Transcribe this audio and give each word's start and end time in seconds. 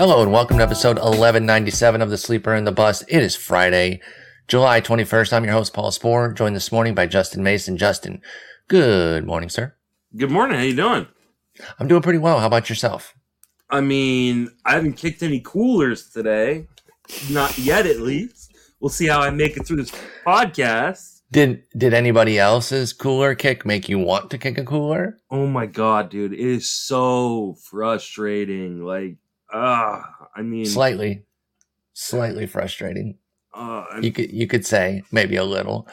Hello 0.00 0.22
and 0.22 0.32
welcome 0.32 0.56
to 0.56 0.62
episode 0.62 0.96
1197 0.96 2.00
of 2.00 2.08
The 2.08 2.16
Sleeper 2.16 2.54
and 2.54 2.66
the 2.66 2.72
Bust. 2.72 3.04
It 3.06 3.22
is 3.22 3.36
Friday, 3.36 4.00
July 4.48 4.80
21st. 4.80 5.34
I'm 5.34 5.44
your 5.44 5.52
host, 5.52 5.74
Paul 5.74 5.90
Sporer, 5.90 6.34
joined 6.34 6.56
this 6.56 6.72
morning 6.72 6.94
by 6.94 7.04
Justin 7.04 7.42
Mason. 7.42 7.76
Justin, 7.76 8.22
good 8.66 9.26
morning, 9.26 9.50
sir. 9.50 9.74
Good 10.16 10.30
morning. 10.30 10.56
How 10.56 10.62
you 10.62 10.74
doing? 10.74 11.06
I'm 11.78 11.86
doing 11.86 12.00
pretty 12.00 12.18
well. 12.18 12.40
How 12.40 12.46
about 12.46 12.70
yourself? 12.70 13.14
I 13.68 13.82
mean, 13.82 14.50
I 14.64 14.72
haven't 14.72 14.94
kicked 14.94 15.22
any 15.22 15.38
coolers 15.38 16.08
today. 16.08 16.66
Not 17.30 17.58
yet, 17.58 17.84
at 17.84 18.00
least. 18.00 18.56
We'll 18.80 18.88
see 18.88 19.06
how 19.06 19.20
I 19.20 19.28
make 19.28 19.58
it 19.58 19.66
through 19.66 19.82
this 19.82 19.92
podcast. 20.24 21.20
Did 21.30 21.64
did 21.76 21.92
anybody 21.92 22.38
else's 22.38 22.94
cooler 22.94 23.34
kick 23.34 23.66
make 23.66 23.90
you 23.90 23.98
want 23.98 24.30
to 24.30 24.38
kick 24.38 24.56
a 24.56 24.64
cooler? 24.64 25.18
Oh 25.30 25.46
my 25.46 25.66
god, 25.66 26.08
dude. 26.08 26.32
It 26.32 26.40
is 26.40 26.68
so 26.70 27.58
frustrating. 27.62 28.82
Like, 28.82 29.18
ah, 29.52 30.02
I 30.34 30.42
mean 30.42 30.64
Slightly. 30.66 31.24
Slightly 31.92 32.46
frustrating. 32.46 33.18
uh, 33.54 33.84
You 34.00 34.12
could 34.12 34.30
you 34.32 34.46
could 34.46 34.64
say 34.66 35.02
maybe 35.12 35.36
a 35.36 35.44
little. 35.44 35.86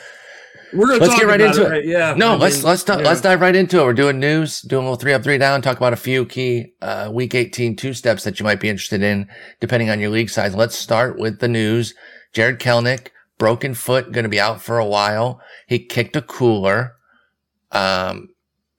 we're 0.74 0.88
gonna 0.88 1.00
let's 1.00 1.12
talk 1.14 1.22
get 1.22 1.28
right 1.28 1.42
into 1.42 1.66
it. 1.66 1.70
right? 1.70 1.86
Yeah. 1.86 2.14
No, 2.16 2.34
I 2.34 2.36
let's 2.36 2.58
mean, 2.58 2.66
let's 2.66 2.86
yeah. 2.88 2.96
let's 2.96 3.22
dive 3.22 3.42
right 3.42 3.56
into 3.56 3.80
it. 3.80 3.84
We're 3.84 3.94
doing 3.94 4.20
news, 4.20 4.62
doing 4.62 4.84
a 4.86 4.90
little 4.90 5.00
three 5.00 5.14
up, 5.14 5.24
three 5.24 5.38
down, 5.38 5.62
talk 5.62 5.78
about 5.78 5.94
a 5.94 5.98
few 5.98 6.26
key 6.26 6.74
uh, 6.82 7.10
week 7.12 7.36
18 7.36 7.76
two 7.76 7.94
steps 7.94 8.24
that 8.24 8.40
you 8.40 8.44
might 8.44 8.60
be 8.60 8.70
interested 8.70 9.02
in, 9.02 9.28
depending 9.60 9.90
on 9.90 10.00
your 10.00 10.10
league 10.12 10.30
size. 10.30 10.56
Let's 10.56 10.78
start 10.78 11.18
with 11.20 11.40
the 11.40 11.48
news. 11.48 11.94
Jarred 12.34 12.60
Kelenic, 12.60 13.08
broken 13.38 13.74
foot, 13.74 14.12
going 14.12 14.24
to 14.24 14.30
be 14.30 14.40
out 14.40 14.62
for 14.62 14.78
a 14.78 14.86
while. 14.86 15.42
He 15.68 15.80
kicked 15.80 16.16
a 16.16 16.22
cooler 16.22 16.96
um, 17.72 18.30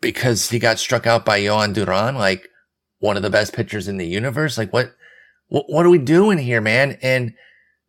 because 0.00 0.50
he 0.50 0.58
got 0.58 0.78
struck 0.78 1.06
out 1.06 1.24
by 1.24 1.40
Jhoan 1.40 1.74
Duran, 1.74 2.14
like 2.14 2.47
one 2.98 3.16
of 3.16 3.22
the 3.22 3.30
best 3.30 3.52
pitchers 3.52 3.88
in 3.88 3.96
the 3.96 4.06
universe. 4.06 4.58
Like 4.58 4.72
what, 4.72 4.92
what, 5.48 5.64
what 5.68 5.86
are 5.86 5.90
we 5.90 5.98
doing 5.98 6.38
here, 6.38 6.60
man? 6.60 6.98
And 7.02 7.34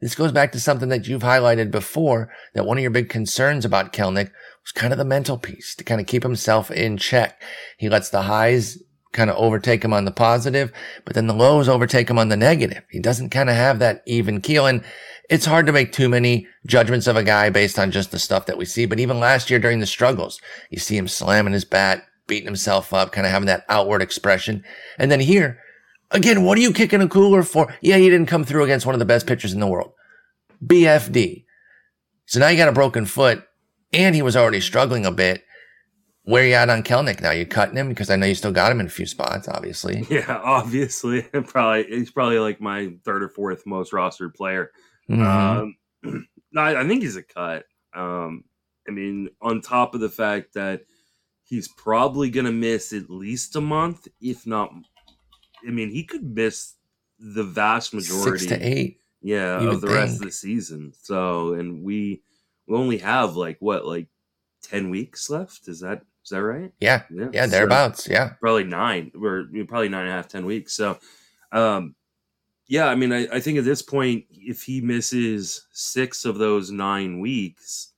this 0.02 0.16
goes 0.16 0.32
back 0.32 0.52
to 0.54 0.60
something 0.60 0.90
that 0.90 1.08
you've 1.08 1.24
highlighted 1.24 1.72
before 1.72 2.32
that 2.54 2.66
one 2.66 2.78
of 2.78 2.82
your 2.82 2.92
big 2.92 3.10
concerns 3.10 3.66
about 3.66 3.92
Kelenic 3.92 4.32
was 4.64 4.72
kind 4.74 4.94
of 4.94 5.00
the 5.00 5.06
mental 5.06 5.38
piece 5.38 5.76
to 5.76 5.84
kind 5.84 6.00
of 6.00 6.08
keep 6.08 6.24
himself 6.24 6.72
in 6.72 6.98
check. 6.98 7.42
He 7.78 7.90
lets 7.90 8.10
the 8.10 8.24
highs 8.24 8.78
kind 9.12 9.30
of 9.30 9.36
overtake 9.38 9.84
him 9.84 9.94
on 9.94 10.06
the 10.06 10.12
positive, 10.12 10.72
but 11.04 11.16
then 11.16 11.28
the 11.28 11.34
lows 11.34 11.68
overtake 11.68 12.10
him 12.10 12.20
on 12.20 12.30
the 12.30 12.38
negative. 12.38 12.84
He 12.92 13.00
doesn't 13.00 13.32
kind 13.32 13.50
of 13.50 13.56
have 13.56 13.80
that 13.80 14.04
even 14.06 14.40
keel. 14.40 14.68
And 14.68 14.84
it's 15.30 15.46
hard 15.46 15.66
to 15.66 15.72
make 15.72 15.92
too 15.92 16.10
many 16.10 16.48
judgments 16.66 17.08
of 17.08 17.16
a 17.16 17.24
guy 17.24 17.50
based 17.50 17.80
on 17.80 17.92
just 17.92 18.12
the 18.12 18.20
stuff 18.20 18.46
that 18.46 18.58
we 18.58 18.66
see. 18.66 18.86
But 18.86 19.00
even 19.00 19.20
last 19.20 19.50
year 19.50 19.60
during 19.60 19.80
the 19.80 19.86
struggles, 19.86 20.40
you 20.70 20.80
see 20.80 20.96
him 20.96 21.08
slamming 21.08 21.54
his 21.54 21.66
bat, 21.66 22.04
beating 22.30 22.46
himself 22.48 22.94
up, 22.94 23.12
kind 23.12 23.28
of 23.28 23.32
having 23.34 23.48
that 23.48 23.66
outward 23.68 24.02
expression. 24.02 24.64
And 24.98 25.12
then 25.12 25.20
here, 25.20 25.60
again, 26.12 26.44
what 26.44 26.58
are 26.58 26.62
you 26.62 26.72
kicking 26.72 27.02
a 27.02 27.10
cooler 27.10 27.44
for? 27.44 27.76
Yeah, 27.82 27.98
he 27.98 28.10
didn't 28.10 28.28
come 28.28 28.46
through 28.46 28.64
against 28.64 28.86
one 28.86 28.96
of 28.96 29.00
the 29.00 29.06
best 29.06 29.28
pitchers 29.28 29.52
in 29.52 29.60
the 29.60 29.68
world. 29.68 29.92
BFD. 30.66 31.44
So 32.26 32.40
now 32.40 32.48
you 32.48 32.58
got 32.58 32.70
a 32.70 32.74
broken 32.74 33.06
foot 33.06 33.44
and 33.92 34.16
he 34.16 34.22
was 34.22 34.38
already 34.38 34.62
struggling 34.62 35.06
a 35.06 35.12
bit. 35.12 35.44
Where 36.24 36.46
you 36.46 36.54
at 36.54 36.70
on 36.70 36.84
Kelenic 36.84 37.22
now? 37.22 37.32
You 37.32 37.46
cutting 37.48 37.76
him 37.76 37.90
because 37.90 38.12
I 38.12 38.16
know 38.16 38.28
you 38.28 38.36
still 38.36 38.52
got 38.52 38.72
him 38.72 38.80
in 38.80 38.86
a 38.86 38.90
few 38.90 39.08
spots, 39.08 39.48
obviously. 39.48 40.06
Yeah, 40.10 40.40
obviously. 40.44 41.24
Probably 41.48 41.86
he's 41.86 42.12
probably 42.12 42.38
like 42.38 42.62
my 42.62 42.94
third 43.04 43.24
or 43.24 43.30
fourth 43.30 43.66
most 43.66 43.94
rostered 43.94 44.36
player. 44.36 44.72
Mhm. 45.10 45.26
Um, 45.26 45.76
no, 46.52 46.62
I 46.62 46.82
I 46.82 46.88
think 46.88 47.02
he's 47.02 47.16
a 47.16 47.24
cut. 47.24 47.66
Um, 47.96 48.44
I 48.88 48.92
mean, 48.92 49.30
on 49.42 49.62
top 49.62 49.96
of 49.96 50.02
the 50.02 50.10
fact 50.10 50.54
that 50.54 50.82
he's 51.50 51.68
probably 51.68 52.30
going 52.30 52.46
to 52.46 52.52
miss 52.52 52.94
at 52.94 53.10
least 53.10 53.56
a 53.56 53.62
month, 53.62 54.08
if 54.22 54.46
not. 54.46 54.72
I 55.68 55.72
mean, 55.72 55.90
he 55.90 56.04
could 56.04 56.24
miss 56.24 56.76
the 57.20 57.44
vast 57.44 57.94
majority. 57.94 58.40
Six 58.40 58.52
to 58.52 58.60
eight. 58.60 59.02
Yeah, 59.22 59.58
of 59.58 59.82
the 59.82 59.88
would 59.88 59.96
rest 59.96 60.16
of 60.18 60.22
the 60.22 60.32
season. 60.32 60.94
So, 61.02 61.56
and 61.56 61.84
we 61.84 62.22
we 62.68 62.78
only 62.78 63.00
have 63.00 63.36
like 63.36 63.58
what, 63.60 63.86
like 63.86 64.08
ten 64.62 64.90
weeks 64.90 65.30
left? 65.30 65.68
Is 65.68 65.82
that 65.82 66.04
is 66.24 66.30
that 66.30 66.44
right? 66.44 66.72
Yeah. 66.80 67.04
Yeah, 67.12 67.46
so- 67.46 67.52
thereabouts. 67.52 68.08
Yeah. 68.08 68.34
probably 68.40 68.64
nine 68.64 69.12
We're 69.14 69.46
probably 69.68 69.90
nine 69.90 70.04
and 70.04 70.12
a 70.12 70.14
half, 70.14 70.28
ten 70.28 70.46
weeks. 70.46 70.74
So, 70.74 71.00
um, 71.52 71.96
yeah, 72.68 72.88
I 72.88 72.96
mean, 72.96 73.12
I, 73.12 73.28
I 73.34 73.40
think 73.40 73.58
at 73.58 73.66
this 73.66 73.82
point, 73.82 74.26
if 74.32 74.62
he 74.62 74.80
misses 74.80 75.66
six 75.72 76.24
of 76.24 76.38
those 76.38 76.70
nine 76.72 77.20
weeks, 77.20 77.94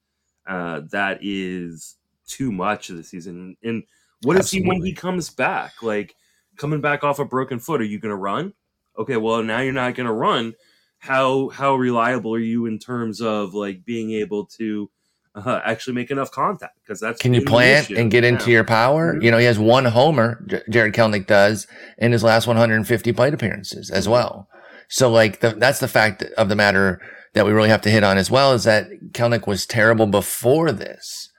uh, 0.47 0.81
that 0.91 1.19
is 1.21 1.97
too 2.31 2.51
much 2.51 2.89
of 2.89 2.97
the 2.97 3.03
season. 3.03 3.57
And 3.63 3.83
what 4.23 4.37
is 4.37 4.51
he 4.51 4.61
when 4.61 4.83
he 4.83 4.93
comes 4.93 5.29
back? 5.29 5.81
Like 5.81 6.15
coming 6.57 6.81
back 6.81 7.03
off 7.03 7.19
a 7.19 7.25
broken 7.25 7.59
foot, 7.59 7.81
are 7.81 7.85
you 7.85 7.99
going 7.99 8.11
to 8.11 8.15
run? 8.15 8.53
Okay, 8.97 9.17
well 9.17 9.41
now 9.43 9.59
you're 9.61 9.73
not 9.73 9.95
going 9.95 10.07
to 10.07 10.13
run. 10.13 10.53
How 10.99 11.49
how 11.49 11.75
reliable 11.75 12.33
are 12.35 12.39
you 12.39 12.65
in 12.67 12.77
terms 12.79 13.21
of 13.21 13.53
like 13.53 13.83
being 13.85 14.11
able 14.11 14.45
to 14.57 14.89
uh, 15.33 15.61
actually 15.65 15.93
make 15.93 16.11
enough 16.11 16.29
contact? 16.29 16.75
Because 16.81 16.99
that's 16.99 17.19
Can 17.21 17.33
you 17.33 17.43
plant 17.43 17.89
and 17.89 18.11
get 18.11 18.23
into 18.23 18.51
your 18.51 18.63
power? 18.65 19.15
Mhm. 19.15 19.23
You 19.23 19.31
know, 19.31 19.37
he 19.37 19.45
has 19.45 19.57
one 19.57 19.85
homer, 19.85 20.43
J- 20.47 20.61
Jarred 20.69 20.93
Kelenic 20.93 21.25
does, 21.25 21.65
in 21.97 22.11
his 22.11 22.23
last 22.23 22.47
150 22.47 23.11
plate 23.13 23.33
appearances 23.33 23.89
as 23.89 24.05
Mhm. 24.07 24.11
well. 24.11 24.47
So, 24.89 25.09
like, 25.09 25.39
the, 25.39 25.51
that's 25.51 25.79
the 25.79 25.87
fact 25.87 26.21
of 26.37 26.49
the 26.49 26.55
matter 26.55 26.99
that 27.33 27.45
we 27.45 27.53
really 27.53 27.69
have 27.69 27.81
to 27.83 27.89
hit 27.89 28.03
on 28.03 28.17
as 28.17 28.29
well 28.29 28.51
is 28.51 28.65
that 28.65 28.89
Kelenic 29.13 29.47
was 29.47 29.65
terrible 29.65 30.05
before 30.05 30.73
this. 30.73 31.30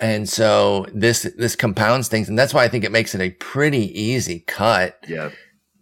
And 0.00 0.28
so 0.28 0.86
this, 0.94 1.22
this 1.36 1.54
compounds 1.56 2.08
things. 2.08 2.28
And 2.28 2.38
that's 2.38 2.54
why 2.54 2.64
I 2.64 2.68
think 2.68 2.84
it 2.84 2.92
makes 2.92 3.14
it 3.14 3.20
a 3.20 3.30
pretty 3.30 3.86
easy 4.00 4.40
cut 4.46 4.98
Yeah. 5.06 5.30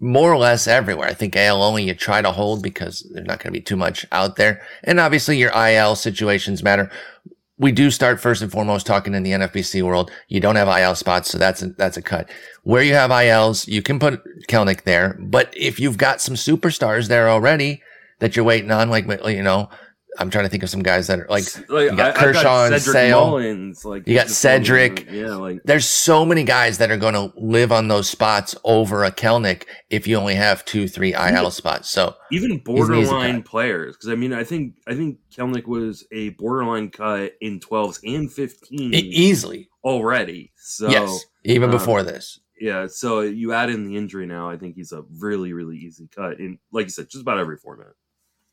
more 0.00 0.32
or 0.32 0.38
less 0.38 0.66
everywhere. 0.66 1.08
I 1.08 1.14
think 1.14 1.36
AL 1.36 1.62
only 1.62 1.84
you 1.84 1.94
try 1.94 2.20
to 2.22 2.32
hold 2.32 2.62
because 2.62 3.08
there's 3.12 3.26
not 3.26 3.38
going 3.38 3.52
to 3.52 3.58
be 3.58 3.62
too 3.62 3.76
much 3.76 4.04
out 4.12 4.36
there. 4.36 4.60
And 4.84 4.98
obviously 5.00 5.38
your 5.38 5.52
IL 5.52 5.94
situations 5.96 6.62
matter. 6.62 6.90
We 7.60 7.72
do 7.72 7.90
start 7.90 8.20
first 8.20 8.40
and 8.40 8.52
foremost 8.52 8.86
talking 8.86 9.14
in 9.14 9.24
the 9.24 9.32
NFBC 9.32 9.82
world. 9.82 10.10
You 10.28 10.38
don't 10.40 10.54
have 10.54 10.68
IL 10.68 10.94
spots, 10.94 11.28
so 11.30 11.38
that's 11.38 11.60
a, 11.62 11.68
that's 11.70 11.96
a 11.96 12.02
cut. 12.02 12.30
Where 12.62 12.82
you 12.84 12.94
have 12.94 13.10
ILs, 13.10 13.66
you 13.66 13.82
can 13.82 13.98
put 13.98 14.22
Kelenic 14.48 14.82
there. 14.84 15.16
But 15.20 15.52
if 15.56 15.80
you've 15.80 15.98
got 15.98 16.20
some 16.20 16.36
superstars 16.36 17.08
there 17.08 17.28
already 17.28 17.82
that 18.20 18.36
you're 18.36 18.44
waiting 18.44 18.70
on, 18.70 18.90
like, 18.90 19.06
you 19.26 19.42
know, 19.42 19.68
I'm 20.18 20.30
trying 20.30 20.44
to 20.44 20.48
think 20.48 20.62
of 20.62 20.70
some 20.70 20.82
guys 20.82 21.06
that 21.06 21.20
are 21.20 21.26
like, 21.28 21.44
like 21.68 21.90
you 21.90 21.96
got 21.96 22.16
I, 22.16 22.20
Kershaw 22.20 22.66
and 22.66 22.82
Sale. 22.82 23.26
Mullins, 23.26 23.84
like 23.84 24.06
You 24.06 24.14
got 24.14 24.28
Cedric. 24.28 25.08
Yeah, 25.10 25.36
like 25.36 25.60
there's 25.64 25.86
so 25.86 26.24
many 26.24 26.42
guys 26.42 26.78
that 26.78 26.90
are 26.90 26.96
going 26.96 27.14
to 27.14 27.32
live 27.36 27.70
on 27.70 27.88
those 27.88 28.08
spots 28.08 28.56
over 28.64 29.04
a 29.04 29.12
Kelenic 29.12 29.64
if 29.90 30.06
you 30.06 30.16
only 30.16 30.34
have 30.34 30.64
two, 30.64 30.88
three 30.88 31.14
IL 31.14 31.50
spots. 31.50 31.88
So 31.88 32.14
even 32.32 32.58
borderline 32.58 33.42
players. 33.42 33.96
Because 33.96 34.10
I 34.10 34.16
mean, 34.16 34.32
I 34.32 34.44
think 34.44 34.74
I 34.86 34.94
think 34.94 35.18
Kelenic 35.32 35.66
was 35.66 36.06
a 36.10 36.30
borderline 36.30 36.90
cut 36.90 37.32
in 37.40 37.60
12s 37.60 38.00
and 38.04 38.28
15s 38.28 38.94
e- 38.94 38.98
easily, 38.98 39.68
already. 39.84 40.52
So 40.56 40.88
yes, 40.90 41.24
even 41.44 41.70
um, 41.70 41.76
before 41.76 42.02
this. 42.02 42.40
yeah, 42.60 42.86
so 42.88 43.20
you 43.20 43.52
add 43.52 43.70
in 43.70 43.84
the 43.84 43.96
injury 43.96 44.26
now. 44.26 44.50
I 44.50 44.56
think 44.56 44.74
he's 44.74 44.92
a 44.92 45.04
really 45.20 45.52
really 45.52 45.76
easy 45.76 46.08
cut 46.14 46.40
in, 46.40 46.58
like 46.72 46.86
you 46.86 46.90
said, 46.90 47.08
just 47.08 47.22
about 47.22 47.38
every 47.38 47.56
format. 47.56 47.92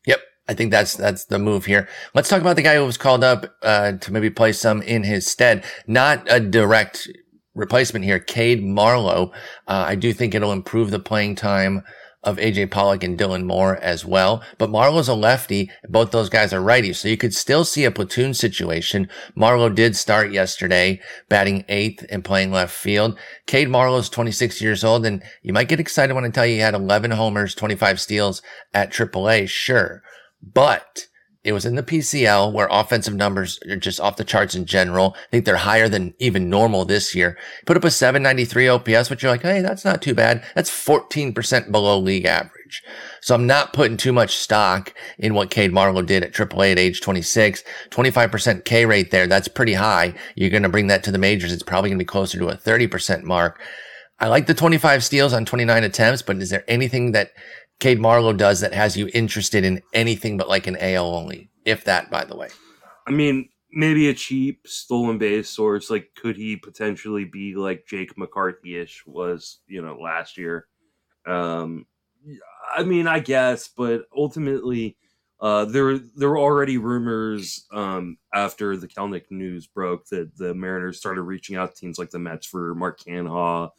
Yep. 0.06 0.20
I 0.48 0.54
think 0.54 0.70
that's 0.70 0.94
that's 0.94 1.24
the 1.24 1.38
move 1.38 1.64
here. 1.64 1.88
Let's 2.14 2.28
talk 2.28 2.40
about 2.40 2.56
the 2.56 2.62
guy 2.62 2.76
who 2.76 2.84
was 2.84 2.96
called 2.96 3.24
up 3.24 3.56
uh, 3.62 3.92
to 3.92 4.12
maybe 4.12 4.30
play 4.30 4.52
some 4.52 4.80
in 4.82 5.02
his 5.02 5.26
stead. 5.26 5.64
Not 5.86 6.26
a 6.30 6.38
direct 6.38 7.08
replacement 7.54 8.04
here, 8.04 8.20
Cade 8.20 8.62
Marlowe. 8.62 9.32
Uh, 9.66 9.84
I 9.88 9.94
do 9.96 10.12
think 10.12 10.34
it'll 10.34 10.52
improve 10.52 10.90
the 10.90 11.00
playing 11.00 11.34
time 11.34 11.82
of 12.26 12.38
AJ 12.38 12.72
Pollock 12.72 13.04
and 13.04 13.16
Dylan 13.16 13.44
Moore 13.44 13.76
as 13.76 14.04
well. 14.04 14.42
But 14.58 14.68
Marlowe's 14.68 15.08
a 15.08 15.14
lefty. 15.14 15.70
Both 15.88 16.10
those 16.10 16.28
guys 16.28 16.52
are 16.52 16.60
righties. 16.60 16.96
So 16.96 17.06
you 17.06 17.16
could 17.16 17.32
still 17.32 17.64
see 17.64 17.84
a 17.84 17.90
platoon 17.90 18.34
situation. 18.34 19.08
Marlowe 19.36 19.68
did 19.68 19.96
start 19.96 20.32
yesterday, 20.32 21.00
batting 21.28 21.64
eighth 21.68 22.04
and 22.10 22.24
playing 22.24 22.50
left 22.50 22.74
field. 22.74 23.16
Cade 23.46 23.68
Marlowe's 23.68 24.08
26 24.08 24.60
years 24.60 24.82
old, 24.82 25.06
and 25.06 25.22
you 25.42 25.52
might 25.52 25.68
get 25.68 25.78
excited 25.78 26.14
when 26.14 26.24
I 26.24 26.30
tell 26.30 26.44
you 26.44 26.54
he 26.54 26.60
had 26.60 26.74
11 26.74 27.12
homers, 27.12 27.54
25 27.54 28.00
steals 28.00 28.42
at 28.74 28.92
AAA. 28.92 29.48
Sure. 29.48 30.02
But 30.42 31.06
it 31.46 31.52
was 31.52 31.64
in 31.64 31.76
the 31.76 31.82
PCL 31.84 32.52
where 32.52 32.66
offensive 32.72 33.14
numbers 33.14 33.60
are 33.70 33.76
just 33.76 34.00
off 34.00 34.16
the 34.16 34.24
charts 34.24 34.56
in 34.56 34.66
general. 34.66 35.14
I 35.16 35.30
think 35.30 35.44
they're 35.44 35.58
higher 35.58 35.88
than 35.88 36.12
even 36.18 36.50
normal 36.50 36.84
this 36.84 37.14
year. 37.14 37.38
Put 37.66 37.76
up 37.76 37.84
a 37.84 37.90
793 37.90 38.66
OPS, 38.66 39.08
which 39.08 39.22
you're 39.22 39.30
like, 39.30 39.42
hey, 39.42 39.62
that's 39.62 39.84
not 39.84 40.02
too 40.02 40.12
bad. 40.12 40.42
That's 40.56 40.70
14% 40.70 41.70
below 41.70 42.00
league 42.00 42.24
average. 42.24 42.82
So 43.20 43.32
I'm 43.36 43.46
not 43.46 43.72
putting 43.72 43.96
too 43.96 44.12
much 44.12 44.36
stock 44.36 44.92
in 45.18 45.34
what 45.34 45.50
Cade 45.50 45.72
Marlowe 45.72 46.02
did 46.02 46.24
at 46.24 46.32
AAA 46.32 46.72
at 46.72 46.80
age 46.80 47.00
26. 47.00 47.62
25% 47.90 48.64
K 48.64 48.84
rate 48.84 49.12
there. 49.12 49.28
That's 49.28 49.46
pretty 49.46 49.74
high. 49.74 50.14
You're 50.34 50.50
going 50.50 50.64
to 50.64 50.68
bring 50.68 50.88
that 50.88 51.04
to 51.04 51.12
the 51.12 51.18
majors. 51.18 51.52
It's 51.52 51.62
probably 51.62 51.90
going 51.90 51.98
to 51.98 52.02
be 52.02 52.06
closer 52.06 52.38
to 52.38 52.48
a 52.48 52.56
30% 52.56 53.22
mark. 53.22 53.60
I 54.18 54.26
like 54.28 54.46
the 54.46 54.54
25 54.54 55.04
steals 55.04 55.32
on 55.32 55.44
29 55.44 55.84
attempts, 55.84 56.22
but 56.22 56.38
is 56.38 56.50
there 56.50 56.64
anything 56.66 57.12
that 57.12 57.32
Cade 57.78 58.00
Marlowe 58.00 58.32
does 58.32 58.60
that 58.60 58.72
has 58.72 58.96
you 58.96 59.10
interested 59.12 59.64
in 59.64 59.82
anything 59.92 60.36
but 60.36 60.48
like 60.48 60.66
an 60.66 60.76
AL 60.80 61.14
only? 61.14 61.50
If 61.64 61.84
that, 61.84 62.10
by 62.10 62.24
the 62.24 62.36
way. 62.36 62.48
I 63.06 63.10
mean, 63.10 63.48
maybe 63.72 64.08
a 64.08 64.14
cheap 64.14 64.66
stolen 64.66 65.18
base 65.18 65.48
source. 65.48 65.90
Like, 65.90 66.10
could 66.16 66.36
he 66.36 66.56
potentially 66.56 67.24
be 67.24 67.54
like 67.54 67.86
Jake 67.86 68.16
McCarthy 68.16 68.76
ish 68.76 69.04
was, 69.06 69.58
you 69.66 69.82
know, 69.82 69.98
last 70.00 70.38
year? 70.38 70.66
Um, 71.26 71.86
I 72.74 72.84
mean, 72.84 73.06
I 73.06 73.20
guess, 73.20 73.68
but 73.68 74.06
ultimately, 74.16 74.96
uh, 75.40 75.66
there 75.66 75.98
there 75.98 76.30
were 76.30 76.38
already 76.38 76.78
rumors 76.78 77.66
um, 77.72 78.16
after 78.32 78.76
the 78.76 78.88
Kelenic 78.88 79.24
news 79.30 79.66
broke 79.66 80.06
that 80.06 80.36
the 80.36 80.54
Mariners 80.54 80.98
started 80.98 81.22
reaching 81.22 81.56
out 81.56 81.74
to 81.74 81.80
teams 81.80 81.98
like 81.98 82.10
the 82.10 82.18
Mets 82.18 82.46
for 82.46 82.74
Mark 82.74 83.00
Canha 83.00 83.70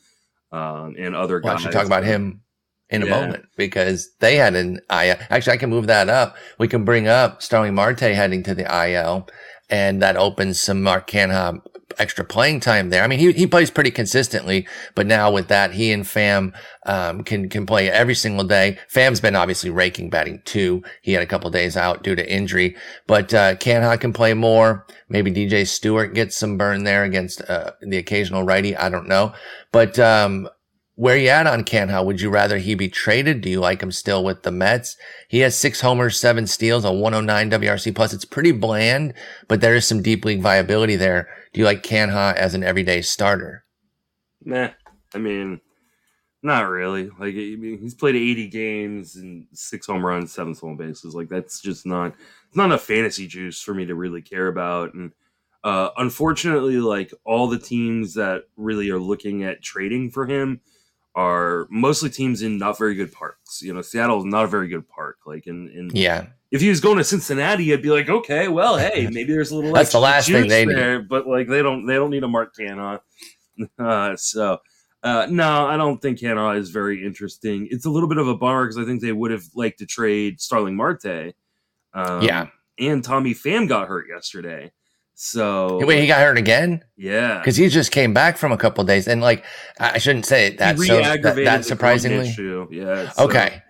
um, 0.51 0.95
and 0.97 1.15
other 1.15 1.41
Well, 1.44 1.53
I 1.53 1.55
guys. 1.55 1.63
should 1.63 1.71
talk 1.71 1.88
about 1.88 2.03
him 2.03 2.41
in 2.89 3.03
a 3.03 3.05
Yeah. 3.05 3.19
moment 3.19 3.45
because 3.57 4.09
they 4.19 4.35
had 4.35 4.55
an 4.55 4.79
IL. 4.89 5.17
Actually, 5.29 5.53
I 5.53 5.57
can 5.57 5.69
move 5.69 5.87
that 5.87 6.09
up. 6.09 6.35
We 6.57 6.67
can 6.67 6.85
bring 6.85 7.07
up 7.07 7.41
Starling 7.41 7.75
Marte 7.75 7.99
heading 8.01 8.43
to 8.43 8.55
the 8.55 8.65
IL, 8.65 9.27
and 9.69 10.01
that 10.01 10.15
opens 10.17 10.61
some 10.61 10.81
Mark 10.81 11.09
Canha 11.09 11.59
extra 11.99 12.23
playing 12.23 12.59
time 12.59 12.89
there. 12.89 13.03
I 13.03 13.07
mean, 13.07 13.17
he, 13.17 13.31
he 13.31 13.47
plays 13.47 13.71
pretty 13.71 13.89
consistently, 13.91 14.67
but 14.93 15.07
now 15.07 15.31
with 15.31 15.47
that, 15.47 15.71
he 15.71 15.91
and 15.91 16.03
Pham 16.03 16.53
um, 16.85 17.23
can 17.23 17.49
can 17.49 17.65
play 17.65 17.89
every 17.89 18.13
single 18.13 18.45
day. 18.45 18.77
Pham's 18.93 19.19
been 19.19 19.35
obviously 19.35 19.69
raking 19.69 20.09
batting 20.09 20.41
two. 20.45 20.83
He 21.01 21.13
had 21.13 21.23
a 21.23 21.27
couple 21.27 21.49
days 21.49 21.75
out 21.75 22.03
due 22.03 22.15
to 22.15 22.31
injury, 22.31 22.75
but 23.07 23.33
uh, 23.33 23.55
Canha 23.55 23.99
can 23.99 24.13
play 24.13 24.33
more. 24.33 24.85
Maybe 25.09 25.31
DJ 25.31 25.67
Stewart 25.67 26.13
gets 26.13 26.37
some 26.37 26.57
burn 26.57 26.83
there 26.83 27.03
against 27.03 27.41
uh, 27.49 27.71
the 27.81 27.97
occasional 27.97 28.43
righty. 28.43 28.75
I 28.75 28.89
don't 28.89 29.07
know, 29.07 29.33
but 29.71 29.97
um, 29.97 30.49
where 30.97 31.15
you 31.15 31.29
at 31.29 31.45
on 31.45 31.63
Canha? 31.63 32.03
Would 32.03 32.21
you 32.21 32.31
rather 32.31 32.57
he 32.57 32.73
be 32.73 32.89
traded? 32.89 33.41
Do 33.41 33.51
you 33.51 33.59
like 33.59 33.81
him 33.81 33.91
still 33.91 34.23
with 34.23 34.41
the 34.41 34.49
Mets? 34.49 34.97
He 35.29 35.39
has 35.39 35.55
six 35.55 35.79
homers, 35.79 36.19
seven 36.19 36.47
steals, 36.47 36.83
a 36.83 36.91
109 36.91 37.51
WRC 37.51 37.95
plus. 37.95 38.13
It's 38.13 38.25
pretty 38.25 38.51
bland, 38.51 39.13
but 39.47 39.61
there 39.61 39.75
is 39.75 39.85
some 39.85 40.01
deep 40.01 40.25
league 40.25 40.41
viability 40.41 40.95
there. 40.95 41.29
Do 41.53 41.59
you 41.59 41.65
like 41.65 41.83
Canha 41.83 42.33
as 42.33 42.55
an 42.55 42.63
everyday 42.63 43.03
starter? 43.03 43.63
Nah, 44.44 44.69
I 45.13 45.19
mean, 45.19 45.61
not 46.41 46.67
really. 46.67 47.11
Like, 47.19 47.35
I 47.35 47.55
mean, 47.59 47.77
he's 47.79 47.94
played 47.94 48.15
80 48.15 48.47
games 48.47 49.15
and 49.17 49.45
six 49.53 49.85
home 49.85 50.03
runs, 50.03 50.33
seven 50.33 50.55
stolen 50.55 50.77
bases. 50.77 51.13
Like, 51.13 51.29
that's 51.29 51.61
just 51.61 51.85
not 51.85 52.15
not 52.55 52.65
enough 52.65 52.81
fantasy 52.81 53.27
juice 53.27 53.61
for 53.61 53.75
me 53.75 53.85
to 53.85 53.94
really 53.94 54.23
care 54.23 54.47
about. 54.47 54.95
And 54.95 55.11
uh, 55.63 55.89
unfortunately, 55.97 56.77
like 56.77 57.13
all 57.23 57.47
the 57.47 57.59
teams 57.59 58.15
that 58.15 58.45
really 58.55 58.89
are 58.89 58.97
looking 58.97 59.44
at 59.44 59.61
trading 59.61 60.09
for 60.09 60.25
him 60.25 60.59
are 61.17 61.65
mostly 61.71 62.11
teams 62.11 62.43
in 62.43 62.59
not 62.59 62.77
very 62.77 62.93
good 62.93 63.11
parks. 63.11 63.61
You 63.63 63.73
know, 63.73 63.81
Seattle 63.81 64.19
is 64.19 64.25
not 64.25 64.43
a 64.45 64.47
very 64.47 64.67
good 64.67 64.87
park. 64.87 65.17
Like, 65.25 65.47
in, 65.47 65.67
in 65.69 65.89
Yeah. 65.93 66.27
if 66.51 66.61
he 66.61 66.69
was 66.69 66.79
going 66.79 66.99
to 66.99 67.03
Cincinnati, 67.03 67.73
I'd 67.73 67.81
be 67.81 67.89
like, 67.89 68.07
okay, 68.07 68.47
well, 68.47 68.77
hey, 68.77 69.07
maybe 69.11 69.33
there's 69.33 69.49
a 69.49 69.55
little. 69.55 69.73
That's 69.73 69.91
the 69.91 69.99
last 69.99 70.27
thing 70.29 70.47
they 70.47 70.63
need. 70.65 70.75
there, 70.77 71.01
But 71.01 71.25
like, 71.27 71.47
they 71.47 71.63
don't, 71.63 71.87
they 71.87 71.95
don't 71.95 72.11
need 72.11 72.23
a 72.23 72.27
Mark 72.27 72.55
Canha. 72.55 72.99
Uh, 73.79 74.15
so, 74.15 74.59
uh, 75.01 75.25
no, 75.31 75.65
I 75.65 75.77
don't 75.77 75.99
think 75.99 76.19
Canha 76.19 76.55
is 76.59 76.69
very 76.69 77.03
interesting. 77.03 77.67
It's 77.71 77.87
a 77.87 77.89
little 77.89 78.07
bit 78.07 78.19
of 78.19 78.27
a 78.27 78.35
bummer 78.37 78.65
because 78.67 78.77
I 78.77 78.85
think 78.85 79.01
they 79.01 79.11
would 79.11 79.31
have 79.31 79.45
liked 79.55 79.79
to 79.79 79.87
trade 79.87 80.39
Starling 80.39 80.75
Marte. 80.75 81.33
Um, 81.95 82.21
Yeah. 82.21 82.49
and 82.77 83.03
Tommy 83.03 83.33
Pham 83.33 83.67
got 83.67 83.87
hurt 83.87 84.05
yesterday. 84.07 84.71
So 85.19 85.83
Wait, 85.83 85.99
he 85.99 86.05
got 86.05 86.19
hurt 86.21 86.37
again? 86.37 86.83
yeah, 86.95 87.39
Because 87.39 87.55
he 87.57 87.67
just 87.69 87.91
came 87.91 88.13
back 88.13 88.37
from 88.37 88.51
a 88.51 88.57
couple 88.57 88.83
days, 88.83 89.07
and 89.07 89.19
like 89.19 89.43
I 89.79 89.93
I 89.93 89.97
shouldn't 89.97 90.27
say 90.27 90.45
it 90.45 90.59
that 90.59 90.77
so 90.77 90.97
that, 91.01 91.23
that 91.23 91.65
surprisingly. 91.65 92.29
issue. 92.29 92.67
Yeah. 92.69 93.09
so, 93.09 93.23
Okay, 93.25 93.63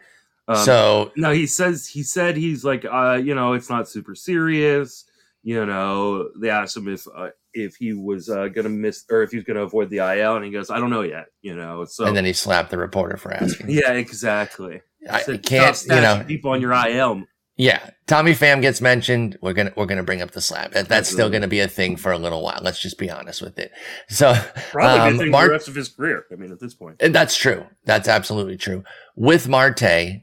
um, 0.49 0.57
so 0.57 1.11
No, 1.15 1.31
he 1.31 1.47
says 1.47 1.87
he 1.87 2.03
said 2.03 2.35
he's 2.35 2.65
like, 2.65 2.83
uh, 2.83 3.13
you 3.23 3.33
know, 3.33 3.53
it's 3.53 3.69
not 3.69 3.87
super 3.87 4.13
serious. 4.13 5.05
You 5.41 5.65
know, 5.65 6.27
they 6.37 6.49
asked 6.49 6.75
him 6.75 6.89
if 6.89 7.07
uh, 7.15 7.29
if 7.53 7.77
he 7.77 7.93
was 7.93 8.27
uh, 8.27 8.49
gonna 8.49 8.67
miss 8.67 9.05
or 9.09 9.23
if 9.23 9.31
he 9.31 9.37
was 9.37 9.45
gonna 9.45 9.63
avoid 9.63 9.89
the 9.89 9.99
IL, 9.99 10.35
and 10.35 10.43
he 10.43 10.51
goes, 10.51 10.69
I 10.69 10.79
don't 10.79 10.89
know 10.89 11.03
yet. 11.03 11.27
You 11.41 11.55
know, 11.55 11.85
so 11.85 12.03
and 12.07 12.17
then 12.17 12.25
he 12.25 12.33
slapped 12.33 12.71
the 12.71 12.77
reporter 12.77 13.15
for 13.15 13.33
asking. 13.33 13.69
yeah, 13.69 13.93
exactly. 13.93 14.81
I 15.09 15.21
Said, 15.21 15.43
can't, 15.43 15.73
"Stop 15.77 15.95
you 15.95 16.01
know. 16.01 16.23
people 16.27 16.51
on 16.51 16.59
your 16.59 16.73
IL. 16.73 17.23
Yeah, 17.59 17.89
Tommy 18.05 18.33
Pham 18.33 18.61
gets 18.61 18.81
mentioned. 18.81 19.37
We're 19.41 19.53
gonna 19.53 19.73
we're 19.75 19.87
gonna 19.87 20.03
bring 20.03 20.21
up 20.21 20.29
the 20.31 20.41
slap. 20.41 20.73
That, 20.73 20.87
that's 20.87 21.09
still 21.09 21.27
gonna 21.29 21.47
be 21.47 21.59
a 21.59 21.67
thing 21.67 21.97
for 21.97 22.11
a 22.11 22.17
little 22.19 22.43
while. 22.43 22.59
Let's 22.61 22.79
just 22.79 22.99
be 22.99 23.09
honest 23.09 23.41
with 23.41 23.57
it. 23.57 23.71
So 24.09 24.35
Probably 24.71 24.99
um, 24.99 25.11
good 25.13 25.19
thing 25.23 25.31
Mark- 25.31 25.45
for 25.45 25.47
the 25.49 25.53
rest 25.53 25.67
of 25.67 25.73
his 25.75 25.89
career. 25.89 26.25
I 26.31 26.35
mean, 26.35 26.51
at 26.51 26.59
this 26.59 26.75
point. 26.75 26.99
That's 26.99 27.35
true. 27.35 27.65
That's 27.85 28.07
absolutely 28.07 28.57
true. 28.57 28.83
With 29.15 29.47
Marte, 29.47 30.21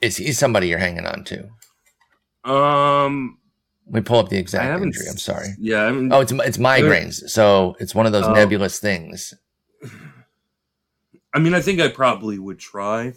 is 0.00 0.16
he 0.16 0.32
somebody 0.32 0.68
you're 0.68 0.78
hanging 0.78 1.04
on 1.06 1.24
to? 1.24 1.48
um, 2.50 3.36
we 3.84 4.00
pull 4.00 4.18
up 4.18 4.30
the 4.30 4.38
exact 4.38 4.82
injury. 4.82 5.06
I'm 5.10 5.18
sorry. 5.18 5.48
Yeah, 5.58 5.82
I 5.84 5.90
mean, 5.92 6.10
Oh, 6.10 6.20
it's 6.20 6.32
it's 6.32 6.56
migraines. 6.56 7.28
So 7.28 7.76
it's 7.80 7.94
one 7.94 8.06
of 8.06 8.12
those 8.12 8.24
Oh. 8.24 8.32
nebulous 8.32 8.78
things. 8.78 9.34
I 11.34 11.38
mean, 11.38 11.52
I 11.54 11.60
think 11.60 11.80
I 11.80 11.88
probably 11.88 12.38
would 12.38 12.58
try. 12.58 13.12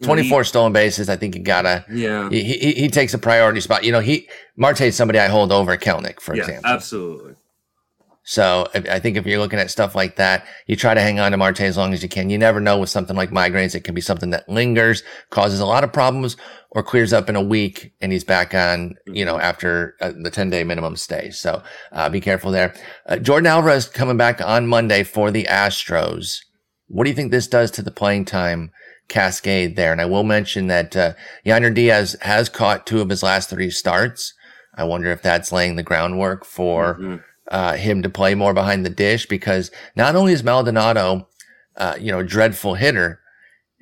You 0.00 0.06
know, 0.06 0.14
24 0.14 0.44
stolen 0.44 0.72
bases. 0.72 1.08
I 1.08 1.16
think 1.16 1.36
you 1.36 1.42
gotta. 1.42 1.84
yeah, 1.90 2.28
He, 2.30 2.42
he, 2.42 2.72
he 2.72 2.88
takes 2.88 3.14
a 3.14 3.18
priority 3.18 3.60
spot. 3.60 3.84
You 3.84 3.92
know, 3.92 4.00
he 4.00 4.28
Marte 4.56 4.82
is 4.82 4.96
somebody 4.96 5.18
I 5.18 5.28
hold 5.28 5.52
over 5.52 5.76
Kelenic, 5.76 6.20
for 6.20 6.34
yeah, 6.34 6.42
example. 6.42 6.70
absolutely. 6.70 7.34
So 8.26 8.68
I 8.72 9.00
think 9.00 9.18
if 9.18 9.26
you're 9.26 9.38
looking 9.38 9.58
at 9.58 9.70
stuff 9.70 9.94
like 9.94 10.16
that, 10.16 10.46
you 10.66 10.76
try 10.76 10.94
to 10.94 11.00
hang 11.00 11.20
on 11.20 11.32
to 11.32 11.36
Marte 11.36 11.60
as 11.60 11.76
long 11.76 11.92
as 11.92 12.02
you 12.02 12.08
can. 12.08 12.30
You 12.30 12.38
never 12.38 12.58
know 12.58 12.78
with 12.78 12.88
something 12.88 13.14
like 13.14 13.30
migraines. 13.30 13.74
It 13.74 13.84
can 13.84 13.94
be 13.94 14.00
something 14.00 14.30
that 14.30 14.48
lingers, 14.48 15.02
causes 15.28 15.60
a 15.60 15.66
lot 15.66 15.84
of 15.84 15.92
problems, 15.92 16.38
or 16.70 16.82
clears 16.82 17.12
up 17.12 17.28
in 17.28 17.36
a 17.36 17.42
week 17.42 17.92
and 18.00 18.12
he's 18.12 18.24
back 18.24 18.54
on, 18.54 18.94
you 19.06 19.26
know, 19.26 19.38
after 19.38 19.94
uh, 20.00 20.12
the 20.22 20.30
10 20.30 20.48
day 20.48 20.64
minimum 20.64 20.96
stay. 20.96 21.28
So 21.30 21.62
uh, 21.92 22.08
be 22.08 22.22
careful 22.22 22.50
there. 22.50 22.74
Uh, 23.06 23.16
Yordan 23.16 23.46
Alvarez 23.46 23.88
coming 23.88 24.16
back 24.16 24.40
on 24.40 24.66
Monday 24.66 25.02
for 25.02 25.30
the 25.30 25.44
Astros. 25.44 26.38
What 26.88 27.04
do 27.04 27.10
you 27.10 27.16
think 27.16 27.30
this 27.30 27.46
does 27.46 27.70
to 27.72 27.82
the 27.82 27.90
playing 27.90 28.24
time 28.24 28.70
cascade 29.08 29.76
there? 29.76 29.92
And 29.92 30.00
I 30.00 30.06
will 30.06 30.24
mention 30.24 30.66
that 30.68 30.96
uh, 30.96 31.12
Yainer 31.44 31.72
Diaz 31.74 32.16
has 32.22 32.48
caught 32.48 32.86
two 32.86 33.00
of 33.00 33.08
his 33.10 33.22
last 33.22 33.50
three 33.50 33.70
starts. 33.70 34.34
I 34.76 34.84
wonder 34.84 35.10
if 35.10 35.22
that's 35.22 35.52
laying 35.52 35.76
the 35.76 35.82
groundwork 35.82 36.44
for 36.44 36.96
Mhm. 37.00 37.22
uh, 37.50 37.74
him 37.74 38.02
to 38.02 38.08
play 38.08 38.34
more 38.34 38.54
behind 38.54 38.84
the 38.84 38.90
dish 38.90 39.26
because 39.26 39.70
not 39.94 40.16
only 40.16 40.32
is 40.32 40.42
Maldonado, 40.42 41.28
uh, 41.76 41.94
you 42.00 42.10
know, 42.10 42.20
a 42.20 42.24
dreadful 42.24 42.74
hitter, 42.74 43.20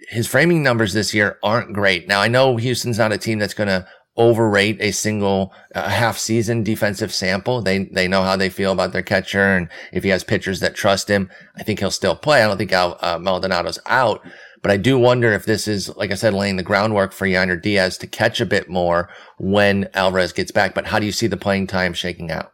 his 0.09 0.27
framing 0.27 0.63
numbers 0.63 0.93
this 0.93 1.15
year 1.15 1.39
aren't 1.43 1.73
great. 1.73 2.09
Now 2.09 2.21
I 2.21 2.29
know 2.29 2.57
Houston's 2.57 2.99
not 2.99 3.13
a 3.13 3.19
team 3.19 3.39
that's 3.39 3.55
going 3.55 3.69
to 3.69 3.87
overrate 4.17 4.77
a 4.81 4.91
single 4.91 5.55
uh, 5.75 5.89
half 5.89 6.19
season 6.19 6.63
defensive 6.63 7.15
sample. 7.15 7.63
They 7.63 7.85
they 7.85 8.09
know 8.09 8.23
how 8.23 8.37
they 8.37 8.51
feel 8.51 8.73
about 8.73 8.93
their 8.93 9.03
catcher, 9.03 9.57
and 9.57 9.69
if 9.93 10.03
he 10.03 10.11
has 10.11 10.23
pitchers 10.25 10.61
that 10.61 10.75
trust 10.75 11.09
him, 11.09 11.31
I 11.57 11.63
think 11.63 11.79
he'll 11.79 11.91
still 11.91 12.15
play. 12.17 12.43
I 12.43 12.47
don't 12.49 12.59
think 12.59 12.73
Al, 12.73 12.99
uh, 13.01 13.19
Maldonado's 13.19 13.79
out. 13.87 14.21
But 14.63 14.71
I 14.71 14.77
do 14.77 14.97
wonder 14.97 15.33
if 15.33 15.45
this 15.45 15.67
is, 15.67 15.95
like 15.97 16.13
I 16.13 16.15
said, 16.15 16.35
laying 16.35 16.57
the 16.57 16.63
groundwork 16.63 17.13
for 17.13 17.27
Yainer 17.27 17.61
Diaz 17.61 17.99
to 17.99 18.07
catch 18.07 18.41
a 18.41 18.47
bit 18.47 18.71
more 18.71 19.11
when 19.39 19.89
Alvarez 19.95 20.33
gets 20.33 20.53
back. 20.53 20.73
But 20.73 20.87
how 20.87 21.01
do 21.01 21.07
you 21.07 21.13
see 21.13 21.27
the 21.27 21.37
playing 21.37 21.67
time 21.67 21.93
shaking 21.93 22.31
out? 22.31 22.53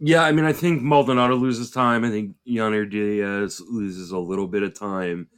Yeah, 0.00 0.22
I 0.22 0.32
mean, 0.32 0.46
I 0.46 0.52
think 0.52 0.82
Maldonado 0.82 1.36
loses 1.36 1.70
time. 1.70 2.04
I 2.04 2.10
think 2.10 2.34
Yainer 2.48 2.90
Diaz 2.90 3.60
loses 3.68 4.10
a 4.10 4.18
little 4.18 4.48
bit 4.48 4.62
of 4.62 4.78
time 4.78 5.28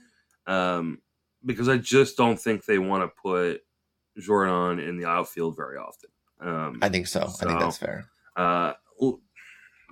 um, 0.46 0.98
because 1.44 1.68
I 1.68 1.78
just 1.78 2.16
don't 2.16 2.40
think 2.40 2.64
they 2.64 2.78
want 2.78 3.02
to 3.02 3.20
put 3.20 3.62
Yordan 4.18 4.86
in 4.86 4.96
the 4.96 5.06
outfield 5.06 5.56
very 5.56 5.76
often. 5.76 6.10
Um, 6.40 6.78
I 6.80 6.88
think 6.88 7.06
so. 7.06 7.22
I 7.22 7.44
think 7.44 7.60
that's 7.60 7.78
fair. 7.78 8.08
uh, 8.36 8.72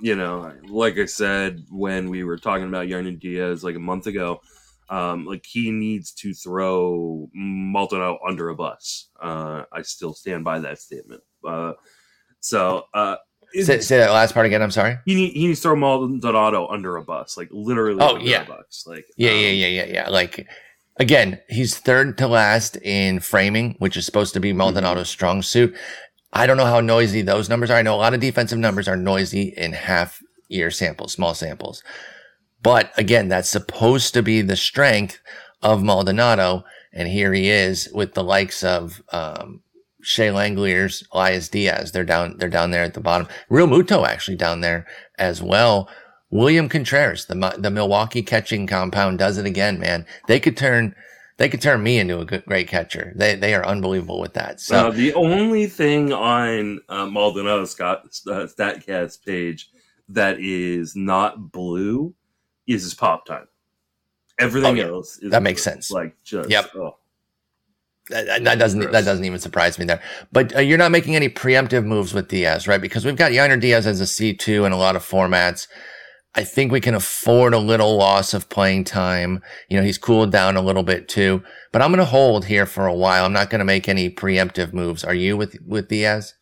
you 0.01 0.17
know, 0.17 0.53
like 0.69 0.99
I 0.99 1.05
said 1.05 1.63
when 1.71 2.11
we 2.11 2.25
were 2.25 2.37
talking 2.37 2.67
about 2.67 2.89
Yainer 2.89 3.19
Diaz 3.19 3.63
like 3.63 3.77
a 3.77 3.81
month 3.81 4.07
ago, 4.07 4.41
um, 4.89 5.25
like 5.25 5.45
he 5.47 5.71
needs 5.71 6.13
to 6.13 6.35
throw 6.35 7.29
Maldonado 7.33 8.19
under 8.27 8.49
a 8.49 8.55
bus. 8.55 9.09
Uh, 9.21 9.65
I 9.73 9.83
still 9.83 10.15
stand 10.15 10.45
by 10.45 10.61
that 10.61 10.79
statement. 10.79 11.23
Uh, 11.47 11.73
so 12.41 12.85
uh, 12.95 13.17
Say, 13.63 13.81
say 13.81 13.99
that 13.99 14.11
last 14.11 14.35
part 14.35 14.47
again. 14.47 14.63
I'm 14.63 14.73
sorry. 14.73 14.99
he 15.05 15.15
need, 15.15 15.33
he 15.33 15.47
needs 15.47 15.61
to 15.61 15.63
throw 15.63 15.77
Maldonado 15.77 16.67
under 16.67 16.97
a 16.97 17.03
bus, 17.03 17.37
like 17.37 17.49
literally. 17.53 18.01
Oh, 18.01 18.17
under 18.17 18.25
yeah. 18.25 18.43
a 18.43 18.47
bus. 18.47 18.85
Like 18.87 19.07
Yeah, 19.17 19.31
um, 19.31 19.37
yeah, 19.37 19.51
yeah, 19.51 19.67
yeah, 19.67 19.85
yeah. 19.85 20.09
Like 20.09 20.47
again, 20.99 21.41
he's 21.49 21.79
third 21.79 22.19
to 22.19 22.27
last 22.27 22.77
in 22.79 23.21
framing, 23.21 23.77
which 23.79 23.97
is 23.97 24.07
supposed 24.07 24.35
to 24.35 24.41
be 24.41 24.53
Maldonado's 24.53 25.09
strong 25.09 25.41
suit. 25.41 25.77
I 26.33 26.49
don't 26.49 26.57
know 26.57 26.65
how 26.65 26.81
noisy 26.81 27.23
those 27.23 27.49
numbers 27.49 27.71
are. 27.71 27.77
I 27.77 27.83
know 27.83 27.95
a 27.95 27.97
lot 27.97 28.13
of 28.13 28.21
defensive 28.21 28.59
numbers 28.59 28.89
are 28.89 28.97
noisy 28.97 29.55
in 29.57 29.73
half 29.73 30.21
year 30.49 30.73
samples, 30.73 31.13
small 31.13 31.35
samples. 31.35 31.85
But 32.65 32.93
again, 32.97 33.29
that's 33.29 33.49
supposed 33.49 34.15
to 34.15 34.23
be 34.23 34.43
the 34.43 34.57
strength 34.57 35.21
of 35.63 35.85
Maldonado. 35.85 36.65
And 36.93 37.07
here 37.09 37.33
he 37.33 37.49
is 37.49 37.89
with 37.95 38.15
the 38.15 38.25
likes 38.25 38.65
of, 38.65 39.03
um, 39.13 39.61
Shea 40.03 40.29
Langeliers, 40.29 41.05
Elias 41.13 41.49
Diaz. 41.49 41.93
They're 41.93 42.05
down, 42.05 42.37
they're 42.39 42.49
down 42.49 42.73
there 42.73 42.83
at 42.83 42.95
the 42.95 43.01
bottom. 43.01 43.29
Realmuto 43.51 44.07
actually 44.07 44.37
down 44.37 44.61
there 44.61 44.87
as 45.19 45.43
well. 45.43 45.89
William 46.31 46.69
Contreras, 46.69 47.27
the 47.27 47.55
the 47.59 47.71
Milwaukee 47.71 48.23
catching 48.23 48.67
compound, 48.67 49.19
does 49.19 49.39
it 49.39 49.47
again, 49.47 49.79
man. 49.79 50.05
They 50.27 50.41
could 50.41 50.57
turn 50.57 50.95
they 51.37 51.49
could 51.49 51.63
turn 51.63 51.83
me 51.83 51.99
into 51.99 52.19
a 52.19 52.25
good, 52.25 52.45
great 52.45 52.67
catcher. 52.67 53.13
They 53.15 53.37
they 53.37 53.55
are 53.55 53.65
unbelievable 53.65 54.21
with 54.21 54.35
that. 54.35 54.61
So 54.61 54.89
Uh, 54.89 54.91
the 54.91 55.15
only 55.15 55.67
thing 55.67 56.13
on 56.13 56.81
uh, 56.89 57.07
Maldonado's 57.07 57.71
Scott, 57.71 58.07
uh, 58.27 58.47
Statcast 58.47 59.25
page 59.25 59.71
that 60.09 60.39
is 60.41 60.97
not 60.97 61.53
blue 61.53 62.15
is 62.67 62.85
his 62.85 62.95
pop 62.95 63.27
time. 63.27 63.49
Everything 64.39 64.79
Oh, 64.79 64.85
yeah. 64.85 64.85
else 64.89 65.19
is 65.19 65.33
That 65.33 65.43
makes 65.43 65.63
blue. 65.63 65.73
sense. 65.73 65.91
Like 65.91 66.17
just 66.25 66.49
Yep. 66.51 66.73
oh, 66.77 66.97
That, 68.11 68.45
that 68.45 68.59
doesn't 68.59 68.93
that 68.93 69.05
doesn't 69.05 69.25
even 69.25 69.39
surprise 69.41 69.79
me 69.79 69.87
there. 69.87 70.03
But 70.33 70.57
uh, 70.57 70.61
you're 70.61 70.79
not 70.79 70.93
making 70.93 71.17
any 71.17 71.29
preemptive 71.31 71.85
moves 71.87 72.15
with 72.15 72.29
Diaz, 72.29 72.69
right? 72.69 72.81
Because 72.81 73.05
we've 73.05 73.17
got 73.17 73.33
Yainer 73.33 73.61
Diaz 73.61 73.87
as 73.87 74.01
a 74.01 74.05
C2 74.05 74.67
in 74.67 74.73
a 74.73 74.79
lot 74.79 74.97
of 74.97 75.05
formats. 75.05 75.69
I 76.35 76.45
think 76.45 76.73
we 76.73 76.81
can 76.81 76.95
afford 76.95 77.55
a 77.55 77.59
little 77.59 77.97
loss 77.97 78.35
of 78.35 78.49
playing 78.51 78.85
time. 78.85 79.43
You 79.69 79.79
know, 79.79 79.85
he's 79.85 79.99
cooled 79.99 80.33
down 80.33 80.57
a 80.57 80.63
little 80.63 80.85
bit 80.85 81.09
too, 81.09 81.43
but 81.73 81.83
I'm 81.83 81.91
going 81.91 81.99
to 82.01 82.07
hold 82.07 82.47
here 82.47 82.67
for 82.67 82.87
a 82.87 82.95
while. 82.95 83.27
I'm 83.27 83.35
not 83.35 83.51
going 83.51 83.61
to 83.61 83.67
make 83.67 83.89
any 83.89 84.11
preemptive 84.11 84.73
moves. 84.73 85.05
Are 85.05 85.15
you 85.15 85.37
with, 85.37 85.57
with 85.67 85.89
Diaz? 85.89 86.35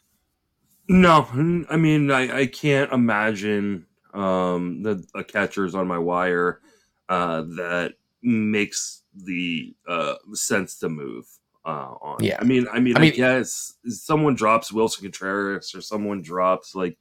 No, 0.89 1.29
I 1.71 1.77
mean, 1.79 2.11
I, 2.11 2.41
I 2.43 2.47
can't 2.47 2.93
imagine, 2.93 3.87
um, 4.13 4.83
the, 4.83 5.05
a 5.15 5.25
catcher's 5.25 5.75
on 5.75 5.87
my 5.87 5.99
wire, 5.99 6.61
uh, 7.09 7.43
that 7.57 7.95
makes 8.23 9.03
the, 9.15 9.75
uh, 9.89 10.15
sense 10.33 10.79
to 10.79 10.89
move, 10.89 11.27
uh, 11.65 11.95
on. 12.01 12.23
Yeah. 12.23 12.39
I 12.41 12.45
mean, 12.45 12.67
I 12.73 12.81
mean, 12.81 12.97
I 12.97 13.01
I, 13.01 13.03
mean- 13.03 13.15
guess 13.15 13.75
someone 13.87 14.35
drops 14.35 14.73
Willson 14.73 15.03
Contreras 15.03 15.75
or 15.75 15.81
someone 15.81 16.23
drops 16.23 16.75
like, 16.75 16.97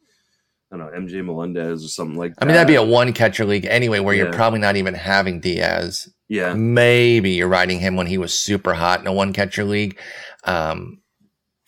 I 0.74 0.78
don't 0.78 0.86
know, 0.94 0.98
MJ 0.98 1.26
Melendez 1.26 1.84
or 1.84 1.90
something 1.90 2.18
like 2.18 2.34
that. 2.36 2.44
I 2.44 2.46
mean, 2.46 2.54
that'd 2.54 2.66
be 2.68 2.76
a 2.76 2.84
one 2.84 3.12
catcher 3.12 3.44
league 3.44 3.66
anyway, 3.66 4.00
where 4.00 4.16
you're 4.16 4.32
probably 4.32 4.60
not 4.60 4.78
even 4.78 4.94
having 4.94 5.42
Diaz. 5.42 6.10
yeah. 6.30 6.54
Maybe 6.54 7.32
you're 7.32 7.50
riding 7.50 7.80
him 7.80 7.98
when 7.98 8.08
he 8.08 8.18
was 8.18 8.34
super 8.38 8.74
hot 8.74 9.02
in 9.02 9.08
a 9.08 9.12
one 9.12 9.34
catcher 9.34 9.66
league. 9.66 10.00
Um, 10.46 11.02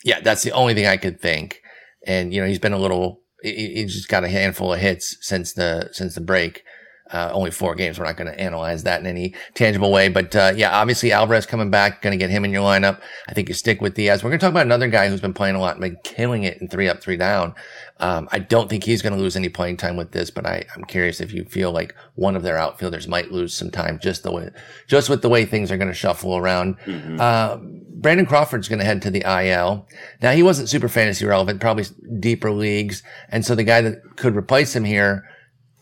yeah, 0.05 0.21
that's 0.21 0.43
the 0.43 0.51
only 0.53 0.73
thing 0.73 0.85
I 0.85 0.95
could 0.95 1.19
think. 1.19 1.61
And 2.07 2.33
you 2.33 2.39
know, 2.39 2.47
he's 2.47 2.59
been 2.59 2.71
a 2.71 2.77
little. 2.77 3.22
He, 3.43 3.73
he's 3.75 3.93
just 3.93 4.09
got 4.09 4.23
a 4.23 4.29
handful 4.29 4.73
of 4.73 4.79
hits 4.79 5.17
since 5.21 5.53
the 5.53 5.89
since 5.91 6.15
the 6.15 6.21
break. 6.21 6.63
Uh, 7.11 7.29
only 7.31 7.51
four 7.51 7.75
games. 7.75 7.99
We're 7.99 8.05
not 8.05 8.17
going 8.17 8.31
to 8.31 8.39
analyze 8.39 8.83
that 8.83 8.99
in 8.99 9.05
any 9.05 9.35
tangible 9.53 9.91
way, 9.91 10.07
but 10.07 10.35
uh, 10.35 10.53
yeah, 10.55 10.75
obviously 10.75 11.11
Alvarez 11.11 11.45
coming 11.45 11.69
back, 11.69 12.01
going 12.01 12.17
to 12.17 12.17
get 12.17 12.31
him 12.31 12.43
in 12.43 12.51
your 12.51 12.63
lineup. 12.63 13.01
I 13.27 13.33
think 13.33 13.49
you 13.49 13.53
stick 13.53 13.81
with 13.81 13.93
Diaz. 13.93 14.23
We're 14.23 14.31
going 14.31 14.39
to 14.39 14.43
talk 14.43 14.51
about 14.51 14.65
another 14.65 14.87
guy 14.87 15.09
who's 15.09 15.21
been 15.21 15.33
playing 15.33 15.55
a 15.55 15.59
lot 15.59 15.79
been 15.79 15.97
killing 16.03 16.43
it 16.43 16.59
in 16.59 16.69
three 16.69 16.87
up, 16.87 17.03
three 17.03 17.17
down. 17.17 17.53
Um, 17.99 18.27
I 18.31 18.39
don't 18.39 18.69
think 18.69 18.83
he's 18.83 19.01
going 19.01 19.13
to 19.13 19.19
lose 19.19 19.35
any 19.35 19.49
playing 19.49 19.77
time 19.77 19.95
with 19.95 20.11
this, 20.11 20.29
but 20.31 20.45
I, 20.45 20.65
I'm 20.75 20.83
curious 20.83 21.21
if 21.21 21.31
you 21.31 21.45
feel 21.45 21.71
like 21.71 21.95
one 22.15 22.35
of 22.35 22.43
their 22.43 22.57
outfielders 22.57 23.07
might 23.07 23.31
lose 23.31 23.53
some 23.53 23.69
time 23.71 23.99
just 24.01 24.23
the 24.23 24.31
way, 24.31 24.49
just 24.87 25.09
with 25.09 25.21
the 25.21 25.29
way 25.29 25.45
things 25.45 25.71
are 25.71 25.77
going 25.77 25.87
to 25.89 25.93
shuffle 25.93 26.35
around. 26.35 26.77
Mhm. 26.85 27.19
Uh, 27.19 27.57
Brandon 27.57 28.25
Crawford's 28.25 28.67
going 28.67 28.79
to 28.79 28.85
head 28.85 29.01
to 29.03 29.11
the 29.11 29.21
IL. 29.25 29.87
Now 30.21 30.31
he 30.31 30.43
wasn't 30.43 30.67
super 30.69 30.89
fantasy 30.89 31.25
relevant, 31.25 31.61
probably 31.61 31.85
deeper 32.19 32.51
leagues, 32.51 33.03
and 33.29 33.45
so 33.45 33.55
the 33.55 33.63
guy 33.63 33.79
that 33.81 34.17
could 34.17 34.35
replace 34.35 34.75
him 34.75 34.83
here 34.83 35.23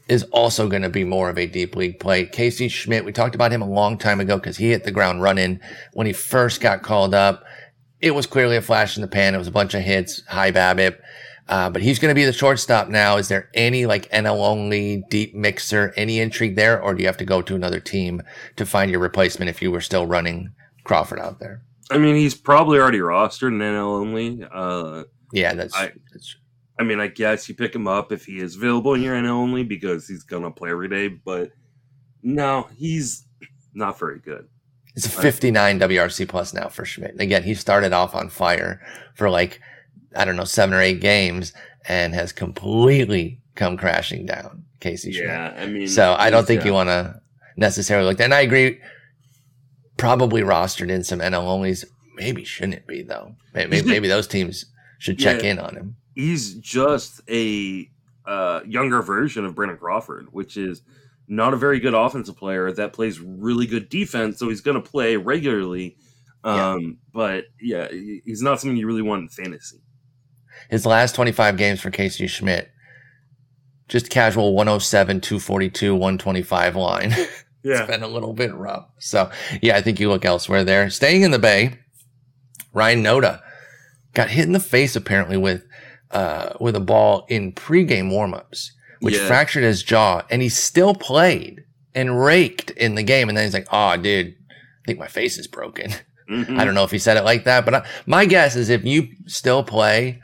is 0.07 0.23
also 0.25 0.67
going 0.67 0.81
to 0.81 0.89
be 0.89 1.05
more 1.05 1.29
of 1.29 1.37
a 1.39 1.47
deep 1.47 1.75
league 1.75 1.97
play. 1.99 2.25
Casey 2.25 2.67
Schmidt, 2.67 3.05
we 3.05 3.13
talked 3.13 3.33
about 3.33 3.51
him 3.53 3.61
a 3.61 3.69
long 3.69 3.97
time 3.97 4.19
ago 4.19 4.35
because 4.37 4.57
he 4.57 4.69
hit 4.71 4.83
the 4.83 4.91
ground 4.91 5.21
running 5.21 5.59
when 5.93 6.05
he 6.05 6.13
first 6.13 6.59
got 6.59 6.83
called 6.83 7.13
up. 7.15 7.43
It 8.01 8.11
was 8.11 8.25
clearly 8.25 8.57
a 8.57 8.61
flash 8.61 8.97
in 8.97 9.01
the 9.01 9.07
pan. 9.07 9.33
It 9.33 9.37
was 9.37 9.47
a 9.47 9.51
bunch 9.51 9.73
of 9.73 9.81
hits, 9.81 10.21
high 10.27 10.51
BABIP. 10.51 10.97
Uh, 11.51 11.69
but 11.69 11.81
he's 11.81 11.99
going 11.99 12.09
to 12.09 12.15
be 12.15 12.23
the 12.23 12.31
shortstop 12.31 12.87
now. 12.87 13.17
Is 13.17 13.27
there 13.27 13.49
any 13.53 13.85
like 13.85 14.09
NL 14.11 14.39
only 14.47 15.03
deep 15.09 15.35
mixer, 15.35 15.93
any 15.97 16.19
intrigue 16.21 16.55
there, 16.55 16.81
or 16.81 16.93
do 16.93 17.01
you 17.01 17.07
have 17.07 17.17
to 17.17 17.25
go 17.25 17.41
to 17.41 17.55
another 17.55 17.81
team 17.81 18.23
to 18.55 18.65
find 18.65 18.89
your 18.89 19.01
replacement 19.01 19.49
if 19.49 19.61
you 19.61 19.69
were 19.69 19.81
still 19.81 20.07
running 20.07 20.51
Crawford 20.85 21.19
out 21.19 21.39
there? 21.39 21.61
I 21.91 21.97
mean, 21.97 22.15
he's 22.15 22.33
probably 22.35 22.79
already 22.79 22.99
rostered 22.99 23.49
in 23.49 23.59
NL 23.59 23.99
only. 23.99 24.47
Uh, 24.49 25.03
Yeah, 25.33 25.53
that's, 25.53 25.75
I- 25.75 25.91
that's 26.13 26.37
I 26.79 26.83
mean, 26.83 27.01
I 27.01 27.07
guess 27.07 27.47
you 27.49 27.53
pick 27.53 27.75
him 27.75 27.85
up 27.87 28.11
if 28.13 28.25
he 28.25 28.39
is 28.39 28.55
available 28.55 28.93
in 28.93 29.01
your 29.01 29.15
NL 29.15 29.31
only 29.31 29.63
because 29.63 30.07
he's 30.07 30.23
gonna 30.23 30.49
play 30.51 30.71
every 30.71 30.87
day. 30.87 31.09
But 31.09 31.51
no, 32.23 32.69
he's 32.77 33.27
not 33.73 33.99
very 33.99 34.19
good. 34.19 34.47
It's 34.95 35.05
a 35.05 35.09
59 35.09 35.79
WRC 35.79 36.27
plus 36.27 36.53
now 36.53 36.69
for 36.69 36.85
Schmidt. 36.85 37.11
And 37.11 37.21
again, 37.21 37.43
he 37.43 37.55
started 37.55 37.91
off 37.93 38.15
on 38.15 38.29
fire 38.29 38.81
for 39.15 39.29
like, 39.29 39.59
I 40.15 40.25
don't 40.25 40.35
know, 40.35 40.43
seven 40.43 40.75
or 40.75 40.81
eight 40.81 40.99
games 41.01 41.53
and 41.87 42.13
has 42.13 42.31
completely 42.31 43.39
come 43.55 43.77
crashing 43.77 44.25
down. 44.25 44.65
Casey 44.79 45.11
Schmidt. 45.11 45.27
Yeah, 45.27 45.55
I 45.57 45.67
mean, 45.67 45.87
So 45.87 46.15
I 46.17 46.29
don't 46.29 46.45
think 46.45 46.61
yeah. 46.61 46.67
you 46.67 46.73
want 46.73 46.89
to 46.89 47.21
necessarily 47.57 48.07
look. 48.09 48.19
And 48.19 48.33
I 48.33 48.41
agree, 48.41 48.79
probably 49.97 50.41
rostered 50.41 50.89
in 50.89 51.03
some 51.03 51.19
NL 51.19 51.43
onlys. 51.43 51.85
Maybe 52.15 52.43
shouldn't 52.43 52.87
be 52.87 53.03
though. 53.03 53.35
Maybe, 53.53 53.81
maybe, 53.83 54.07
those 54.07 54.27
teams 54.27 54.65
should 54.99 55.17
check 55.19 55.43
Yeah. 55.43 55.51
in 55.51 55.59
on 55.59 55.75
him. 55.75 55.95
he's 56.15 56.55
just 56.55 57.21
a 57.29 57.89
uh, 58.25 58.61
younger 58.65 59.01
version 59.01 59.45
of 59.45 59.55
Brandon 59.55 59.77
Crawford, 59.77 60.27
which 60.31 60.57
is 60.57 60.81
not 61.27 61.53
a 61.53 61.57
very 61.57 61.79
good 61.79 61.93
offensive 61.93 62.35
player 62.35 62.71
that 62.71 62.93
plays 62.93 63.19
really 63.19 63.65
good 63.65 63.89
defense. 63.89 64.37
So 64.39 64.49
he's 64.49 64.61
going 64.61 64.81
to 64.81 64.87
play 64.87 65.15
regularly. 65.15 65.97
Yeah. 66.43 66.71
Um, 66.71 66.97
But 67.13 67.45
yeah, 67.59 67.87
he's 67.91 68.41
not 68.41 68.59
something 68.59 68.77
you 68.77 68.87
really 68.87 69.01
want 69.01 69.21
in 69.23 69.29
fantasy. 69.29 69.81
His 70.71 70.85
last 70.85 71.13
25 71.15 71.57
games 71.57 71.79
for 71.81 71.91
Casey 71.91 72.25
Schmidt, 72.27 72.71
just 73.89 74.09
casual 74.09 74.55
107, 74.55 75.21
242, 75.21 75.93
125 75.93 76.75
line. 76.75 77.13
Yeah. 77.63 77.81
it's 77.81 77.91
been 77.91 78.01
a 78.01 78.07
little 78.07 78.33
bit 78.33 78.55
rough. 78.55 78.87
So 78.97 79.29
yeah, 79.61 79.77
I 79.77 79.81
think 79.83 79.99
you 79.99 80.09
look 80.09 80.25
elsewhere 80.25 80.63
there. 80.63 80.89
Staying 80.89 81.21
in 81.21 81.29
the 81.29 81.37
Bay, 81.37 81.77
Ryan 82.73 83.03
Noda 83.03 83.39
got 84.15 84.31
hit 84.31 84.45
in 84.45 84.53
the 84.53 84.59
face 84.59 84.95
apparently 84.95 85.37
with 85.37 85.63
uh 86.09 86.53
with 86.59 86.75
a 86.75 86.79
ball 86.79 87.23
in 87.29 87.51
pregame 87.51 88.09
warmups, 88.09 88.69
which 88.99 89.13
Yeah. 89.15 89.27
fractured 89.27 89.61
his 89.61 89.83
jaw, 89.83 90.23
and 90.31 90.41
he 90.41 90.49
still 90.49 90.95
played 90.95 91.63
and 91.93 92.19
raked 92.19 92.71
in 92.71 92.95
the 92.95 93.03
game. 93.03 93.29
And 93.29 93.37
then 93.37 93.45
he's 93.45 93.53
like, 93.53 93.67
"Oh, 93.71 93.95
dude, 93.95 94.33
I 94.49 94.87
think 94.87 94.97
my 94.97 95.07
face 95.07 95.37
is 95.37 95.45
broken." 95.45 95.91
Mhm. 96.31 96.57
I 96.57 96.65
don't 96.65 96.73
know 96.73 96.83
if 96.83 96.89
he 96.89 96.97
said 96.97 97.15
it 97.17 97.25
like 97.25 97.43
that, 97.43 97.63
but 97.63 97.75
I, 97.75 97.85
my 98.07 98.25
guess 98.25 98.55
is 98.55 98.69
if 98.69 98.83
you 98.83 99.07
still 99.27 99.63
play, 99.63 100.19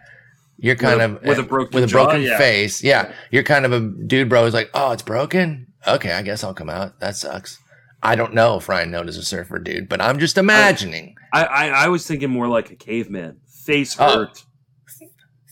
you're 0.58 0.76
kind 0.76 1.02
a- 1.02 1.06
of 1.06 1.22
with 1.24 1.40
a 1.40 1.44
broken 1.44 1.76
with 1.82 1.90
a 1.90 1.92
broken 1.94 2.22
yeah. 2.22 2.38
face. 2.38 2.84
Yeah, 2.84 3.14
you're 3.32 3.44
kind 3.44 3.66
of 3.66 3.72
a 3.74 3.80
dude, 3.80 4.30
bro. 4.30 4.44
Who's 4.46 4.54
like, 4.54 4.70
oh, 4.74 4.92
it's 4.92 5.04
broken. 5.04 5.68
Okay, 5.88 6.12
I 6.12 6.22
guess 6.22 6.44
I'll 6.44 6.54
come 6.54 6.70
out. 6.70 7.00
That 7.00 7.16
sucks. 7.16 7.60
I 8.04 8.16
don't 8.16 8.34
know 8.34 8.58
if 8.58 8.68
Ryan 8.70 8.92
Noda 8.92 9.10
is 9.10 9.18
a 9.18 9.24
surfer 9.24 9.58
dude, 9.60 9.90
but 9.90 10.02
I'm 10.02 10.20
just 10.20 10.38
imagining. 10.38 11.16
I, 11.34 11.44
I, 11.46 11.68
I 11.68 11.88
was 11.88 12.06
thinking 12.06 12.30
more 12.30 12.48
like 12.48 12.70
a 12.72 12.76
caveman. 12.76 13.40
Face 13.66 13.96
Oh, 14.00 14.20
hurt, 14.20 14.44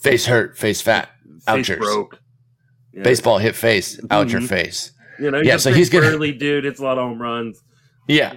face 0.02 0.26
hurt, 0.26 0.58
face 0.58 0.82
fat, 0.82 1.10
face 1.48 1.68
ouchers. 1.70 1.78
broke. 1.80 2.20
Yeah. 2.94 3.04
baseball 3.04 3.40
hit 3.40 3.56
face, 3.56 4.00
out 4.10 4.30
your 4.30 4.42
Mhm. 4.42 4.48
face. 4.48 4.92
You 5.20 5.32
know, 5.32 5.40
Yeah, 5.40 5.44
yeah, 5.54 5.58
so 5.58 5.74
he's 5.74 5.90
gonna- 5.90 6.18
dude. 6.18 6.66
It's 6.66 6.80
a 6.80 6.84
lot 6.84 6.98
of 6.98 7.04
home 7.10 7.22
runs. 7.22 7.62
Yeah. 8.08 8.34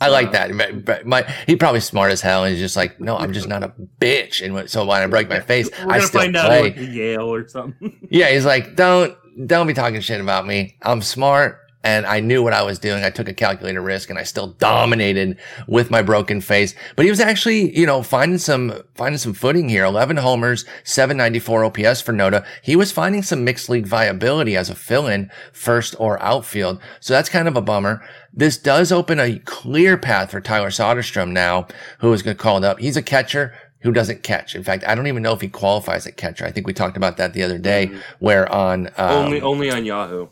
I 0.00 0.08
like 0.08 0.32
that. 0.32 0.56
But- 0.56 0.84
but 0.84 1.06
My, 1.06 1.22
he 1.46 1.56
probably 1.56 1.80
smart 1.80 2.10
as 2.12 2.20
hell. 2.20 2.44
And 2.44 2.52
he's 2.52 2.62
just 2.62 2.76
like, 2.76 3.00
no, 3.00 3.16
I'm 3.16 3.32
just 3.32 3.48
not 3.48 3.62
a 3.62 3.72
bitch. 4.00 4.44
And 4.44 4.68
so 4.70 4.84
when 4.86 5.02
I 5.02 5.06
break 5.06 5.28
my 5.28 5.40
face, 5.40 5.68
We're 5.84 5.92
I 5.92 5.98
still 6.00 6.20
find 6.22 6.36
out 6.36 6.46
play. 6.46 6.62
like 6.62 6.76
Yale 6.78 7.32
or 7.32 7.46
something. 7.48 7.96
Yeah, 8.10 8.30
he's 8.30 8.44
like, 8.44 8.76
don't 8.76 9.16
don't 9.46 9.66
be 9.66 9.74
talking 9.74 10.00
shit 10.00 10.20
about 10.20 10.46
me. 10.46 10.76
I'm 10.82 11.02
smart 11.02 11.58
and 11.82 12.04
I 12.06 12.20
knew 12.20 12.42
what 12.42 12.52
I 12.52 12.62
was 12.62 12.78
doing. 12.78 13.04
I 13.04 13.10
took 13.10 13.28
a 13.28 13.32
calculated 13.34 13.80
risk 13.80 14.10
and 14.10 14.18
I 14.18 14.22
still 14.22 14.48
dominated 14.48 15.38
with 15.66 15.90
my 15.90 16.02
broken 16.02 16.40
face. 16.40 16.74
But 16.96 17.04
he 17.06 17.10
was 17.10 17.20
actually, 17.20 17.76
you 17.78 17.86
know, 17.86 18.02
finding 18.02 18.38
some 18.38 18.82
finding 18.94 19.18
some 19.18 19.32
footing 19.32 19.68
here. 19.68 19.84
11 19.84 20.18
homers, 20.18 20.64
794 20.84 21.64
OPS 21.64 22.00
for 22.02 22.12
Noda. 22.12 22.44
He 22.62 22.76
was 22.76 22.92
finding 22.92 23.22
some 23.22 23.44
mixed 23.44 23.68
league 23.68 23.86
viability 23.86 24.56
as 24.56 24.68
a 24.68 24.74
fill-in 24.74 25.30
first 25.52 25.94
or 25.98 26.20
outfield. 26.22 26.80
So 27.00 27.14
that's 27.14 27.28
kind 27.28 27.48
of 27.48 27.56
a 27.56 27.62
bummer. 27.62 28.02
This 28.32 28.56
does 28.58 28.92
open 28.92 29.18
a 29.18 29.38
clear 29.40 29.96
path 29.96 30.30
for 30.30 30.40
Tyler 30.40 30.68
Soderstrom 30.70 31.30
now, 31.30 31.66
who 32.00 32.12
is 32.12 32.22
going 32.22 32.36
to 32.36 32.38
be 32.38 32.42
called 32.42 32.64
up. 32.64 32.78
He's 32.78 32.96
a 32.96 33.02
catcher 33.02 33.54
who 33.80 33.92
doesn't 33.92 34.22
catch. 34.22 34.54
In 34.54 34.62
fact, 34.62 34.84
I 34.86 34.94
don't 34.94 35.06
even 35.06 35.22
know 35.22 35.32
if 35.32 35.40
he 35.40 35.48
qualifies 35.48 36.06
at 36.06 36.18
catcher. 36.18 36.44
I 36.44 36.52
think 36.52 36.66
we 36.66 36.74
talked 36.74 36.98
about 36.98 37.16
that 37.16 37.32
the 37.32 37.42
other 37.42 37.56
day, 37.58 37.86
Mhm. 37.86 38.00
where 38.18 38.52
on 38.52 38.88
um, 38.98 39.24
only 39.24 39.40
only 39.40 39.70
on 39.70 39.84
Yahoo. 39.86 40.28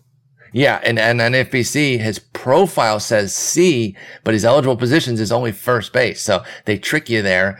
Yeah, 0.52 0.80
and 0.82 0.98
and 0.98 1.20
on 1.20 1.32
FBC, 1.32 1.98
his 1.98 2.18
profile 2.18 3.00
says 3.00 3.34
C, 3.34 3.96
but 4.24 4.34
his 4.34 4.44
eligible 4.44 4.76
positions 4.76 5.20
is 5.20 5.32
only 5.32 5.52
first 5.52 5.92
base. 5.92 6.20
So 6.20 6.42
they 6.64 6.78
trick 6.78 7.08
you 7.08 7.22
there. 7.22 7.58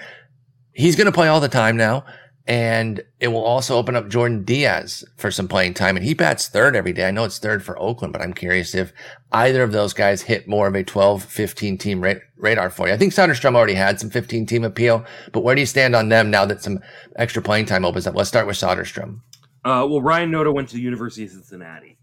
He's 0.73 0.97
going 0.97 1.07
to 1.07 1.13
play 1.13 1.29
all 1.29 1.41
the 1.41 1.49
time 1.49 1.77
now, 1.77 2.05
and 2.47 3.03
it 3.21 3.29
will 3.29 3.45
also 3.45 3.77
open 3.77 3.95
up 3.95 4.09
Jordan 4.09 4.45
Diaz 4.45 5.05
for 5.17 5.31
some 5.31 5.49
playing 5.49 5.75
time. 5.75 5.97
And 5.97 6.05
he 6.05 6.15
bats 6.15 6.49
third 6.49 6.77
every 6.77 6.93
day. 6.93 7.07
I 7.07 7.11
know 7.11 7.25
it's 7.25 7.39
third 7.39 7.63
for 7.63 7.79
Oakland, 7.79 8.13
but 8.13 8.23
I'm 8.23 8.33
curious 8.33 8.75
if 8.75 8.93
either 9.33 9.63
of 9.63 9.73
those 9.73 9.93
guys 9.93 10.23
hit 10.23 10.49
more 10.49 10.67
of 10.67 10.75
a 10.75 10.83
12, 10.83 11.25
15 11.25 11.77
team 11.77 12.01
ra- 12.01 12.15
radar 12.37 12.71
for 12.71 12.89
you. 12.89 12.95
I 12.95 12.97
think 12.97 13.13
Soderstrom 13.13 13.55
already 13.55 13.75
had 13.75 14.01
some 14.01 14.09
15 14.09 14.47
team 14.47 14.65
appeal, 14.65 15.05
but 15.33 15.41
where 15.41 15.55
do 15.55 15.61
you 15.61 15.67
stand 15.67 15.95
on 15.95 16.09
them 16.09 16.31
now 16.31 16.47
that 16.47 16.63
some 16.63 16.79
extra 17.17 17.43
playing 17.43 17.67
time 17.67 17.85
opens 17.85 18.07
up? 18.07 18.15
Let's 18.15 18.31
start 18.31 18.47
with 18.47 18.57
Soderstrom. 18.57 19.21
Uh, 19.65 19.85
well, 19.87 20.01
Ryan 20.01 20.31
Noda 20.31 20.55
went 20.55 20.69
to 20.71 20.77
the 20.77 20.81
University 20.81 21.25
of 21.25 21.31
Cincinnati. 21.33 21.98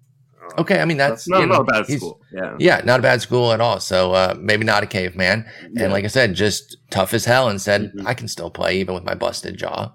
Uh, 0.58 0.62
Okay, 0.62 0.80
I 0.80 0.86
mean 0.86 0.98
that's, 0.98 1.26
that's 1.26 1.28
not, 1.30 1.40
know, 1.42 1.46
not 1.58 1.62
a 1.62 1.64
bad 1.84 1.88
school. 1.88 2.22
Yeah. 2.32 2.56
Yeah, 2.60 2.82
not 2.86 3.00
a 3.00 3.04
bad 3.04 3.22
school 3.22 3.52
at 3.52 3.60
all. 3.62 3.80
So 3.80 4.14
uh, 4.14 4.36
maybe 4.40 4.64
not 4.64 4.84
a 4.84 4.86
caveman. 4.88 5.46
Yeah. 5.74 5.84
And 5.86 5.94
like 5.94 6.04
I 6.04 6.08
said, 6.08 6.34
just 6.34 6.78
tough 6.90 7.14
as 7.14 7.26
hell 7.26 7.50
and 7.50 7.60
said, 7.62 7.92
Mhm. 7.94 8.06
I 8.06 8.14
can 8.14 8.28
still 8.28 8.50
play 8.50 8.78
even 8.80 8.94
with 8.96 9.04
my 9.04 9.16
busted 9.16 9.58
jaw. 9.58 9.94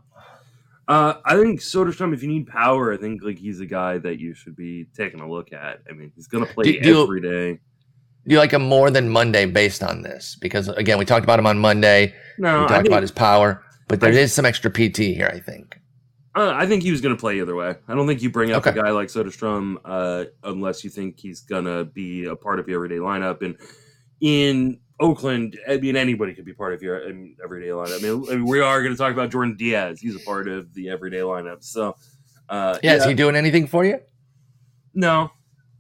Uh, 0.88 1.14
I 1.24 1.36
think 1.36 1.60
Soderstrom, 1.60 2.12
if 2.12 2.22
you 2.22 2.28
need 2.28 2.48
power, 2.48 2.92
I 2.92 2.96
think 2.96 3.22
like 3.22 3.38
he's 3.38 3.60
a 3.60 3.66
guy 3.66 3.98
that 3.98 4.18
you 4.18 4.34
should 4.34 4.56
be 4.56 4.86
taking 4.96 5.20
a 5.20 5.30
look 5.30 5.52
at. 5.52 5.82
I 5.88 5.92
mean, 5.92 6.10
he's 6.16 6.26
gonna 6.26 6.46
play 6.46 6.64
Do- 6.72 6.80
do- 6.80 7.02
every 7.04 7.20
day. 7.20 7.60
Do 8.26 8.34
you 8.34 8.38
like 8.38 8.50
him 8.50 8.62
more 8.62 8.90
than 8.90 9.08
Monday 9.08 9.46
based 9.46 9.82
on 9.82 10.02
this? 10.02 10.36
Because 10.40 10.68
again, 10.68 10.98
we 10.98 11.04
talked 11.04 11.24
about 11.24 11.38
him 11.38 11.46
on 11.46 11.58
Monday. 11.58 12.12
No, 12.38 12.58
we 12.58 12.64
I 12.64 12.68
talked 12.68 12.72
think, 12.82 12.86
about 12.88 13.02
his 13.02 13.10
power, 13.12 13.62
but 13.88 14.00
there 14.00 14.12
I- 14.12 14.16
is 14.16 14.32
some 14.32 14.44
extra 14.44 14.70
PT 14.70 15.14
here. 15.14 15.30
I 15.32 15.38
think. 15.40 15.79
Uh, 16.34 16.52
I 16.54 16.66
think 16.66 16.82
he 16.82 16.90
was 16.90 17.00
going 17.00 17.14
to 17.14 17.20
play 17.20 17.40
either 17.40 17.54
way. 17.56 17.74
I 17.88 17.94
don't 17.94 18.06
think 18.06 18.22
you 18.22 18.30
bring 18.30 18.52
up 18.52 18.66
Okay. 18.66 18.78
a 18.78 18.82
guy 18.82 18.90
like 18.90 19.08
Soderstrom 19.08 19.76
uh, 19.84 20.26
unless 20.44 20.84
you 20.84 20.90
think 20.90 21.18
he's 21.18 21.40
going 21.40 21.64
to 21.64 21.84
be 21.84 22.26
a 22.26 22.36
part 22.36 22.58
of 22.60 22.68
your 22.68 22.76
everyday 22.84 22.98
lineup. 23.00 23.42
And 23.42 23.56
in 24.20 24.80
Oakland, 25.00 25.58
I 25.68 25.78
mean, 25.78 25.96
anybody 25.96 26.34
could 26.34 26.44
be 26.44 26.52
part 26.52 26.74
of 26.74 26.82
your 26.82 27.08
um, 27.08 27.34
everyday 27.42 27.68
lineup. 27.68 27.98
I 27.98 28.02
mean, 28.02 28.24
I 28.30 28.34
mean, 28.36 28.46
we 28.46 28.60
are 28.60 28.82
going 28.82 28.92
to 28.92 28.98
talk 28.98 29.12
about 29.12 29.30
Jordan 29.30 29.56
Diaz. 29.56 30.00
He's 30.00 30.14
a 30.14 30.20
part 30.20 30.46
of 30.46 30.72
the 30.74 30.88
everyday 30.90 31.18
lineup. 31.20 31.64
So, 31.64 31.96
uh, 32.48 32.78
Yeah, 32.82 32.94
is 32.96 33.04
he 33.06 33.14
doing 33.14 33.34
anything 33.34 33.66
for 33.66 33.84
you? 33.84 33.98
No. 34.94 35.30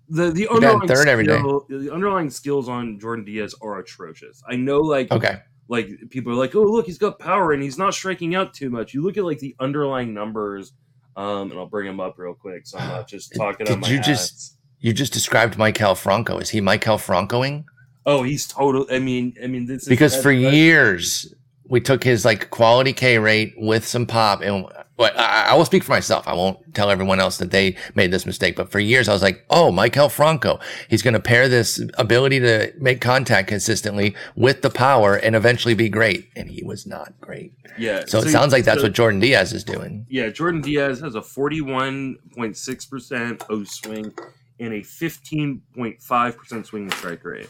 The 0.08 0.32
the 0.32 0.48
underlying 0.48 0.88
third 0.88 1.06
every 1.06 1.24
day. 1.24 1.38
skill, 1.38 1.66
the 1.68 1.92
underlying 1.92 2.30
skills 2.30 2.68
on 2.68 2.98
Jordan 2.98 3.24
Diaz 3.24 3.54
are 3.62 3.78
atrocious. 3.78 4.42
I 4.48 4.56
know 4.56 4.80
like 4.80 5.12
Okay. 5.12 5.38
Like 5.70 5.88
people 6.10 6.32
are 6.32 6.36
like, 6.36 6.54
"Oh, 6.56 6.62
look, 6.64 6.84
he's 6.86 6.98
got 6.98 7.18
power 7.20 7.52
and 7.52 7.62
he's 7.62 7.78
not 7.78 7.94
striking 7.94 8.34
out 8.34 8.52
too 8.52 8.68
much." 8.70 8.92
You 8.92 9.02
look 9.02 9.16
at 9.16 9.24
like 9.24 9.38
the 9.38 9.54
underlying 9.60 10.12
numbers 10.12 10.72
um 11.16 11.50
and 11.50 11.58
I'll 11.58 11.66
bring 11.66 11.86
them 11.86 11.98
up 12.00 12.18
real 12.18 12.34
quick 12.34 12.66
so 12.66 12.78
I'm 12.78 12.88
not 12.88 13.08
just 13.08 13.34
talking 13.36 13.66
Did 13.66 13.74
on 13.74 13.80
my 13.80 13.88
you 13.88 13.98
ass. 13.98 14.06
just- 14.06 14.56
You 14.80 14.92
just 14.92 15.12
described 15.12 15.56
Maikel 15.56 15.96
Franco. 15.96 16.38
Is 16.38 16.50
he 16.50 16.60
Maikel 16.60 16.98
Francoing? 16.98 17.64
Oh, 18.04 18.22
he's 18.24 18.46
total 18.46 18.86
I 18.90 18.98
mean, 18.98 19.34
I 19.42 19.46
mean 19.46 19.66
this 19.66 19.82
is 19.84 19.88
Because 19.88 20.20
for 20.20 20.32
years 20.32 21.32
we 21.68 21.80
took 21.80 22.02
his 22.02 22.24
like 22.24 22.50
quality 22.50 22.92
K 22.92 23.18
rate 23.18 23.54
with 23.56 23.86
some 23.86 24.06
pop, 24.06 24.40
and 24.42 24.66
but 25.00 25.18
I, 25.18 25.52
I 25.52 25.54
will 25.54 25.64
speak 25.64 25.82
for 25.82 25.92
myself. 25.92 26.28
I 26.28 26.34
won't 26.34 26.74
tell 26.74 26.90
everyone 26.90 27.20
else 27.20 27.38
that 27.38 27.52
they 27.52 27.74
made 27.94 28.10
this 28.10 28.26
mistake. 28.26 28.54
But 28.54 28.70
for 28.70 28.78
years 28.78 29.08
I 29.08 29.14
was 29.14 29.22
like, 29.22 29.46
oh, 29.48 29.72
Maikel 29.72 30.10
Franco, 30.10 30.60
he's 30.90 31.00
going 31.00 31.14
to 31.14 31.20
pair 31.20 31.48
this 31.48 31.82
ability 31.96 32.38
to 32.40 32.70
make 32.78 33.00
contact 33.00 33.48
consistently 33.48 34.14
with 34.36 34.60
the 34.60 34.68
power 34.68 35.16
and 35.16 35.34
eventually 35.34 35.72
be 35.72 35.88
great. 35.88 36.28
And 36.36 36.50
he 36.50 36.62
was 36.62 36.86
not 36.86 37.18
great. 37.18 37.54
yeah. 37.78 38.04
So, 38.06 38.18
it 38.18 38.28
sounds 38.28 38.52
like 38.52 38.66
that's 38.66 38.80
so- 38.80 38.88
what 38.88 38.92
Jordan 38.92 39.20
Diaz 39.20 39.54
is 39.54 39.64
doing. 39.64 40.04
Yeah, 40.10 40.28
Jordan 40.28 40.60
Diaz 40.60 41.00
has 41.00 41.14
a 41.14 41.22
41.6% 41.22 43.42
O 43.48 43.64
swing 43.64 44.12
and 44.58 44.74
a 44.74 44.82
15.5% 44.82 46.66
swing 46.66 46.90
strike 46.90 47.24
rate. 47.24 47.48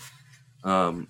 Um, 0.62 1.08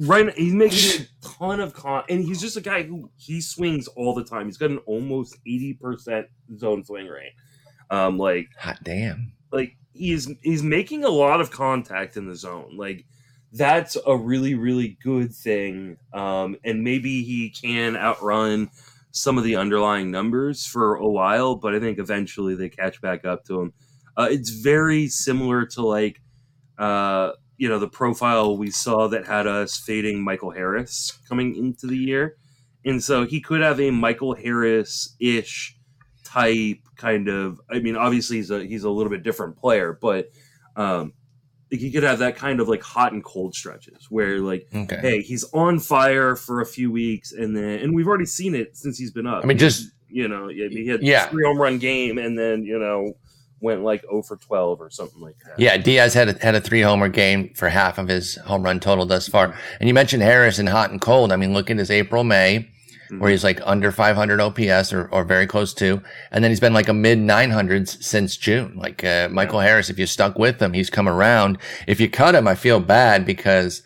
right, 0.00 0.26
now, 0.26 0.32
he's 0.36 0.52
making 0.52 1.02
a 1.02 1.26
ton 1.26 1.60
of 1.60 1.74
con, 1.74 2.04
and 2.08 2.24
he's 2.24 2.40
just 2.40 2.56
a 2.56 2.60
guy 2.60 2.82
who 2.82 3.10
he 3.16 3.40
swings 3.40 3.88
all 3.88 4.14
the 4.14 4.24
time. 4.24 4.46
He's 4.46 4.56
got 4.58 4.70
an 4.70 4.78
almost 4.86 5.36
80% 5.46 6.24
zone 6.56 6.84
swing 6.84 7.06
rate. 7.06 7.32
Um, 7.90 8.18
like, 8.18 8.48
Hot 8.58 8.78
damn. 8.82 9.32
like 9.50 9.76
he's 9.94 10.30
he's 10.42 10.62
making 10.62 11.04
a 11.04 11.08
lot 11.08 11.40
of 11.40 11.50
contact 11.50 12.16
in 12.16 12.28
the 12.28 12.36
zone. 12.36 12.76
Like 12.76 13.04
that's 13.52 13.96
a 14.06 14.16
really 14.16 14.54
really 14.54 14.98
good 15.02 15.34
thing. 15.34 15.96
Um, 16.12 16.56
and 16.64 16.84
maybe 16.84 17.22
he 17.22 17.50
can 17.50 17.96
outrun 17.96 18.70
some 19.10 19.38
of 19.38 19.44
the 19.44 19.56
underlying 19.56 20.10
numbers 20.10 20.66
for 20.66 20.96
a 20.96 21.08
while, 21.08 21.56
but 21.56 21.74
I 21.74 21.80
think 21.80 21.98
eventually 21.98 22.54
they 22.54 22.68
catch 22.68 23.00
back 23.00 23.24
up 23.24 23.44
to 23.46 23.60
him. 23.62 23.72
Uh, 24.16 24.28
it's 24.30 24.50
very 24.50 25.08
similar 25.08 25.64
to 25.64 25.82
like 25.82 26.20
uh, 26.78 27.32
you 27.58 27.68
know 27.68 27.78
the 27.78 27.88
profile 27.88 28.56
we 28.56 28.70
saw 28.70 29.06
that 29.08 29.26
had 29.26 29.46
us 29.46 29.76
fading 29.76 30.22
Michael 30.24 30.50
Harris 30.52 31.18
coming 31.28 31.54
into 31.56 31.86
the 31.86 31.96
year, 31.96 32.36
and 32.84 33.02
so 33.04 33.26
he 33.26 33.40
could 33.40 33.60
have 33.60 33.78
a 33.80 33.90
Michael 33.90 34.34
Harris 34.34 35.14
ish 35.20 35.76
type 36.24 36.78
kind 36.96 37.28
of. 37.28 37.60
I 37.70 37.80
mean, 37.80 37.96
obviously 37.96 38.36
he's 38.36 38.50
a 38.50 38.64
he's 38.64 38.84
a 38.84 38.90
little 38.90 39.10
bit 39.10 39.22
different 39.22 39.56
player, 39.56 39.98
but 40.00 40.28
um, 40.76 41.12
he 41.70 41.90
could 41.90 42.02
have 42.02 42.20
that 42.20 42.36
kind 42.36 42.60
of 42.60 42.68
like 42.68 42.82
hot 42.82 43.12
and 43.12 43.22
cold 43.24 43.54
stretches 43.54 44.06
where 44.08 44.38
like 44.38 44.68
Okay. 44.74 44.98
hey 45.02 45.20
he's 45.20 45.44
on 45.52 45.78
fire 45.80 46.34
for 46.36 46.60
a 46.60 46.66
few 46.66 46.90
weeks 46.90 47.32
and 47.32 47.54
then 47.56 47.80
and 47.80 47.94
we've 47.94 48.06
already 48.06 48.24
seen 48.26 48.54
it 48.54 48.76
since 48.76 48.96
he's 48.98 49.10
been 49.12 49.26
up. 49.26 49.42
I 49.44 49.46
mean, 49.46 49.58
just 49.58 49.90
you 50.08 50.26
know, 50.28 50.48
he 50.48 50.86
had 50.86 51.02
Yeah. 51.02 51.26
three 51.28 51.44
home 51.44 51.58
run 51.60 51.78
game 51.78 52.16
and 52.16 52.38
then 52.38 52.62
you 52.62 52.78
know 52.78 53.12
went 53.60 53.82
like 53.82 54.02
0 54.02 54.22
for 54.22 54.36
12 54.36 54.80
or 54.80 54.90
something 54.90 55.20
like 55.20 55.36
that. 55.44 55.58
Yeah, 55.58 55.76
Diaz 55.76 56.14
had 56.14 56.28
a, 56.28 56.32
had 56.44 56.54
a 56.54 56.60
three 56.60 56.80
homer 56.80 57.08
game 57.08 57.52
for 57.54 57.68
half 57.68 57.98
of 57.98 58.08
his 58.08 58.36
home 58.36 58.62
run 58.62 58.80
total 58.80 59.06
thus 59.06 59.28
far. 59.28 59.54
And 59.80 59.88
you 59.88 59.94
mentioned 59.94 60.22
Harris 60.22 60.58
and 60.58 60.68
hot 60.68 60.90
and 60.90 61.00
cold. 61.00 61.32
I 61.32 61.36
mean, 61.36 61.52
look 61.52 61.70
at 61.70 61.78
his 61.78 61.90
April, 61.90 62.24
May, 62.24 62.68
where 63.18 63.30
he's 63.30 63.44
like 63.44 63.60
under 63.64 63.90
500 63.90 64.40
OPS 64.40 64.92
or, 64.92 65.08
or 65.08 65.24
very 65.24 65.46
close 65.46 65.72
to. 65.74 66.02
And 66.30 66.44
then 66.44 66.50
he's 66.50 66.60
been 66.60 66.74
like 66.74 66.88
a 66.88 66.94
mid 66.94 67.18
900s 67.18 68.02
since 68.02 68.36
June. 68.36 68.74
Like 68.76 69.02
uh, 69.02 69.28
Michael 69.30 69.60
Harris, 69.60 69.90
if 69.90 69.98
you 69.98 70.06
stuck 70.06 70.38
with 70.38 70.60
him, 70.60 70.72
he's 70.72 70.90
come 70.90 71.08
around. 71.08 71.58
If 71.86 72.00
you 72.00 72.10
cut 72.10 72.34
him, 72.34 72.46
I 72.46 72.54
feel 72.54 72.80
bad 72.80 73.24
because 73.24 73.82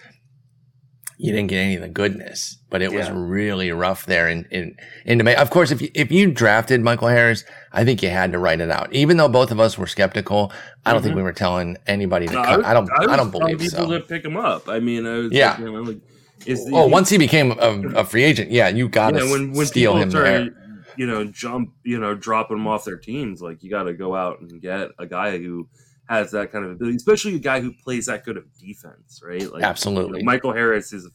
you 1.22 1.30
didn't 1.30 1.46
get 1.50 1.58
any 1.58 1.76
of 1.76 1.82
the 1.82 1.88
goodness, 1.88 2.56
but 2.68 2.82
it 2.82 2.92
was 2.92 3.08
really 3.10 3.70
rough 3.70 4.06
there 4.06 4.26
And 4.26 4.44
in, 4.50 4.76
in, 5.06 5.24
May. 5.24 5.36
Of 5.36 5.50
course, 5.50 5.70
if 5.70 5.80
you, 5.80 5.88
if 5.94 6.10
you 6.10 6.32
drafted 6.32 6.80
Michael 6.82 7.06
Harris, 7.06 7.44
I 7.72 7.84
think 7.84 8.02
you 8.02 8.10
had 8.10 8.32
to 8.32 8.38
write 8.40 8.60
it 8.60 8.72
out. 8.72 8.92
Even 8.92 9.18
though 9.18 9.28
both 9.28 9.52
of 9.52 9.60
us 9.60 9.78
were 9.78 9.86
skeptical, 9.86 10.52
I 10.84 10.92
don't 10.92 11.00
think 11.00 11.12
Mhm. 11.14 11.18
we 11.18 11.22
were 11.22 11.32
telling 11.32 11.76
anybody 11.86 12.26
to 12.26 12.32
No, 12.32 12.42
cut. 12.42 12.58
was- 12.58 12.66
I 12.66 12.74
don't, 12.74 12.90
I, 12.90 13.06
was 13.06 13.16
don't 13.16 13.30
believe 13.30 13.60
people 13.60 13.88
so. 13.88 13.90
to 13.92 14.00
pick 14.00 14.24
him 14.24 14.36
up. 14.36 14.68
I 14.68 14.80
mean, 14.80 15.06
I 15.06 15.18
was 15.18 15.32
Yeah. 15.32 15.50
like, 15.50 15.58
you 15.60 15.64
know, 15.72 15.80
like, 15.82 15.98
is 16.44 16.64
the, 16.66 16.74
Oh, 16.74 16.88
once 16.88 17.08
he 17.08 17.18
became 17.18 17.52
a, 17.52 18.00
a 18.00 18.04
free 18.04 18.24
agent, 18.24 18.50
yeah, 18.50 18.66
you 18.68 18.88
got 18.88 19.12
to 19.12 19.20
you 19.20 19.24
know, 19.26 19.30
when 19.30 19.52
when 19.52 19.66
steal 19.66 19.96
him 19.96 20.10
there. 20.10 20.50
you 20.96 21.06
know, 21.06 21.22
jump, 21.24 21.70
you 21.84 22.00
know, 22.00 22.16
dropping 22.16 22.56
them 22.56 22.66
off 22.66 22.84
their 22.84 22.96
teams, 22.98 23.40
like 23.40 23.62
you 23.62 23.70
got 23.70 23.84
to 23.84 23.94
go 23.94 24.16
out 24.16 24.40
and 24.40 24.60
get 24.60 24.88
a 24.98 25.06
guy 25.06 25.38
who 25.38 25.68
has 26.08 26.30
that 26.32 26.52
kind 26.52 26.64
of 26.64 26.72
ability, 26.72 26.96
especially 26.96 27.34
a 27.36 27.38
guy 27.38 27.60
who 27.60 27.72
plays 27.72 28.06
that 28.06 28.24
good 28.24 28.36
of 28.36 28.44
defense, 28.58 29.22
right? 29.24 29.50
Like, 29.50 29.62
Absolutely. 29.62 30.18
you 30.20 30.24
know, 30.24 30.30
Michael 30.32 30.52
Harris 30.52 30.92
is, 30.92 31.08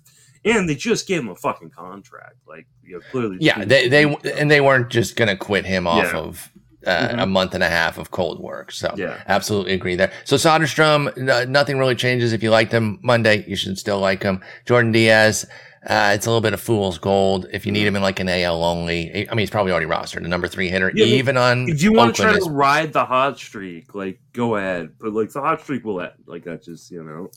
and 0.46 0.68
they 0.70 0.76
just 0.76 1.08
gave 1.08 1.20
him 1.22 1.30
a 1.30 1.36
fucking 1.36 1.70
contract, 1.72 2.36
like 2.48 2.68
you 2.84 2.94
know, 2.96 3.02
clearly. 3.12 3.38
Yeah, 3.42 3.64
they 3.66 3.88
they 3.90 4.04
and 4.38 4.50
they 4.50 4.62
weren't 4.62 4.90
just 4.90 5.16
going 5.16 5.28
to 5.28 5.36
quit 5.38 5.66
him 5.66 5.86
off 5.88 6.12
Yeah. 6.14 6.20
of 6.20 6.50
uh, 6.86 7.10
Mhm. 7.10 7.24
a 7.24 7.26
month 7.26 7.54
and 7.54 7.64
a 7.64 7.70
half 7.70 7.98
of 7.98 8.12
cold 8.12 8.40
work. 8.40 8.72
So 8.72 8.94
Yeah. 8.96 9.22
absolutely 9.28 9.74
agree 9.74 9.96
there. 9.98 10.12
So 10.24 10.38
Soderstrom, 10.38 11.12
n- 11.18 11.52
nothing 11.52 11.78
really 11.80 11.96
changes. 11.96 12.32
If 12.32 12.42
you 12.42 12.50
liked 12.50 12.72
him 12.72 13.00
Monday, 13.02 13.44
you 13.46 13.58
should 13.58 13.78
still 13.78 14.00
like 14.00 14.24
him. 14.24 14.42
Jordan 14.66 14.94
Diaz, 14.94 15.46
uh, 15.88 16.12
it's 16.14 16.26
a 16.26 16.30
little 16.30 16.42
bit 16.42 16.54
of 16.54 16.60
fool's 16.60 16.98
gold. 16.98 17.48
If 17.54 17.66
you 17.66 17.72
need 17.72 17.88
him 17.88 17.96
in 17.96 18.02
like 18.02 18.20
an 18.20 18.28
AL 18.28 18.62
only, 18.62 19.28
I 19.30 19.32
mean, 19.32 19.40
he's 19.40 19.50
probably 19.50 19.72
already 19.72 19.88
rostered, 19.88 20.26
a 20.26 20.28
number 20.28 20.50
three 20.50 20.68
hitter, 20.68 20.92
Yeah, 20.94 21.06
even 21.06 21.38
on 21.38 21.70
If 21.70 21.82
you 21.82 21.94
want 21.94 22.14
to 22.18 22.24
try 22.24 22.38
to 22.38 22.50
ride 22.50 22.92
the 22.92 23.06
hot 23.06 23.40
streak, 23.40 23.96
like 23.96 24.20
go 24.34 24.58
ahead, 24.58 24.92
but 25.00 25.14
like 25.14 25.32
the 25.32 25.40
hot 25.40 25.62
streak 25.62 25.86
will 25.86 26.02
end. 26.02 26.12
Like 26.26 26.44
that's 26.44 26.66
just 26.66 26.92
you 26.92 27.04
know. 27.04 27.32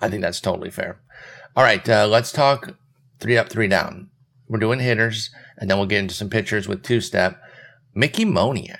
I 0.00 0.08
think 0.08 0.22
that's 0.22 0.40
totally 0.40 0.70
fair. 0.70 0.98
All 1.56 1.62
right, 1.62 1.86
uh, 1.88 2.06
let's 2.06 2.32
talk 2.32 2.74
three 3.20 3.36
up, 3.36 3.50
three 3.50 3.68
down. 3.68 4.08
We're 4.48 4.58
doing 4.58 4.80
hitters, 4.80 5.30
and 5.58 5.70
then 5.70 5.76
we'll 5.76 5.86
get 5.86 5.98
into 5.98 6.14
some 6.14 6.30
pitchers 6.30 6.66
with 6.66 6.82
two 6.82 7.02
step. 7.02 7.38
Mickey 7.94 8.24
Moniak. 8.24 8.78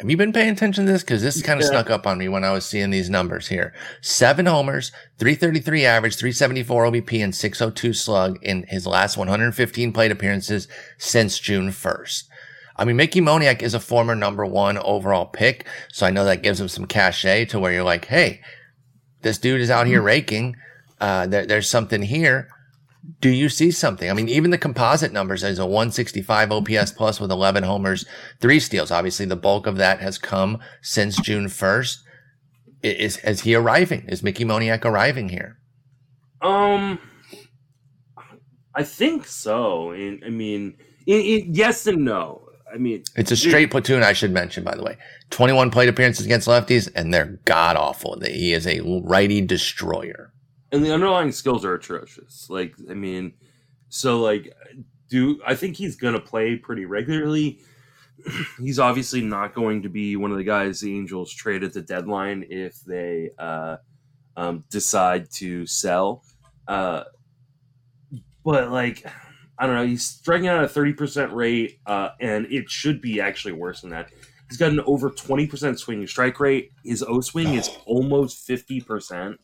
Have 0.00 0.10
you 0.10 0.16
been 0.16 0.32
paying 0.32 0.50
attention 0.50 0.86
to 0.86 0.92
this? 0.92 1.02
Because 1.02 1.22
this 1.22 1.40
kind 1.40 1.60
of 1.60 1.64
Yeah. 1.64 1.70
snuck 1.70 1.88
up 1.88 2.04
on 2.06 2.18
me 2.18 2.28
when 2.28 2.42
I 2.42 2.50
was 2.50 2.66
seeing 2.66 2.90
these 2.90 3.08
numbers 3.08 3.46
here. 3.48 3.72
Seven 4.00 4.46
homers, 4.46 4.90
333 5.18 5.86
average, 5.86 6.16
374 6.16 6.84
OBP, 6.86 7.22
and 7.22 7.32
602 7.34 7.92
slug 7.92 8.38
in 8.42 8.64
his 8.68 8.86
last 8.88 9.16
115 9.16 9.92
plate 9.92 10.10
appearances 10.10 10.66
since 10.98 11.38
June 11.38 11.70
1st. 11.70 12.24
I 12.76 12.84
mean, 12.84 12.96
Mickey 12.96 13.20
Moniak 13.20 13.62
is 13.62 13.72
a 13.72 13.78
former 13.78 14.16
number 14.16 14.44
one 14.44 14.78
overall 14.78 15.26
pick, 15.26 15.64
so 15.92 16.04
I 16.06 16.10
know 16.10 16.24
that 16.24 16.42
gives 16.42 16.60
him 16.60 16.66
some 16.68 16.86
cachet 16.86 17.44
to 17.46 17.60
where 17.60 17.72
you're 17.72 17.84
like, 17.84 18.06
hey, 18.06 18.40
this 19.22 19.38
dude 19.38 19.60
is 19.60 19.70
out 19.70 19.86
here 19.86 20.02
raking. 20.02 20.56
Uh, 21.00 21.26
there, 21.28 21.46
there's 21.46 21.68
something 21.68 22.02
here. 22.02 22.48
Do 23.20 23.28
you 23.28 23.48
see 23.48 23.70
something? 23.70 24.10
I 24.10 24.14
mean, 24.14 24.28
even 24.28 24.50
the 24.50 24.58
composite 24.58 25.12
numbers 25.12 25.42
is 25.42 25.58
a 25.58 25.66
165 25.66 26.52
OPS 26.52 26.92
plus 26.92 27.20
with 27.20 27.30
11 27.30 27.62
homers, 27.62 28.06
three 28.40 28.60
steals. 28.60 28.90
Obviously, 28.90 29.26
the 29.26 29.36
bulk 29.36 29.66
of 29.66 29.76
that 29.76 30.00
has 30.00 30.18
come 30.18 30.58
since 30.82 31.20
June 31.20 31.46
1st. 31.46 31.98
Is, 32.82 33.18
is 33.18 33.40
he 33.42 33.54
arriving? 33.54 34.04
Is 34.08 34.22
Mickey 34.22 34.44
Moniak 34.44 34.84
arriving 34.84 35.30
here? 35.30 35.58
Um, 36.42 36.98
I 38.74 38.82
think 38.82 39.26
so. 39.26 39.90
And 39.92 40.22
I 40.24 40.30
mean, 40.30 40.76
it, 41.06 41.12
it, 41.12 41.44
yes 41.48 41.86
and 41.86 42.04
no. 42.04 42.48
I 42.72 42.76
mean, 42.76 43.04
It's 43.16 43.30
a 43.30 43.36
straight 43.36 43.70
platoon, 43.70 44.02
I 44.02 44.12
should 44.12 44.32
mention, 44.32 44.64
by 44.64 44.74
the 44.74 44.82
way. 44.82 44.98
21 45.30 45.70
plate 45.70 45.88
appearances 45.88 46.26
against 46.26 46.48
lefties, 46.48 46.90
and 46.94 47.14
they're 47.14 47.38
god 47.44 47.76
awful. 47.76 48.18
He 48.20 48.52
is 48.52 48.66
a 48.66 48.80
righty 48.80 49.40
destroyer. 49.40 50.33
And 50.74 50.84
the 50.84 50.92
underlying 50.92 51.30
skills 51.30 51.64
are 51.64 51.74
atrocious. 51.74 52.50
Like, 52.50 52.74
I 52.90 52.94
mean, 52.94 53.34
so 53.88 54.20
like, 54.20 54.52
do 55.08 55.40
I 55.46 55.54
think 55.54 55.76
he's 55.76 55.94
gonna 55.94 56.20
play 56.20 56.56
pretty 56.56 56.84
regularly? 56.84 57.60
he's 58.60 58.80
obviously 58.80 59.20
not 59.20 59.54
going 59.54 59.82
to 59.82 59.88
be 59.88 60.16
one 60.16 60.32
of 60.32 60.36
the 60.36 60.44
guys 60.44 60.80
the 60.80 60.96
Angels 60.96 61.32
trade 61.32 61.62
at 61.62 61.72
the 61.72 61.82
deadline 61.82 62.44
if 62.50 62.80
they 62.80 63.30
uh, 63.38 63.76
um, 64.36 64.64
decide 64.68 65.30
to 65.34 65.64
sell. 65.64 66.24
Uh, 66.66 67.04
but 68.44 68.70
like, 68.70 69.06
I 69.56 69.66
don't 69.66 69.76
know. 69.76 69.86
He's 69.86 70.04
striking 70.04 70.48
out 70.48 70.58
at 70.58 70.64
a 70.64 70.68
thirty 70.68 70.92
percent 70.92 71.32
rate, 71.32 71.78
uh, 71.86 72.10
and 72.20 72.46
it 72.46 72.68
should 72.68 73.00
be 73.00 73.20
actually 73.20 73.52
worse 73.52 73.82
than 73.82 73.90
that. 73.90 74.10
He's 74.48 74.58
got 74.58 74.72
an 74.72 74.80
over 74.80 75.10
twenty 75.10 75.46
percent 75.46 75.78
swinging 75.78 76.08
strike 76.08 76.40
rate. 76.40 76.72
His 76.84 77.04
O 77.04 77.20
swing 77.20 77.54
is 77.54 77.70
almost 77.86 78.44
fifty 78.44 78.80
percent. 78.80 79.38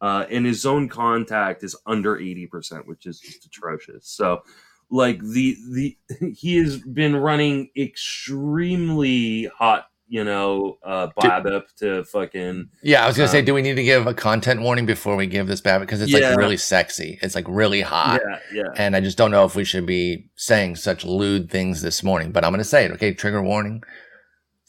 Uh, 0.00 0.26
and 0.30 0.46
his 0.46 0.60
zone 0.60 0.88
contact 0.88 1.62
is 1.62 1.76
under 1.86 2.16
80%, 2.16 2.86
which 2.86 3.06
is 3.06 3.20
just 3.20 3.44
atrocious. 3.46 4.08
So, 4.08 4.42
like 4.90 5.20
the 5.20 5.56
the 5.70 5.96
he 6.34 6.56
has 6.56 6.78
been 6.78 7.16
running 7.16 7.70
extremely 7.76 9.44
hot 9.46 9.86
you 10.10 10.24
know, 10.24 10.76
uh, 10.82 11.06
BABIP 11.22 11.72
to 11.76 12.02
fucking. 12.02 12.68
Yeah, 12.82 13.04
I 13.04 13.06
was 13.06 13.16
gonna 13.16 13.28
um, 13.28 13.30
say, 13.30 13.42
do 13.42 13.54
we 13.54 13.62
need 13.62 13.76
to 13.76 13.84
give 13.84 14.08
a 14.08 14.12
content 14.12 14.60
warning 14.60 14.84
before 14.84 15.14
we 15.14 15.28
give 15.28 15.46
this 15.46 15.60
BABIP 15.60 15.80
because 15.82 16.02
it's 16.02 16.10
yeah. 16.10 16.30
like 16.30 16.36
really 16.36 16.56
sexy, 16.56 17.16
it's 17.22 17.36
like 17.36 17.46
really 17.48 17.80
hot, 17.80 18.20
yeah, 18.26 18.38
yeah. 18.52 18.62
And 18.76 18.96
I 18.96 19.00
just 19.00 19.16
don't 19.16 19.30
know 19.30 19.44
if 19.44 19.54
we 19.54 19.64
should 19.64 19.86
be 19.86 20.28
saying 20.34 20.76
such 20.76 21.04
lewd 21.04 21.48
things 21.48 21.80
this 21.80 22.02
morning, 22.02 22.32
but 22.32 22.44
I'm 22.44 22.50
gonna 22.50 22.64
say 22.64 22.86
it. 22.86 22.90
Okay, 22.90 23.14
trigger 23.14 23.40
warning. 23.40 23.84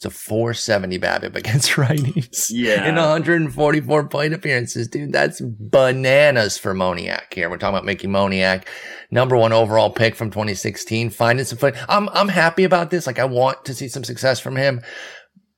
It's 0.04 0.16
a 0.16 0.18
470 0.18 0.98
BABIP 0.98 1.36
against 1.36 1.70
righties. 1.74 2.50
Yeah. 2.50 2.88
In 2.88 2.96
144 2.96 4.08
plate 4.08 4.32
appearances, 4.32 4.88
dude. 4.88 5.12
That's 5.12 5.40
bananas 5.40 6.58
for 6.58 6.74
Moniak 6.74 7.32
here. 7.32 7.48
We're 7.48 7.56
talking 7.56 7.76
about 7.76 7.84
Mickey 7.84 8.08
Moniak, 8.08 8.66
number 9.12 9.36
one 9.36 9.52
overall 9.52 9.90
pick 9.90 10.16
from 10.16 10.30
2016, 10.30 11.10
finding 11.10 11.44
some 11.44 11.56
foot. 11.56 11.76
I'm, 11.88 12.08
I'm 12.08 12.26
happy 12.26 12.64
about 12.64 12.90
this. 12.90 13.06
Like, 13.06 13.20
I 13.20 13.24
want 13.24 13.64
to 13.66 13.74
see 13.74 13.86
some 13.86 14.02
success 14.02 14.40
from 14.40 14.56
him 14.56 14.80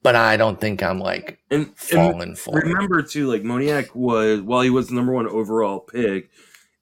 but 0.02 0.14
I 0.14 0.36
don't 0.36 0.60
think 0.60 0.82
I'm 0.82 1.00
like 1.00 1.38
and, 1.50 1.74
falling 1.78 2.20
and 2.20 2.38
for. 2.38 2.58
Remember 2.58 2.98
it. 2.98 3.08
too, 3.08 3.26
like 3.26 3.42
Moniak 3.42 3.94
was 3.94 4.42
while 4.42 4.60
he 4.60 4.68
was 4.68 4.88
the 4.88 4.94
number 4.94 5.14
one 5.14 5.26
overall 5.26 5.80
pick, 5.80 6.28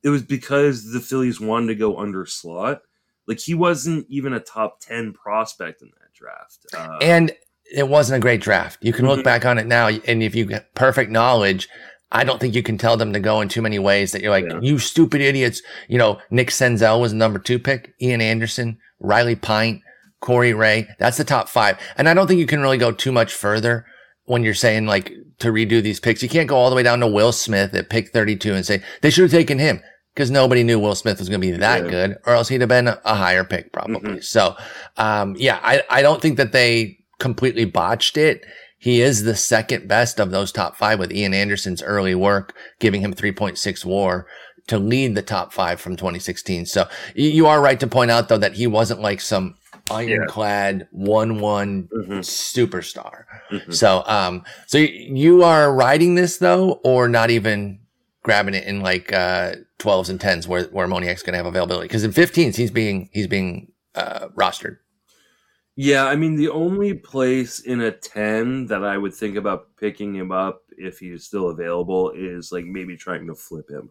it 0.02 0.08
was 0.08 0.24
because 0.24 0.92
the 0.92 0.98
Phillies 0.98 1.40
wanted 1.40 1.68
to 1.68 1.76
go 1.76 1.98
under 1.98 2.26
slot. 2.26 2.82
Like 3.28 3.38
he 3.38 3.54
wasn't 3.54 4.06
even 4.08 4.32
a 4.32 4.40
top 4.40 4.80
ten 4.80 5.12
prospect 5.12 5.82
in 5.82 5.92
that 6.00 6.12
draft, 6.12 6.66
uh, 6.76 6.98
and 7.00 7.32
it 7.72 7.88
wasn't 7.88 8.18
a 8.18 8.20
great 8.20 8.40
draft. 8.40 8.78
You 8.80 8.92
can 8.92 9.04
mm-hmm. 9.04 9.16
look 9.16 9.24
back 9.24 9.44
on 9.44 9.58
it 9.58 9.66
now, 9.66 9.88
and 9.88 10.22
if 10.22 10.34
you 10.34 10.44
get 10.46 10.74
perfect 10.74 11.10
knowledge. 11.10 11.68
I 12.14 12.24
don't 12.24 12.38
think 12.38 12.54
you 12.54 12.62
can 12.62 12.76
tell 12.76 12.98
them 12.98 13.14
to 13.14 13.20
go 13.20 13.40
in 13.40 13.48
too 13.48 13.62
many 13.62 13.78
ways 13.78 14.12
that 14.12 14.20
you're 14.20 14.30
like, 14.30 14.44
yeah. 14.44 14.60
you 14.60 14.78
stupid 14.78 15.22
idiots. 15.22 15.62
You 15.88 15.96
know, 15.96 16.20
Nick 16.30 16.50
Senzel 16.50 17.00
was 17.00 17.12
the 17.12 17.16
number 17.16 17.38
two 17.38 17.58
pick, 17.58 17.94
Ian 18.02 18.20
Anderson, 18.20 18.76
Riley 19.00 19.34
Pint, 19.34 19.80
Corey 20.20 20.52
Ray. 20.52 20.88
That's 20.98 21.16
the 21.16 21.24
top 21.24 21.48
five. 21.48 21.78
And 21.96 22.10
I 22.10 22.14
don't 22.14 22.26
think 22.26 22.38
you 22.38 22.46
can 22.46 22.60
really 22.60 22.76
go 22.76 22.92
too 22.92 23.12
much 23.12 23.32
further 23.32 23.86
when 24.24 24.44
you're 24.44 24.54
saying 24.54 24.86
like 24.86 25.12
to 25.38 25.48
redo 25.48 25.82
these 25.82 26.00
picks. 26.00 26.22
You 26.22 26.28
can't 26.28 26.48
go 26.48 26.56
all 26.56 26.70
the 26.70 26.76
way 26.76 26.82
down 26.82 27.00
to 27.00 27.06
Will 27.06 27.32
Smith 27.32 27.74
at 27.74 27.90
pick 27.90 28.10
32 28.10 28.54
and 28.54 28.64
say 28.64 28.82
they 29.00 29.10
should 29.10 29.22
have 29.22 29.30
taken 29.30 29.58
him 29.58 29.82
because 30.14 30.30
nobody 30.30 30.62
knew 30.62 30.78
Will 30.78 30.94
Smith 30.94 31.18
was 31.18 31.28
going 31.28 31.40
to 31.40 31.46
be 31.46 31.56
that 31.56 31.84
yeah. 31.84 31.90
good 31.90 32.18
or 32.26 32.34
else 32.34 32.48
he'd 32.48 32.60
have 32.60 32.68
been 32.68 32.88
a 32.88 33.14
higher 33.14 33.44
pick 33.44 33.72
probably. 33.72 33.96
Mm-hmm. 33.96 34.20
So, 34.20 34.54
um, 34.96 35.34
yeah, 35.36 35.58
I, 35.62 35.82
I 35.90 36.02
don't 36.02 36.22
think 36.22 36.36
that 36.36 36.52
they 36.52 36.98
completely 37.22 37.64
botched 37.64 38.18
it. 38.18 38.44
He 38.76 39.00
is 39.00 39.22
the 39.22 39.36
second 39.36 39.86
best 39.86 40.18
of 40.18 40.32
those 40.32 40.50
top 40.50 40.76
five 40.76 40.98
with 40.98 41.12
Ian 41.12 41.32
Anderson's 41.32 41.84
early 41.84 42.16
work, 42.16 42.52
giving 42.80 43.00
him 43.00 43.14
3.6 43.14 43.84
war 43.84 44.26
to 44.66 44.76
lead 44.76 45.14
the 45.14 45.22
top 45.22 45.52
five 45.52 45.80
from 45.80 45.94
2016. 45.94 46.66
So 46.66 46.88
you 47.14 47.46
are 47.46 47.60
right 47.60 47.78
to 47.78 47.86
point 47.86 48.10
out 48.10 48.28
though 48.28 48.38
that 48.38 48.54
he 48.54 48.66
wasn't 48.66 49.00
like 49.00 49.20
some 49.20 49.54
ironclad 49.88 50.88
one 50.90 51.38
one 51.38 51.88
mm-hmm. 51.94 52.18
superstar. 52.18 53.24
Mm-hmm. 53.52 53.70
So 53.70 54.02
um 54.06 54.44
so 54.66 54.78
you 54.78 55.44
are 55.44 55.72
riding 55.72 56.16
this 56.16 56.38
though 56.38 56.80
or 56.84 57.08
not 57.08 57.30
even 57.30 57.78
grabbing 58.24 58.54
it 58.54 58.64
in 58.64 58.80
like 58.80 59.12
uh 59.12 59.54
12s 59.78 60.10
and 60.10 60.18
10s 60.18 60.48
where 60.48 60.64
where 60.64 60.88
Moniak's 60.88 61.22
going 61.22 61.34
to 61.34 61.38
have 61.38 61.46
availability 61.46 61.88
cuz 61.88 62.02
in 62.02 62.12
15s 62.12 62.56
he's 62.56 62.72
being 62.72 63.10
he's 63.12 63.28
being 63.28 63.70
uh 63.94 64.26
rostered. 64.36 64.78
Yeah, 65.76 66.04
I 66.04 66.16
mean 66.16 66.36
the 66.36 66.50
only 66.50 66.94
place 66.94 67.60
in 67.60 67.80
a 67.80 67.90
10 67.90 68.66
that 68.66 68.84
I 68.84 68.98
would 68.98 69.14
think 69.14 69.36
about 69.36 69.76
picking 69.76 70.14
him 70.14 70.30
up 70.30 70.62
if 70.76 70.98
he's 70.98 71.24
still 71.24 71.48
available 71.48 72.10
is 72.10 72.52
like 72.52 72.64
maybe 72.64 72.96
trying 72.96 73.26
to 73.26 73.34
flip 73.34 73.70
him. 73.70 73.90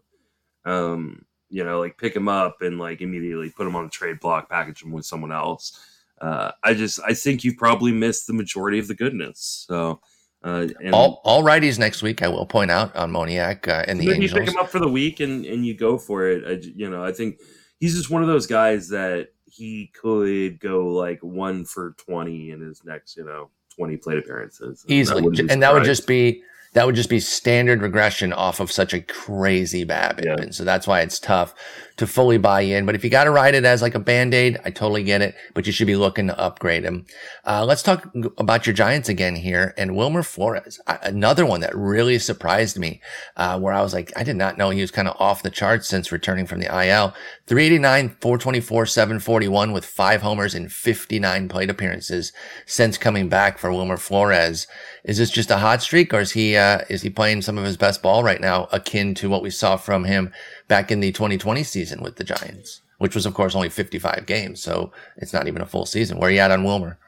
Um 0.64 1.26
you 1.52 1.64
know, 1.64 1.80
like 1.80 1.98
pick 1.98 2.16
him 2.16 2.28
up 2.28 2.62
and 2.62 2.78
like 2.78 3.02
immediately 3.02 3.50
put 3.50 3.66
him 3.66 3.76
on 3.76 3.84
the 3.84 3.90
trade 3.90 4.18
block, 4.20 4.48
package 4.48 4.82
him 4.82 4.90
with 4.90 5.04
someone 5.04 5.32
else. 5.32 5.78
Uh, 6.18 6.52
I 6.62 6.72
just 6.72 6.98
I 7.06 7.12
think 7.12 7.44
you've 7.44 7.58
probably 7.58 7.92
missed 7.92 8.26
the 8.26 8.32
majority 8.32 8.78
of 8.78 8.88
the 8.88 8.94
goodness. 8.94 9.66
So 9.68 10.00
uh, 10.42 10.68
all 10.92 11.20
all 11.24 11.42
righties 11.42 11.78
next 11.78 12.02
week. 12.02 12.22
I 12.22 12.28
will 12.28 12.46
point 12.46 12.70
out 12.70 12.96
on 12.96 13.12
Moniak 13.12 13.68
uh, 13.68 13.84
and 13.86 14.00
the 14.00 14.10
Angels. 14.10 14.32
You 14.32 14.38
pick 14.38 14.48
him 14.48 14.56
up 14.56 14.70
for 14.70 14.78
the 14.78 14.88
week 14.88 15.20
and 15.20 15.44
and 15.44 15.66
you 15.66 15.74
go 15.74 15.98
for 15.98 16.26
it. 16.26 16.44
I, 16.46 16.66
you 16.74 16.88
know, 16.88 17.04
I 17.04 17.12
think 17.12 17.38
he's 17.80 17.94
just 17.94 18.08
one 18.08 18.22
of 18.22 18.28
those 18.28 18.46
guys 18.46 18.88
that 18.88 19.28
he 19.52 19.90
could 20.00 20.58
go 20.60 20.88
like 20.88 21.20
one 21.22 21.64
for 21.64 21.94
twenty 21.98 22.50
in 22.50 22.60
his 22.60 22.82
next 22.84 23.16
you 23.16 23.24
know 23.24 23.50
twenty 23.76 23.96
plate 23.96 24.18
appearances 24.18 24.84
easily, 24.88 25.24
and 25.50 25.62
that 25.62 25.74
would 25.74 25.84
just 25.84 26.06
be 26.06 26.42
that 26.72 26.86
would 26.86 26.94
just 26.94 27.10
be 27.10 27.20
standard 27.20 27.82
regression 27.82 28.32
off 28.32 28.58
of 28.60 28.72
such 28.72 28.94
a 28.94 29.00
crazy 29.00 29.84
BABIP. 29.84 30.24
Yeah. 30.24 30.36
And 30.38 30.54
so 30.54 30.64
that's 30.64 30.86
why 30.86 31.00
it's 31.02 31.18
tough 31.18 31.54
to 31.96 32.06
fully 32.06 32.38
buy 32.38 32.62
in. 32.62 32.86
But 32.86 32.94
if 32.94 33.04
you 33.04 33.10
got 33.10 33.24
to 33.24 33.30
ride 33.30 33.54
it 33.54 33.64
as 33.64 33.82
like 33.82 33.94
a 33.94 34.00
band 34.00 34.34
aid, 34.34 34.60
I 34.64 34.70
totally 34.70 35.02
get 35.02 35.22
it. 35.22 35.34
But 35.54 35.66
you 35.66 35.72
should 35.72 35.86
be 35.86 35.96
looking 35.96 36.26
to 36.28 36.38
upgrade 36.38 36.84
him. 36.84 37.06
Uh, 37.46 37.64
let's 37.64 37.82
talk 37.82 38.10
about 38.38 38.66
your 38.66 38.74
Giants 38.74 39.08
again 39.08 39.36
here 39.36 39.74
and 39.76 39.96
Wilmer 39.96 40.22
Flores, 40.22 40.80
another 40.86 41.44
one 41.44 41.60
that 41.60 41.76
really 41.76 42.18
surprised 42.18 42.78
me, 42.78 43.00
uh, 43.36 43.58
where 43.58 43.74
I 43.74 43.82
was 43.82 43.92
like, 43.92 44.12
I 44.16 44.24
did 44.24 44.36
not 44.36 44.58
know 44.58 44.70
he 44.70 44.80
was 44.80 44.90
kind 44.90 45.08
of 45.08 45.16
off 45.20 45.42
the 45.42 45.50
charts 45.50 45.88
since 45.88 46.12
returning 46.12 46.46
from 46.46 46.60
the 46.60 46.66
IL. 46.66 47.14
389, 47.46 48.16
424, 48.20 48.86
741 48.86 49.72
with 49.72 49.84
five 49.84 50.22
homers 50.22 50.54
in 50.54 50.68
59 50.68 51.48
plate 51.48 51.70
appearances 51.70 52.32
since 52.66 52.96
coming 52.96 53.28
back 53.28 53.58
for 53.58 53.72
Wilmer 53.72 53.96
Flores. 53.96 54.66
Is 55.04 55.18
this 55.18 55.30
just 55.30 55.50
a 55.50 55.58
hot 55.58 55.82
streak 55.82 56.14
or 56.14 56.20
is 56.20 56.32
he, 56.32 56.56
uh, 56.56 56.80
is 56.88 57.02
he 57.02 57.10
playing 57.10 57.42
some 57.42 57.58
of 57.58 57.64
his 57.64 57.76
best 57.76 58.02
ball 58.02 58.22
right 58.22 58.40
now, 58.40 58.68
akin 58.72 59.14
to 59.14 59.28
what 59.28 59.42
we 59.42 59.50
saw 59.50 59.76
from 59.76 60.04
him 60.04 60.32
back 60.72 60.90
in 60.90 61.00
the 61.00 61.12
2020 61.12 61.62
season 61.64 62.02
with 62.02 62.16
the 62.16 62.24
Giants, 62.24 62.80
which 62.96 63.14
was 63.14 63.26
of 63.26 63.34
course 63.34 63.54
only 63.54 63.68
55 63.68 64.24
games. 64.24 64.62
So 64.62 64.90
it's 65.18 65.34
not 65.34 65.46
even 65.46 65.60
a 65.60 65.66
full 65.66 65.84
season. 65.84 66.16
Where 66.16 66.30
are 66.30 66.32
you 66.32 66.38
at 66.38 66.50
on 66.50 66.64
Wilmer? 66.64 66.98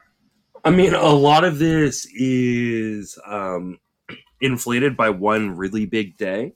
I 0.63 0.69
mean, 0.69 0.93
a 0.93 1.09
lot 1.09 1.43
of 1.43 1.57
this 1.57 2.05
is, 2.13 3.17
um, 3.25 3.79
inflated 4.39 4.95
by 4.95 5.09
one 5.09 5.57
really 5.57 5.87
big 5.87 6.15
day. 6.15 6.53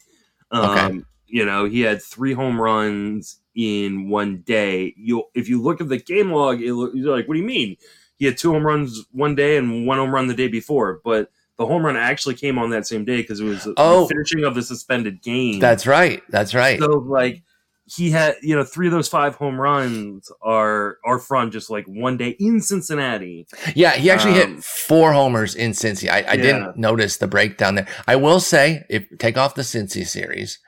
Um, 0.52 0.70
okay. 0.70 1.06
You 1.26 1.46
know, 1.46 1.66
he 1.66 1.82
had 1.82 2.00
three 2.00 2.34
home 2.34 2.62
runs 2.62 3.40
in 3.56 4.08
one 4.08 4.42
day. 4.42 4.94
You, 4.96 5.24
if 5.34 5.50
you 5.50 5.64
look 5.64 5.82
at 5.82 5.90
the 5.90 5.98
game 5.98 6.32
log, 6.32 6.62
it, 6.62 6.66
you're 6.66 7.16
like, 7.16 7.28
what 7.28 7.34
do 7.34 7.40
you 7.40 7.48
mean? 7.48 7.76
he 8.20 8.26
had 8.26 8.38
two 8.38 8.52
home 8.52 8.66
runs 8.66 9.06
one 9.12 9.34
day 9.34 9.58
and 9.58 9.88
one 9.88 9.98
home 9.98 10.14
run 10.14 10.28
the 10.28 10.34
day 10.34 10.50
before, 10.50 11.00
but 11.04 11.32
the 11.60 11.66
home 11.66 11.86
run 11.86 11.98
actually 11.98 12.36
came 12.36 12.58
on 12.58 12.70
that 12.70 12.88
same 12.88 13.04
day 13.04 13.18
because 13.18 13.42
it 13.42 13.44
was 13.44 13.68
oh, 13.78 14.08
the 14.08 14.16
finishing 14.16 14.46
of 14.46 14.56
the 14.56 14.64
suspended 14.64 15.22
game. 15.22 15.60
That's 15.60 15.86
right. 15.86 16.24
That's 16.30 16.56
right. 16.56 16.80
So 16.80 16.88
like 16.88 17.44
he 17.86 18.12
had, 18.12 18.36
you 18.42 18.56
know, 18.56 18.64
three 18.64 18.88
of 18.88 18.94
those 18.94 19.10
five 19.10 19.36
home 19.36 19.60
runs 19.60 20.32
are 20.42 20.98
are 21.06 21.20
from 21.20 21.52
just 21.52 21.70
like 21.70 21.86
one 21.86 22.16
day 22.16 22.30
in 22.40 22.62
Cincinnati. 22.62 23.46
Yeah, 23.76 23.92
he 23.92 24.10
actually 24.10 24.42
um, 24.42 24.56
hit 24.56 24.64
four 24.64 25.12
homers 25.12 25.54
in 25.54 25.72
Cincy. 25.72 26.10
I, 26.10 26.20
I 26.20 26.20
yeah. 26.20 26.36
didn't 26.38 26.78
notice 26.78 27.18
the 27.18 27.28
breakdown 27.28 27.76
there. 27.76 27.88
I 28.08 28.16
will 28.16 28.40
say, 28.40 28.86
if 28.90 29.06
take 29.20 29.38
off 29.38 29.56
the 29.56 29.64
Cincy 29.64 30.08
series, 30.08 30.60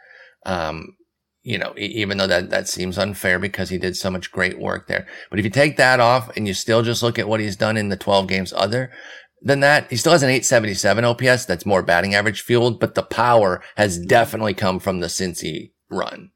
um, 0.45 0.97
you 1.43 1.57
know, 1.57 1.73
even 1.77 2.17
though 2.17 2.27
that, 2.27 2.49
that 2.49 2.67
seems 2.67 2.97
unfair 2.97 3.39
because 3.39 3.69
he 3.69 3.77
did 3.77 3.95
so 3.95 4.11
much 4.11 4.31
great 4.31 4.59
work 4.59 4.87
there. 4.87 5.07
But 5.29 5.39
if 5.39 5.45
you 5.45 5.51
take 5.51 5.77
that 5.77 5.99
off 5.99 6.35
and 6.35 6.47
you 6.47 6.53
still 6.53 6.83
just 6.83 7.01
look 7.01 7.17
at 7.17 7.27
what 7.27 7.39
he's 7.39 7.55
done 7.55 7.77
in 7.77 7.89
the 7.89 7.97
12 7.97 8.27
games 8.27 8.53
other 8.53 8.91
than 9.41 9.59
that, 9.61 9.89
he 9.89 9.97
still 9.97 10.11
has 10.11 10.23
an 10.23 10.29
877 10.29 11.03
OPS. 11.03 11.45
That's 11.45 11.65
more 11.65 11.81
batting 11.81 12.15
average 12.15 12.41
fueled, 12.41 12.79
but 12.79 12.95
the 12.95 13.03
power 13.03 13.61
has 13.75 13.97
definitely 13.99 14.53
come 14.53 14.79
from 14.79 14.99
the 14.99 15.07
Cincy 15.07 15.71
run. 15.89 16.31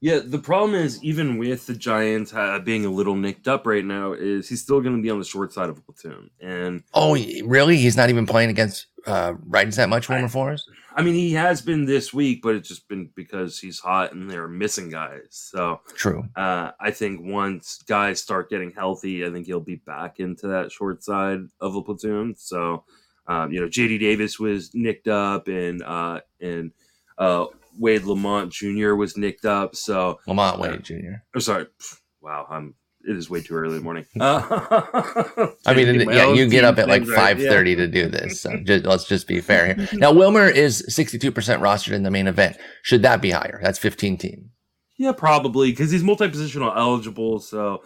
Yeah, 0.00 0.20
the 0.22 0.38
problem 0.38 0.74
is 0.74 1.02
even 1.02 1.38
with 1.38 1.66
the 1.66 1.74
Giants 1.74 2.34
uh, 2.34 2.58
being 2.58 2.84
a 2.84 2.90
little 2.90 3.16
nicked 3.16 3.48
up 3.48 3.66
right 3.66 3.84
now, 3.84 4.12
is 4.12 4.48
he's 4.48 4.60
still 4.60 4.80
going 4.80 4.96
to 4.96 5.02
be 5.02 5.10
on 5.10 5.18
the 5.18 5.24
short 5.24 5.52
side 5.52 5.70
of 5.70 5.78
a 5.78 5.80
platoon. 5.80 6.30
And 6.40 6.82
oh, 6.92 7.16
really? 7.44 7.78
He's 7.78 7.96
not 7.96 8.10
even 8.10 8.26
playing 8.26 8.50
against 8.50 8.86
uh, 9.06 9.34
that 9.50 9.88
much, 9.88 10.08
Wilmer 10.08 10.28
Flores. 10.28 10.68
I 10.96 11.02
mean, 11.02 11.14
he 11.14 11.34
has 11.34 11.60
been 11.60 11.84
this 11.84 12.14
week, 12.14 12.40
but 12.42 12.54
it's 12.54 12.70
just 12.70 12.88
been 12.88 13.10
because 13.14 13.58
he's 13.58 13.78
hot 13.78 14.14
and 14.14 14.30
they're 14.30 14.48
missing 14.48 14.88
guys. 14.88 15.26
So 15.30 15.82
true. 15.94 16.24
Uh, 16.34 16.70
I 16.80 16.90
think 16.90 17.20
once 17.22 17.82
guys 17.86 18.22
start 18.22 18.48
getting 18.48 18.72
healthy, 18.72 19.24
I 19.26 19.30
think 19.30 19.46
he'll 19.46 19.60
be 19.60 19.76
back 19.76 20.20
into 20.20 20.46
that 20.48 20.72
short 20.72 21.04
side 21.04 21.40
of 21.60 21.76
a 21.76 21.82
platoon. 21.82 22.34
So, 22.38 22.84
um, 23.26 23.52
you 23.52 23.60
know, 23.60 23.68
JD 23.68 24.00
Davis 24.00 24.40
was 24.40 24.74
nicked 24.74 25.06
up, 25.06 25.48
and 25.48 25.82
uh, 25.82 26.20
and 26.40 26.72
uh, 27.18 27.44
Wade 27.78 28.02
LaMonte 28.02 28.50
Jr. 28.50 28.94
was 28.94 29.18
nicked 29.18 29.44
up. 29.44 29.76
So 29.76 30.18
LaMonte 30.26 30.58
Wade 30.58 30.82
Jr. 30.82 31.20
I'm 31.34 31.40
sorry. 31.42 31.66
Wow, 32.22 32.46
I'm 32.48 32.74
it 33.06 33.16
is 33.16 33.30
way 33.30 33.40
too 33.40 33.54
early 33.54 33.76
in 33.76 33.78
the 33.78 33.84
morning. 33.84 34.04
Uh, 34.20 35.50
I 35.66 35.74
mean, 35.74 36.08
yeah, 36.08 36.32
you 36.32 36.48
get 36.48 36.64
up 36.64 36.78
at 36.78 36.88
like 36.88 37.06
five 37.06 37.38
thirty 37.38 37.70
yeah. 37.70 37.76
to 37.76 37.86
do 37.86 38.08
this. 38.08 38.40
So 38.40 38.56
just, 38.58 38.84
let's 38.84 39.04
just 39.04 39.26
be 39.26 39.40
fair 39.40 39.74
here. 39.74 39.88
Now, 39.98 40.12
Wilmer 40.12 40.48
is 40.48 40.84
sixty 40.88 41.18
two 41.18 41.32
percent 41.32 41.62
rostered 41.62 41.92
in 41.92 42.02
the 42.02 42.10
main 42.10 42.26
event. 42.26 42.56
Should 42.82 43.02
that 43.02 43.22
be 43.22 43.30
higher? 43.30 43.60
That's 43.62 43.78
fifteen 43.78 44.16
team. 44.16 44.50
Yeah, 44.98 45.12
probably 45.12 45.70
because 45.70 45.90
he's 45.90 46.02
multi 46.02 46.28
positional 46.28 46.76
eligible. 46.76 47.38
So 47.38 47.82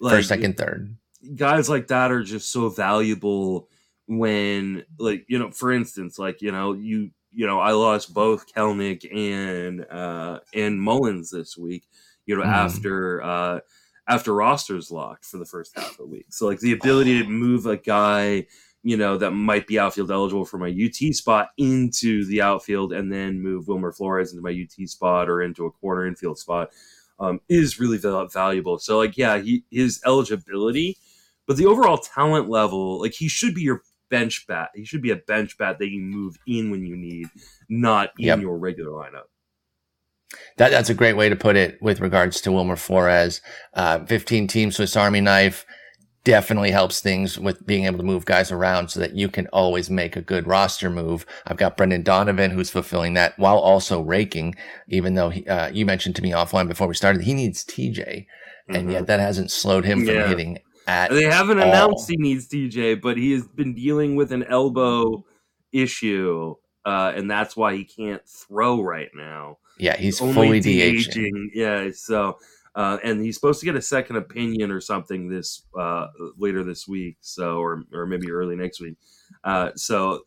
like, 0.00 0.16
first, 0.16 0.28
second, 0.28 0.56
third 0.56 0.96
guys 1.34 1.68
like 1.68 1.88
that 1.88 2.10
are 2.10 2.22
just 2.22 2.50
so 2.50 2.68
valuable 2.68 3.68
when, 4.06 4.84
like, 4.98 5.24
you 5.28 5.38
know, 5.38 5.50
for 5.50 5.72
instance, 5.72 6.18
like 6.18 6.42
you 6.42 6.52
know, 6.52 6.72
you 6.72 7.10
you 7.30 7.46
know, 7.46 7.60
I 7.60 7.72
lost 7.72 8.12
both 8.12 8.52
Kelenic 8.52 9.06
and 9.14 9.86
uh, 9.90 10.40
and 10.54 10.80
Mullins 10.80 11.30
this 11.30 11.56
week. 11.56 11.86
You 12.26 12.36
know, 12.36 12.42
mm-hmm. 12.42 12.50
after 12.50 13.22
uh, 13.22 13.60
after 14.08 14.34
rosters 14.34 14.90
locked 14.90 15.24
for 15.24 15.38
the 15.38 15.44
first 15.44 15.76
half 15.76 15.92
of 15.92 15.96
the 15.96 16.06
week. 16.06 16.26
So 16.30 16.46
like 16.46 16.60
the 16.60 16.72
ability 16.72 17.22
to 17.22 17.28
move 17.28 17.66
a 17.66 17.76
guy, 17.76 18.46
you 18.82 18.96
know, 18.96 19.16
that 19.16 19.30
might 19.30 19.66
be 19.66 19.78
outfield 19.78 20.10
eligible 20.10 20.44
for 20.44 20.58
my 20.58 20.68
UT 20.68 21.14
spot 21.14 21.50
into 21.56 22.24
the 22.24 22.42
outfield, 22.42 22.92
and 22.92 23.12
then 23.12 23.40
move 23.40 23.68
Wilmer 23.68 23.92
Flores 23.92 24.32
into 24.32 24.42
my 24.42 24.50
UT 24.50 24.88
spot 24.88 25.28
or 25.28 25.42
into 25.42 25.66
a 25.66 25.70
corner 25.70 26.06
infield 26.06 26.38
spot. 26.38 26.70
Um, 27.20 27.40
is 27.48 27.78
really 27.78 27.98
valuable. 27.98 28.80
So, 28.80 28.98
like, 28.98 29.16
yeah, 29.16 29.38
he, 29.38 29.62
his 29.70 30.00
eligibility, 30.04 30.96
but 31.46 31.56
the 31.56 31.66
overall 31.66 31.98
talent 31.98 32.48
level, 32.48 33.00
like, 33.00 33.12
he 33.12 33.28
should 33.28 33.54
be 33.54 33.62
your 33.62 33.82
bench 34.10 34.44
bat. 34.48 34.70
He 34.74 34.84
should 34.84 35.02
be 35.02 35.10
a 35.10 35.16
bench 35.16 35.56
bat 35.56 35.78
that 35.78 35.88
you 35.88 36.00
move 36.00 36.36
in 36.48 36.72
when 36.72 36.84
you 36.84 36.96
need, 36.96 37.28
not 37.68 38.10
in 38.18 38.26
yep. 38.26 38.40
your 38.40 38.58
regular 38.58 38.90
lineup. 38.90 39.26
That, 40.58 40.70
that's 40.70 40.90
a 40.90 40.94
great 40.94 41.16
way 41.16 41.28
to 41.28 41.36
put 41.36 41.56
it 41.56 41.80
with 41.80 42.00
regards 42.00 42.40
to 42.42 42.52
Wilmer 42.52 42.76
Flores. 42.76 43.40
Uh, 43.74 44.04
15 44.04 44.46
team 44.46 44.70
Swiss 44.70 44.96
Army 44.96 45.20
knife 45.20 45.64
definitely 46.24 46.70
helps 46.70 47.00
things 47.00 47.38
with 47.38 47.66
being 47.66 47.84
able 47.84 47.98
to 47.98 48.04
move 48.04 48.24
guys 48.24 48.52
around 48.52 48.88
so 48.88 49.00
that 49.00 49.14
you 49.16 49.28
can 49.28 49.48
always 49.48 49.90
make 49.90 50.14
a 50.14 50.22
good 50.22 50.46
roster 50.46 50.88
move. 50.88 51.26
I've 51.46 51.56
got 51.56 51.76
Brendan 51.76 52.02
Donovan 52.02 52.52
who's 52.52 52.70
fulfilling 52.70 53.14
that 53.14 53.36
while 53.38 53.58
also 53.58 54.00
raking, 54.00 54.54
even 54.88 55.14
though 55.14 55.30
he, 55.30 55.46
uh, 55.46 55.68
you 55.68 55.84
mentioned 55.84 56.16
to 56.16 56.22
me 56.22 56.30
offline 56.30 56.68
before 56.68 56.86
we 56.86 56.94
started, 56.94 57.22
he 57.22 57.34
needs 57.34 57.64
TJ. 57.64 57.96
Mm-hmm. 57.98 58.74
And 58.76 58.92
yet 58.92 59.06
that 59.08 59.18
hasn't 59.18 59.50
slowed 59.50 59.84
him 59.84 60.06
from 60.06 60.14
yeah. 60.14 60.28
hitting 60.28 60.58
at 60.86 61.10
They 61.10 61.24
haven't 61.24 61.58
all. 61.58 61.68
announced 61.68 62.08
he 62.08 62.16
needs 62.16 62.48
TJ, 62.48 63.00
but 63.00 63.16
he 63.16 63.32
has 63.32 63.46
been 63.48 63.74
dealing 63.74 64.14
with 64.14 64.32
an 64.32 64.44
elbow 64.44 65.24
issue. 65.72 66.54
Uh, 66.84 67.12
and 67.14 67.30
that's 67.30 67.56
why 67.56 67.74
he 67.74 67.84
can't 67.84 68.22
throw 68.28 68.80
right 68.80 69.10
now. 69.14 69.58
Yeah, 69.78 69.96
he's 69.96 70.18
fully 70.18 70.60
DH-ing. 70.60 71.50
Yeah, 71.54 71.90
so 71.94 72.38
uh, 72.74 72.98
and 73.04 73.20
he's 73.20 73.34
supposed 73.34 73.60
to 73.60 73.66
get 73.66 73.76
a 73.76 73.82
second 73.82 74.16
opinion 74.16 74.70
or 74.70 74.80
something 74.80 75.28
this 75.28 75.62
uh, 75.78 76.06
later 76.36 76.64
this 76.64 76.88
week, 76.88 77.16
so 77.20 77.58
or 77.58 77.84
or 77.92 78.06
maybe 78.06 78.30
early 78.30 78.56
next 78.56 78.80
week. 78.80 78.96
Uh, 79.44 79.70
so 79.76 80.22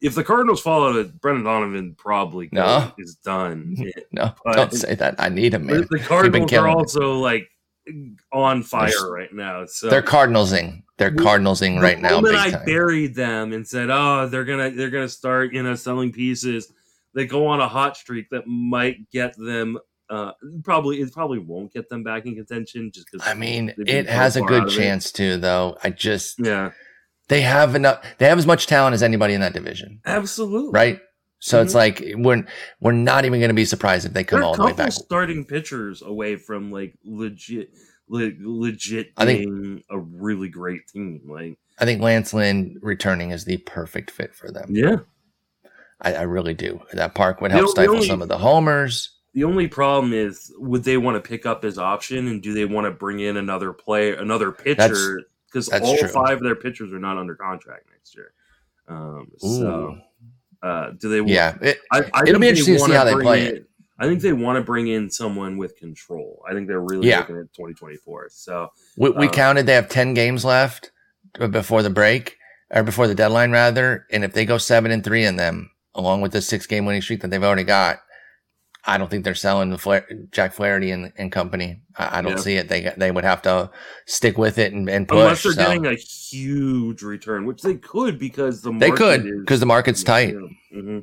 if 0.00 0.14
the 0.14 0.24
Cardinals 0.24 0.60
follow 0.60 0.96
it, 0.98 1.20
Brendan 1.20 1.44
Donovan 1.44 1.94
probably 1.96 2.48
no. 2.52 2.92
is 2.98 3.16
done. 3.16 3.76
No, 4.12 4.32
but, 4.44 4.54
don't 4.54 4.72
say 4.72 4.94
that. 4.94 5.16
I 5.18 5.28
need 5.28 5.54
him. 5.54 5.66
Man. 5.66 5.88
The 5.90 5.98
Cardinals 5.98 6.52
are 6.52 6.68
also 6.68 7.18
like 7.18 7.48
on 8.32 8.62
fire 8.62 8.90
They're, 8.90 9.10
right 9.10 9.32
now. 9.32 9.66
So 9.66 9.90
they're 9.90 10.02
Cardinalsing. 10.02 10.84
They're 10.98 11.10
Cardinalsing 11.10 11.80
right 11.80 12.00
now. 12.00 12.18
I 12.24 12.50
time. 12.50 12.64
buried 12.64 13.16
them 13.16 13.52
and 13.52 13.66
said, 13.66 13.90
"Oh, 13.90 14.28
they're 14.28 14.44
gonna 14.44 14.70
they're 14.70 14.90
gonna 14.90 15.08
start 15.08 15.52
you 15.52 15.62
know 15.64 15.74
selling 15.74 16.12
pieces," 16.12 16.72
they 17.14 17.26
go 17.26 17.46
on 17.46 17.60
a 17.60 17.68
hot 17.68 17.96
streak 17.96 18.28
that 18.30 18.46
might 18.46 19.10
get 19.10 19.36
them 19.36 19.78
uh, 20.10 20.32
probably 20.62 21.00
it 21.00 21.12
probably 21.12 21.38
won't 21.38 21.72
get 21.72 21.88
them 21.88 22.02
back 22.02 22.26
in 22.26 22.34
contention 22.34 22.90
just 22.92 23.10
because. 23.10 23.26
I 23.26 23.34
mean, 23.34 23.74
it 23.78 24.08
has 24.08 24.36
a 24.36 24.42
good 24.42 24.68
chance 24.68 25.10
to, 25.12 25.38
though. 25.38 25.78
I 25.82 25.90
just 25.90 26.38
yeah, 26.38 26.72
they 27.28 27.40
have 27.40 27.74
enough. 27.74 28.04
They 28.18 28.26
have 28.26 28.38
as 28.38 28.46
much 28.46 28.66
talent 28.66 28.94
as 28.94 29.02
anybody 29.02 29.34
in 29.34 29.40
that 29.40 29.54
division. 29.54 30.00
Absolutely, 30.04 30.72
right. 30.72 31.00
So 31.38 31.56
mm-hmm. 31.58 31.66
it's 31.66 31.74
like 31.74 32.04
we're 32.16 32.46
we're 32.80 32.92
not 32.92 33.24
even 33.24 33.40
going 33.40 33.48
to 33.48 33.54
be 33.54 33.64
surprised 33.64 34.06
if 34.06 34.12
they 34.12 34.24
come 34.24 34.40
They're 34.40 34.46
all 34.46 34.56
the 34.56 34.64
way 34.64 34.72
back. 34.72 34.92
Starting 34.92 35.44
pitchers 35.44 36.02
away 36.02 36.36
from 36.36 36.70
like 36.70 36.94
legit, 37.04 37.70
le- 38.08 38.32
legit 38.40 39.12
I 39.16 39.24
think, 39.24 39.84
a 39.90 39.98
really 39.98 40.48
great 40.48 40.86
team. 40.88 41.22
Like 41.26 41.58
I 41.78 41.86
think 41.86 42.02
Lance 42.02 42.34
Lynn 42.34 42.78
returning 42.82 43.30
is 43.30 43.46
the 43.46 43.56
perfect 43.58 44.10
fit 44.10 44.34
for 44.34 44.50
them. 44.50 44.68
Yeah, 44.70 44.98
I, 46.00 46.14
I 46.14 46.22
really 46.22 46.54
do. 46.54 46.80
That 46.92 47.14
park 47.14 47.40
would 47.40 47.52
help 47.52 47.70
stifle 47.70 47.94
only, 47.94 48.06
some 48.06 48.22
of 48.22 48.28
the 48.28 48.38
homers. 48.38 49.10
The 49.34 49.44
only 49.44 49.66
problem 49.68 50.12
is, 50.12 50.52
would 50.58 50.84
they 50.84 50.96
want 50.96 51.22
to 51.22 51.28
pick 51.28 51.44
up 51.46 51.62
his 51.62 51.78
option, 51.78 52.28
and 52.28 52.42
do 52.42 52.52
they 52.52 52.64
want 52.64 52.86
to 52.86 52.90
bring 52.90 53.20
in 53.20 53.36
another 53.36 53.72
player, 53.72 54.14
another 54.14 54.52
pitcher? 54.52 55.22
Because 55.46 55.68
all 55.68 55.96
true. 55.98 56.08
five 56.08 56.38
of 56.38 56.42
their 56.42 56.54
pitchers 56.54 56.92
are 56.92 56.98
not 56.98 57.18
under 57.18 57.34
contract 57.34 57.86
next 57.90 58.14
year. 58.14 58.32
Um, 58.86 59.30
so, 59.38 59.98
uh, 60.62 60.90
do 60.98 61.08
they? 61.08 61.20
Want, 61.20 61.32
yeah, 61.32 61.56
it, 61.60 61.78
will 61.92 62.38
be 62.38 62.48
interesting 62.48 62.74
to 62.74 62.80
see 62.80 62.92
how 62.92 63.04
they 63.04 63.14
play 63.14 63.48
in, 63.48 63.56
it. 63.56 63.68
I 63.98 64.06
think 64.06 64.20
they 64.20 64.32
want 64.32 64.56
to 64.56 64.62
bring 64.62 64.88
in 64.88 65.10
someone 65.10 65.56
with 65.56 65.76
control. 65.76 66.42
I 66.48 66.52
think 66.52 66.68
they're 66.68 66.80
really 66.80 67.08
yeah. 67.08 67.20
looking 67.20 67.36
at 67.36 67.52
2024. 67.54 68.28
So 68.30 68.70
we, 68.96 69.10
we 69.10 69.26
um, 69.26 69.32
counted; 69.32 69.66
they 69.66 69.74
have 69.74 69.88
10 69.88 70.14
games 70.14 70.44
left 70.44 70.90
before 71.50 71.82
the 71.82 71.90
break 71.90 72.36
or 72.70 72.82
before 72.82 73.06
the 73.06 73.14
deadline, 73.14 73.50
rather. 73.50 74.06
And 74.10 74.24
if 74.24 74.32
they 74.32 74.44
go 74.44 74.58
seven 74.58 74.90
and 74.90 75.02
three 75.02 75.24
in 75.24 75.36
them, 75.36 75.70
along 75.94 76.20
with 76.20 76.32
the 76.32 76.42
six 76.42 76.66
game 76.66 76.86
winning 76.86 77.02
streak 77.02 77.20
that 77.22 77.30
they've 77.30 77.42
already 77.42 77.64
got, 77.64 78.00
I 78.86 78.98
don't 78.98 79.10
think 79.10 79.24
they're 79.24 79.34
selling 79.34 79.70
the 79.70 79.78
Fla- 79.78 80.02
Jack 80.30 80.52
Flaherty 80.52 80.90
and, 80.90 81.12
and 81.16 81.32
company. 81.32 81.80
I, 81.96 82.18
I 82.18 82.22
don't 82.22 82.32
yeah. 82.32 82.38
see 82.38 82.56
it. 82.56 82.68
They 82.68 82.92
they 82.96 83.10
would 83.10 83.24
have 83.24 83.42
to 83.42 83.70
stick 84.06 84.36
with 84.36 84.58
it 84.58 84.72
and, 84.72 84.88
and 84.90 85.08
push. 85.08 85.18
Unless 85.18 85.42
they're 85.42 85.52
so. 85.52 85.64
getting 85.64 85.86
a 85.86 85.94
huge 85.94 87.02
return, 87.02 87.46
which 87.46 87.62
they 87.62 87.76
could 87.76 88.18
because 88.18 88.60
the 88.60 88.72
they 88.72 88.90
could 88.90 89.24
because 89.40 89.60
the 89.60 89.66
market's 89.66 90.02
tight. 90.02 90.34
Mm-hmm. 90.34 91.00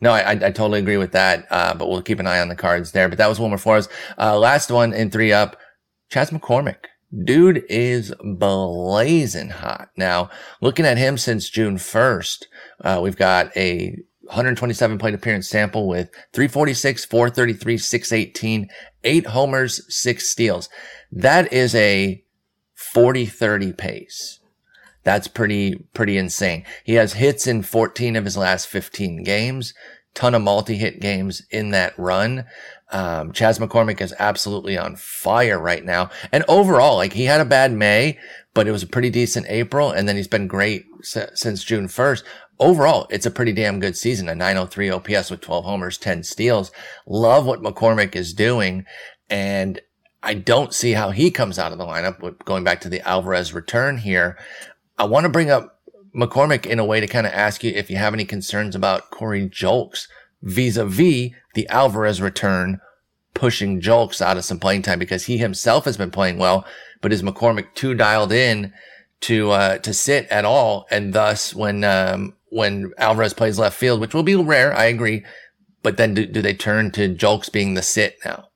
No, 0.00 0.10
I, 0.10 0.32
I, 0.32 0.36
totally 0.36 0.80
agree 0.80 0.98
with 0.98 1.12
that. 1.12 1.46
Uh, 1.50 1.72
but 1.72 1.88
we'll 1.88 2.02
keep 2.02 2.20
an 2.20 2.26
eye 2.26 2.40
on 2.40 2.48
the 2.48 2.56
cards 2.56 2.92
there. 2.92 3.08
But 3.08 3.16
that 3.18 3.28
was 3.28 3.38
one 3.38 3.50
Wilmer 3.50 3.58
Flores. 3.58 3.88
Uh, 4.18 4.38
last 4.38 4.70
one 4.70 4.92
in 4.92 5.10
three 5.10 5.32
up, 5.32 5.56
Chas 6.10 6.30
McCormick. 6.30 6.76
Dude 7.24 7.64
is 7.70 8.12
blazing 8.22 9.48
hot. 9.48 9.88
Now, 9.96 10.30
looking 10.60 10.84
at 10.84 10.98
him 10.98 11.16
since 11.16 11.48
June 11.48 11.76
1st, 11.76 12.44
uh, 12.82 13.00
we've 13.02 13.16
got 13.16 13.56
a 13.56 13.96
127 14.26 14.98
plate 14.98 15.14
appearance 15.14 15.48
sample 15.48 15.86
with 15.86 16.10
346, 16.32 17.04
433, 17.04 17.78
618, 17.78 18.68
eight 19.04 19.26
homers, 19.26 19.82
six 19.94 20.28
steals. 20.28 20.68
That 21.12 21.52
is 21.52 21.74
a 21.74 22.22
40 22.74 23.26
30 23.26 23.72
pace. 23.72 24.40
That's 25.02 25.28
pretty, 25.28 25.76
pretty 25.92 26.16
insane. 26.16 26.64
He 26.82 26.94
has 26.94 27.12
hits 27.14 27.46
in 27.46 27.62
14 27.62 28.16
of 28.16 28.24
his 28.24 28.36
last 28.36 28.68
15 28.68 29.22
games, 29.22 29.74
ton 30.14 30.34
of 30.34 30.42
multi 30.42 30.76
hit 30.76 31.00
games 31.00 31.42
in 31.50 31.70
that 31.70 31.92
run. 31.98 32.46
Um, 32.90 33.32
Chas 33.32 33.58
McCormick 33.58 34.00
is 34.00 34.14
absolutely 34.18 34.78
on 34.78 34.96
fire 34.96 35.58
right 35.58 35.84
now. 35.84 36.10
And 36.32 36.44
overall, 36.48 36.96
like 36.96 37.12
he 37.12 37.24
had 37.24 37.40
a 37.40 37.44
bad 37.44 37.72
May, 37.72 38.18
but 38.54 38.66
it 38.66 38.72
was 38.72 38.82
a 38.82 38.88
pretty 38.88 39.10
decent 39.10 39.46
April. 39.48 39.90
And 39.90 40.08
then 40.08 40.16
he's 40.16 40.28
been 40.28 40.46
great 40.46 40.86
since 41.02 41.64
June 41.64 41.86
1st 41.86 42.22
overall, 42.58 43.06
it's 43.10 43.26
a 43.26 43.30
pretty 43.30 43.52
damn 43.52 43.80
good 43.80 43.96
season. 43.96 44.28
A 44.28 44.34
903 44.34 44.90
OPS 44.90 45.30
with 45.30 45.40
12 45.40 45.64
homers, 45.64 45.98
10 45.98 46.22
steals. 46.22 46.72
Love 47.06 47.46
what 47.46 47.62
McCormick 47.62 48.14
is 48.14 48.32
doing. 48.32 48.84
And 49.28 49.80
I 50.22 50.34
don't 50.34 50.72
see 50.72 50.92
how 50.92 51.10
he 51.10 51.30
comes 51.30 51.58
out 51.58 51.72
of 51.72 51.78
the 51.78 51.84
lineup. 51.84 52.44
Going 52.44 52.64
back 52.64 52.80
to 52.82 52.88
the 52.88 53.06
Alvarez 53.06 53.52
return 53.52 53.98
here, 53.98 54.38
I 54.98 55.04
want 55.04 55.24
to 55.24 55.30
bring 55.30 55.50
up 55.50 55.80
McCormick 56.14 56.66
in 56.66 56.78
a 56.78 56.84
way 56.84 57.00
to 57.00 57.06
kind 57.06 57.26
of 57.26 57.32
ask 57.32 57.64
you 57.64 57.72
if 57.74 57.90
you 57.90 57.96
have 57.96 58.14
any 58.14 58.24
concerns 58.24 58.74
about 58.74 59.10
Corey 59.10 59.48
Julks 59.48 60.06
vis-a-vis 60.42 61.30
the 61.54 61.68
Alvarez 61.68 62.20
return 62.20 62.80
pushing 63.32 63.80
Julks 63.80 64.20
out 64.20 64.36
of 64.36 64.44
some 64.44 64.60
playing 64.60 64.82
time 64.82 64.98
because 64.98 65.24
he 65.24 65.38
himself 65.38 65.84
has 65.86 65.96
been 65.96 66.10
playing 66.10 66.38
well, 66.38 66.64
but 67.00 67.12
is 67.12 67.22
McCormick 67.22 67.74
too 67.74 67.94
dialed 67.94 68.32
in 68.32 68.72
to 69.24 69.50
uh, 69.50 69.78
to 69.78 69.94
sit 69.94 70.26
at 70.28 70.44
all, 70.44 70.86
and 70.90 71.14
thus 71.14 71.54
when 71.54 71.82
um, 71.82 72.34
when 72.50 72.92
Alvarez 72.98 73.32
plays 73.32 73.58
left 73.58 73.76
field, 73.76 74.00
which 74.00 74.14
will 74.14 74.22
be 74.22 74.36
rare, 74.36 74.74
I 74.74 74.84
agree. 74.84 75.24
But 75.82 75.96
then 75.96 76.14
do, 76.14 76.26
do 76.26 76.40
they 76.40 76.54
turn 76.54 76.90
to 76.92 77.14
Julks 77.14 77.50
being 77.50 77.74
the 77.74 77.82
sit 77.82 78.16
now? 78.24 78.48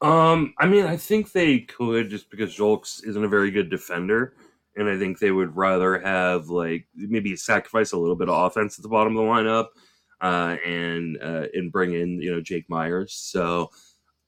Um, 0.00 0.54
I 0.58 0.66
mean, 0.66 0.86
I 0.86 0.96
think 0.96 1.32
they 1.32 1.60
could 1.60 2.10
just 2.10 2.30
because 2.30 2.56
Julks 2.56 3.04
isn't 3.04 3.24
a 3.24 3.28
very 3.28 3.50
good 3.50 3.70
defender, 3.70 4.34
and 4.76 4.88
I 4.88 4.98
think 4.98 5.18
they 5.18 5.32
would 5.32 5.56
rather 5.56 5.98
have 5.98 6.48
like 6.48 6.86
maybe 6.94 7.34
sacrifice 7.34 7.92
a 7.92 7.98
little 7.98 8.16
bit 8.16 8.28
of 8.28 8.46
offense 8.46 8.78
at 8.78 8.82
the 8.82 8.88
bottom 8.88 9.16
of 9.16 9.24
the 9.24 9.30
lineup, 9.30 9.66
uh, 10.20 10.56
and 10.64 11.18
uh, 11.20 11.46
and 11.54 11.72
bring 11.72 11.92
in 11.92 12.20
you 12.20 12.32
know 12.32 12.40
Jake 12.40 12.68
Meyers. 12.68 13.14
So 13.14 13.70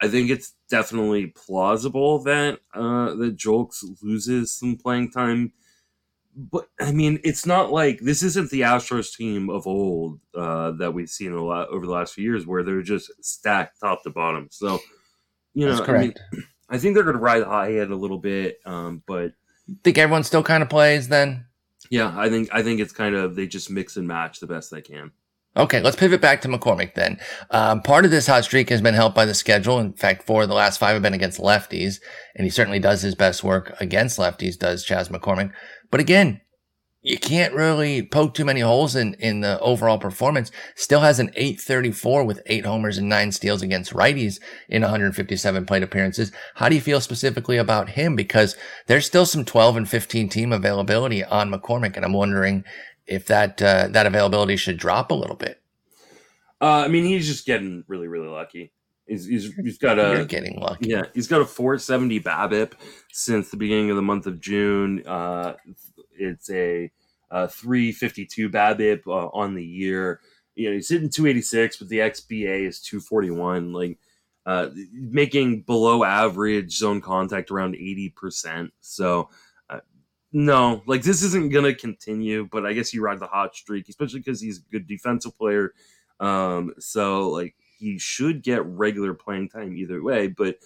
I 0.00 0.08
think 0.08 0.30
it's 0.30 0.54
definitely 0.68 1.28
plausible 1.28 2.22
that 2.24 2.60
uh, 2.74 3.14
that 3.14 3.36
Julks 3.36 3.84
loses 4.02 4.52
some 4.52 4.76
playing 4.76 5.10
time 5.10 5.52
but 6.36 6.68
I 6.78 6.92
mean, 6.92 7.18
it's 7.24 7.46
not 7.46 7.72
like 7.72 8.00
this 8.00 8.22
isn't 8.22 8.50
the 8.50 8.60
Astros 8.60 9.16
team 9.16 9.48
of 9.48 9.66
old 9.66 10.20
uh, 10.34 10.72
that 10.72 10.92
we've 10.92 11.08
seen 11.08 11.32
a 11.32 11.42
lot 11.42 11.68
over 11.68 11.86
the 11.86 11.92
last 11.92 12.12
few 12.12 12.24
years, 12.24 12.46
where 12.46 12.62
they're 12.62 12.82
just 12.82 13.10
stacked 13.24 13.80
top 13.80 14.02
to 14.02 14.10
bottom. 14.10 14.48
So, 14.50 14.78
you 15.54 15.66
know, 15.66 15.82
I, 15.82 15.98
mean, 15.98 16.14
I 16.68 16.76
think 16.76 16.94
they're 16.94 17.04
going 17.04 17.16
to 17.16 17.22
ride 17.22 17.40
the 17.40 17.46
high 17.46 17.78
end 17.78 17.90
a 17.90 17.96
little 17.96 18.18
bit, 18.18 18.58
um, 18.66 19.02
but 19.06 19.32
think 19.82 19.96
everyone 19.96 20.24
still 20.24 20.42
kind 20.42 20.62
of 20.62 20.68
plays 20.68 21.08
then. 21.08 21.46
Yeah, 21.88 22.12
I 22.14 22.28
think 22.28 22.50
I 22.52 22.62
think 22.62 22.80
it's 22.80 22.92
kind 22.92 23.14
of 23.14 23.34
they 23.34 23.46
just 23.46 23.70
mix 23.70 23.96
and 23.96 24.06
match 24.06 24.40
the 24.40 24.46
best 24.46 24.70
they 24.70 24.82
can. 24.82 25.12
Okay, 25.56 25.80
let's 25.80 25.96
pivot 25.96 26.20
back 26.20 26.42
to 26.42 26.48
McCormick 26.48 26.94
then. 26.94 27.18
Um, 27.50 27.80
part 27.80 28.04
of 28.04 28.10
this 28.10 28.26
hot 28.26 28.44
streak 28.44 28.68
has 28.68 28.82
been 28.82 28.94
helped 28.94 29.16
by 29.16 29.24
the 29.24 29.32
schedule. 29.32 29.78
In 29.78 29.94
fact, 29.94 30.24
four 30.24 30.42
of 30.42 30.48
the 30.48 30.54
last 30.54 30.78
five 30.78 30.92
have 30.92 31.02
been 31.02 31.14
against 31.14 31.40
lefties, 31.40 31.98
and 32.34 32.44
he 32.44 32.50
certainly 32.50 32.78
does 32.78 33.00
his 33.00 33.14
best 33.14 33.42
work 33.42 33.74
against 33.80 34.18
lefties, 34.18 34.58
does 34.58 34.84
Chas 34.84 35.08
McCormick. 35.08 35.50
But 35.90 36.00
again, 36.00 36.42
you 37.06 37.18
can't 37.18 37.54
really 37.54 38.02
poke 38.02 38.34
too 38.34 38.44
many 38.44 38.60
holes 38.60 38.96
in, 38.96 39.14
in 39.14 39.40
the 39.40 39.60
overall 39.60 39.96
performance. 39.96 40.50
Still 40.74 41.00
has 41.00 41.20
an 41.20 41.30
834 41.36 42.24
with 42.24 42.42
eight 42.46 42.66
homers 42.66 42.98
and 42.98 43.08
nine 43.08 43.30
steals 43.30 43.62
against 43.62 43.94
righties 43.94 44.40
in 44.68 44.82
157 44.82 45.66
plate 45.66 45.84
appearances. 45.84 46.32
How 46.56 46.68
do 46.68 46.74
you 46.74 46.80
feel 46.80 47.00
specifically 47.00 47.58
about 47.58 47.90
him? 47.90 48.16
Because 48.16 48.56
there's 48.88 49.06
still 49.06 49.24
some 49.24 49.44
12 49.44 49.76
and 49.76 49.88
15 49.88 50.28
team 50.28 50.52
availability 50.52 51.22
on 51.22 51.48
McCormick. 51.48 51.94
And 51.94 52.04
I'm 52.04 52.12
wondering 52.12 52.64
if 53.06 53.26
that, 53.26 53.60
uh, 53.62 53.88
that 53.90 54.06
availability 54.06 54.56
should 54.56 54.76
drop 54.76 55.10
a 55.10 55.14
little 55.14 55.36
bit. 55.36 55.60
Uh, 56.60 56.84
I 56.84 56.88
mean, 56.88 57.04
he's 57.04 57.26
just 57.26 57.46
getting 57.46 57.84
really, 57.86 58.08
really 58.08 58.28
lucky. 58.28 58.72
He's, 59.06 59.26
he's, 59.26 59.54
he's 59.54 59.78
got 59.78 59.98
a 59.98 60.16
You're 60.16 60.24
getting 60.24 60.58
lucky. 60.58 60.88
yeah, 60.88 61.04
he's 61.14 61.28
got 61.28 61.40
a 61.40 61.44
470 61.44 62.20
BABIP 62.20 62.72
since 63.12 63.50
the 63.50 63.56
beginning 63.56 63.90
of 63.90 63.96
the 63.96 64.02
month 64.02 64.26
of 64.26 64.40
June. 64.40 65.06
Uh, 65.06 65.54
it's 66.18 66.50
a, 66.50 66.90
a 67.30 67.46
352 67.46 68.50
BABIP 68.50 69.06
uh, 69.06 69.28
on 69.32 69.54
the 69.54 69.64
year. 69.64 70.20
You 70.56 70.70
know, 70.70 70.74
he's 70.74 70.88
hitting 70.88 71.10
286, 71.10 71.76
but 71.76 71.88
the 71.88 71.98
XBA 71.98 72.66
is 72.66 72.80
241. 72.80 73.72
Like, 73.72 73.98
uh, 74.46 74.70
making 74.92 75.62
below 75.62 76.04
average 76.04 76.72
zone 76.76 77.00
contact 77.00 77.50
around 77.50 77.74
80%. 77.74 78.70
So, 78.80 79.22
uh, 79.22 79.24
no, 80.36 80.82
like 80.84 81.00
this 81.00 81.22
isn't 81.22 81.50
to 81.50 81.74
continue, 81.74 82.46
but 82.52 82.66
I 82.66 82.74
guess 82.74 82.92
you 82.92 83.00
ride 83.00 83.20
the 83.20 83.26
hot 83.26 83.56
streak, 83.56 83.88
especially 83.88 84.20
because 84.20 84.38
he's 84.38 84.58
a 84.58 84.70
good 84.70 84.86
defensive 84.86 85.34
player. 85.34 85.72
Um, 86.20 86.74
so, 86.78 87.30
like, 87.30 87.54
he 87.78 87.98
should 87.98 88.42
get 88.42 88.62
regular 88.66 89.14
playing 89.14 89.48
time 89.48 89.74
either 89.74 90.02
way. 90.02 90.26
But 90.26 90.58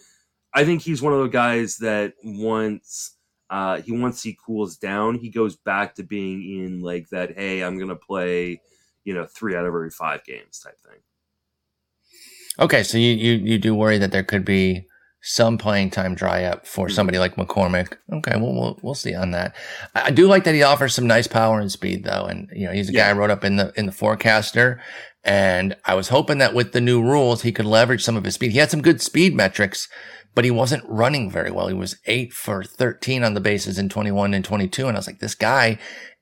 I 0.53 0.65
think 0.65 0.83
he's 0.83 1.01
one 1.01 1.13
of 1.13 1.21
the 1.21 1.29
guys 1.29 1.77
that 1.77 2.15
once 2.25 3.15
uh, 3.49 3.81
he 3.81 3.93
once 3.93 4.21
he 4.25 4.37
cools 4.45 4.77
down, 4.77 5.15
he 5.15 5.31
goes 5.31 5.55
back 5.55 5.95
to 5.95 6.03
being 6.03 6.43
in 6.59 6.81
like 6.81 7.09
that. 7.11 7.37
Hey, 7.37 7.63
I'm 7.63 7.79
gonna 7.79 7.95
play, 7.95 8.61
you 9.05 9.15
know, 9.15 9.25
three 9.25 9.55
out 9.55 9.67
of 9.67 9.69
every 9.69 9.91
five 9.91 10.25
games 10.25 10.59
type 10.59 10.81
thing. 10.81 10.99
Okay, 12.59 12.83
so 12.83 12.99
you, 12.99 13.13
you 13.13 13.35
you 13.35 13.59
do 13.59 13.73
worry 13.73 13.99
that 13.99 14.11
there 14.11 14.25
could 14.25 14.45
be 14.45 14.89
some 15.23 15.59
playing 15.59 15.91
time 15.91 16.15
dry 16.15 16.45
up 16.45 16.67
for 16.67 16.87
Mhm. 16.89 16.93
somebody 16.93 17.19
like 17.19 17.37
McCormick. 17.37 17.95
Okay, 18.13 18.37
well 18.37 18.55
we'll 18.55 18.79
we'll 18.83 18.95
see 18.95 19.15
on 19.15 19.33
that. 19.33 19.55
I 19.95 20.11
do 20.11 20.27
like 20.27 20.45
that 20.45 20.55
he 20.55 20.63
offers 20.63 20.95
some 20.95 21.07
nice 21.07 21.27
power 21.27 21.61
and 21.61 21.71
speed 21.71 22.05
though, 22.05 22.25
and 22.25 22.49
you 22.55 22.67
know 22.67 22.73
he's 22.73 22.89
a 22.89 22.93
guy 22.93 23.09
I 23.09 23.13
wrote 23.13 23.31
up 23.31 23.45
in 23.45 23.57
the 23.57 23.73
in 23.77 23.87
the 23.87 23.93
forecaster, 23.93 24.81
and 25.25 25.77
I 25.85 25.95
was 25.95 26.09
hoping 26.09 26.39
that 26.39 26.55
with 26.55 26.73
the 26.73 26.81
new 26.81 27.03
rules 27.03 27.43
he 27.43 27.53
could 27.53 27.67
leverage 27.67 28.03
some 28.03 28.17
of 28.17 28.25
his 28.25 28.35
speed. 28.35 28.53
He 28.53 28.59
had 28.59 28.71
some 28.71 28.81
good 28.83 29.03
speed 29.03 29.35
metrics, 29.35 29.89
but 30.35 30.45
he 30.47 30.51
wasn't 30.51 30.85
running 30.89 31.31
very 31.31 31.51
well. 31.51 31.69
He 31.69 31.75
was 31.75 31.97
eight 32.07 32.33
for 32.33 32.63
thirteen 32.65 33.23
on 33.23 33.35
the 33.35 33.41
bases 33.41 33.79
in 33.79 33.89
twenty 33.91 34.11
one 34.11 34.33
and 34.33 34.45
twenty 34.45 34.69
two, 34.69 34.89
and 34.89 34.97
I 34.97 35.01
was 35.01 35.07
like, 35.07 35.21
this 35.21 35.35
guy 35.35 35.79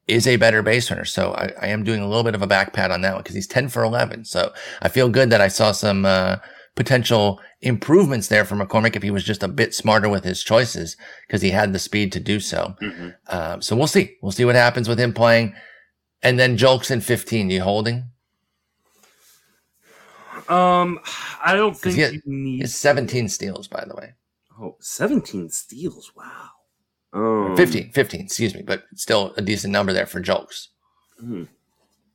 is 0.09 0.27
a 0.27 0.37
better 0.37 0.63
base 0.63 0.91
runner. 0.91 1.05
So 1.05 1.35
I, 1.35 1.53
I 1.61 1.67
am 1.69 1.85
doing 1.85 2.01
a 2.01 2.09
little 2.09 2.25
bit 2.25 2.35
of 2.35 2.41
a 2.43 2.47
back 2.47 2.73
pat 2.73 2.91
on 2.91 3.03
that 3.03 3.13
one 3.13 3.23
because 3.23 3.35
he's 3.35 3.47
10 3.47 3.69
for 3.69 3.83
11. 3.85 4.25
So 4.25 4.55
I 4.81 4.89
feel 4.89 5.11
good 5.11 5.29
that 5.29 5.43
I 5.43 5.49
saw 5.49 5.71
some 5.71 6.07
uh, 6.07 6.37
potential 6.79 7.41
improvements 7.61 8.29
there 8.29 8.45
for 8.45 8.55
McCormick 8.55 8.95
if 8.95 9.03
he 9.03 9.11
was 9.11 9.25
just 9.25 9.43
a 9.43 9.49
bit 9.49 9.75
smarter 9.75 10.09
with 10.09 10.23
his 10.23 10.45
choices 10.45 10.97
because 11.27 11.43
he 11.43 11.51
had 11.51 11.73
the 11.73 11.79
speed 11.81 12.13
to 12.13 12.21
do 12.21 12.39
so. 12.39 12.77
Mhm. 12.81 13.17
Um, 13.27 13.61
so 13.61 13.75
we'll 13.75 13.89
see. 13.89 14.17
We'll 14.23 14.31
see 14.31 14.45
what 14.45 14.55
happens 14.55 14.89
with 14.89 15.01
him 15.01 15.13
playing. 15.13 15.55
And 16.23 16.39
then 16.39 16.57
Julks 16.57 16.91
in 16.93 17.01
15, 17.01 17.51
you 17.51 17.63
holding? 17.63 18.05
Um, 20.49 21.01
I 21.45 21.55
don't 21.55 21.77
think 21.77 21.97
he 21.97 22.01
had- 22.03 22.13
you 22.15 22.23
need 22.27 22.63
It's 22.63 22.75
17 22.77 23.29
steals, 23.29 23.67
by 23.69 23.85
the 23.85 23.95
way. 23.97 24.15
Oh, 24.61 24.77
17 24.81 25.51
steals. 25.51 26.13
Wow. 26.17 26.51
Um, 27.13 27.57
15, 27.57 27.91
15, 27.93 28.21
excuse 28.21 28.55
me, 28.55 28.63
but 28.63 28.85
still 28.95 29.35
a 29.37 29.43
decent 29.43 29.73
number 29.73 29.93
there 29.93 30.07
for 30.07 30.21
Julks. 30.23 30.69
hmm, 31.19 31.45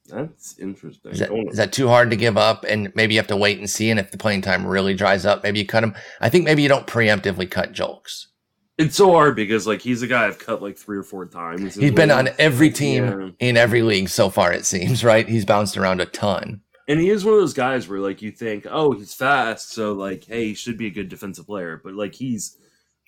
That's 0.09 0.59
interesting. 0.59 1.11
Is 1.11 1.19
that, 1.19 1.31
that 1.53 1.71
too 1.71 1.87
hard 1.87 2.09
to 2.09 2.15
give 2.17 2.37
up? 2.37 2.65
And 2.67 2.93
maybe 2.95 3.13
you 3.13 3.19
have 3.19 3.27
to 3.27 3.37
wait 3.37 3.57
and 3.59 3.69
see. 3.69 3.89
And 3.89 3.99
if 3.99 4.11
the 4.11 4.17
playing 4.17 4.41
time 4.41 4.65
really 4.67 4.93
dries 4.93 5.25
up, 5.25 5.43
maybe 5.43 5.59
you 5.59 5.65
cut 5.65 5.83
him. 5.83 5.95
I 6.19 6.29
think 6.29 6.43
maybe 6.43 6.61
you 6.61 6.69
don't 6.69 6.87
preemptively 6.87 7.49
cut 7.49 7.71
Julks. 7.73 8.25
it's 8.77 8.95
so 8.97 9.11
hard 9.11 9.35
because 9.35 9.65
like 9.65 9.81
he's 9.81 10.01
a 10.01 10.07
guy 10.07 10.25
I've 10.27 10.39
cut 10.39 10.61
like 10.61 10.77
three 10.77 10.97
or 10.97 11.03
four 11.03 11.25
times. 11.25 11.75
He's 11.75 11.91
been 11.91 12.11
on 12.11 12.29
every 12.37 12.69
team 12.69 13.05
Yeah. 13.05 13.29
in 13.47 13.55
every 13.57 13.81
league 13.81 14.09
so 14.09 14.29
far, 14.29 14.51
it 14.51 14.65
seems, 14.65 15.03
right? 15.05 15.27
He's 15.27 15.45
bounced 15.45 15.77
around 15.77 16.01
a 16.01 16.05
ton. 16.05 16.61
and 16.89 16.99
he 16.99 17.09
is 17.09 17.23
one 17.23 17.35
of 17.35 17.39
those 17.39 17.53
guys 17.53 17.87
where 17.87 17.99
like 17.99 18.21
you 18.21 18.31
think, 18.31 18.67
oh, 18.69 18.91
he's 18.91 19.13
fast, 19.13 19.71
so 19.71 19.93
like, 19.93 20.25
hey, 20.25 20.47
he 20.49 20.53
should 20.53 20.77
be 20.77 20.87
a 20.87 20.91
good 20.91 21.07
defensive 21.07 21.45
player, 21.45 21.79
but 21.81 21.93
like 21.93 22.13
he's 22.13 22.57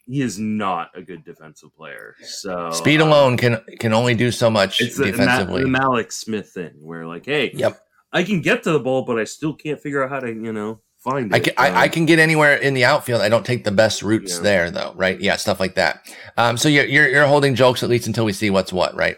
he 0.08 0.22
is 0.22 0.38
not 0.40 0.92
a 0.96 1.02
good 1.02 1.24
defensive 1.26 1.76
player. 1.76 2.16
So 2.24 2.72
Speed 2.72 3.02
uh, 3.02 3.06
alone 3.06 3.38
can 3.38 3.62
can 3.80 3.94
only 3.94 4.14
do 4.16 4.32
so 4.32 4.50
much 4.50 4.80
it's 4.82 4.98
defensively. 4.98 5.64
the 5.64 5.70
Mallex 5.70 6.14
Smith 6.14 6.50
thing 6.50 6.74
where 6.80 7.06
like, 7.06 7.26
hey, 7.26 7.52
Yep. 7.54 7.82
I 8.14 8.24
can 8.24 8.42
get 8.42 8.64
to 8.64 8.72
the 8.72 8.80
ball, 8.80 9.02
but 9.04 9.20
I 9.20 9.24
still 9.26 9.54
can't 9.54 9.80
figure 9.82 10.04
out 10.04 10.10
how 10.10 10.20
to 10.22 10.28
you 10.28 10.54
know 10.54 10.80
find 11.00 11.32
it. 11.32 11.36
I 11.36 11.40
can, 11.40 11.54
I, 11.58 11.70
I 11.70 11.84
Um, 11.86 11.90
can 11.92 12.06
get 12.06 12.20
anywhere 12.20 12.56
in 12.56 12.74
the 12.74 12.86
outfield. 12.86 13.22
I 13.22 13.30
don't 13.30 13.46
take 13.46 13.64
the 13.64 13.72
best 13.72 14.02
routes 14.04 14.38
Yeah. 14.38 14.42
there, 14.44 14.72
though, 14.72 14.94
right? 14.96 15.20
Yeah, 15.20 15.36
stuff 15.36 15.60
like 15.60 15.76
that. 15.76 16.08
Um, 16.38 16.56
so 16.58 16.70
you're, 16.70 16.86
you're 16.86 17.10
you're 17.10 17.28
holding 17.28 17.56
Julks 17.56 17.84
at 17.84 17.90
least 17.90 18.08
until 18.08 18.26
we 18.26 18.34
see 18.34 18.50
what's 18.50 18.72
what, 18.74 18.96
right? 18.96 19.18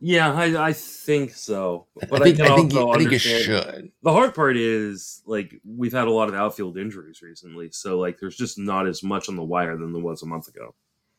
Yeah, 0.00 0.32
I, 0.32 0.68
I 0.68 0.72
think 0.74 1.32
so. 1.34 1.86
But 2.10 2.20
I 2.20 2.24
think 2.24 2.36
can 2.36 2.52
I 2.52 2.56
think 2.56 2.72
you, 2.74 2.90
I 2.90 2.98
think 2.98 3.10
you 3.12 3.18
should. 3.18 3.90
The 4.02 4.12
hard 4.12 4.34
part 4.34 4.56
is 4.56 5.22
like 5.26 5.54
we've 5.64 5.92
had 5.92 6.06
a 6.06 6.10
lot 6.10 6.28
of 6.28 6.34
outfield 6.34 6.76
injuries 6.76 7.22
recently, 7.22 7.70
so 7.70 7.98
like 7.98 8.18
there's 8.20 8.36
just 8.36 8.58
not 8.58 8.86
as 8.86 9.02
much 9.02 9.28
on 9.28 9.36
the 9.36 9.42
wire 9.42 9.76
than 9.76 9.92
there 9.92 10.02
was 10.02 10.22
a 10.22 10.26
month 10.26 10.48
ago. 10.48 10.74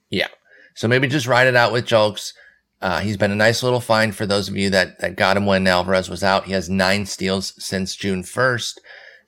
Yeah, 0.09 0.27
so 0.75 0.87
maybe 0.87 1.07
just 1.07 1.25
ride 1.27 1.47
it 1.47 1.55
out 1.55 1.71
with 1.73 1.85
Julks. 1.87 2.33
Uh, 2.79 2.99
he's 2.99 3.17
been 3.17 3.31
a 3.31 3.35
nice 3.35 3.63
little 3.63 3.79
find 3.79 4.15
for 4.15 4.27
those 4.27 4.47
of 4.47 4.55
you 4.55 4.69
that, 4.69 4.99
that 4.99 5.15
got 5.15 5.35
him 5.35 5.47
when 5.47 5.65
Alvarez 5.65 6.09
was 6.09 6.23
out. 6.23 6.45
He 6.45 6.51
has 6.53 6.69
nine 6.69 7.07
steals 7.07 7.53
since 7.57 7.95
June 7.95 8.21
1st, 8.21 8.77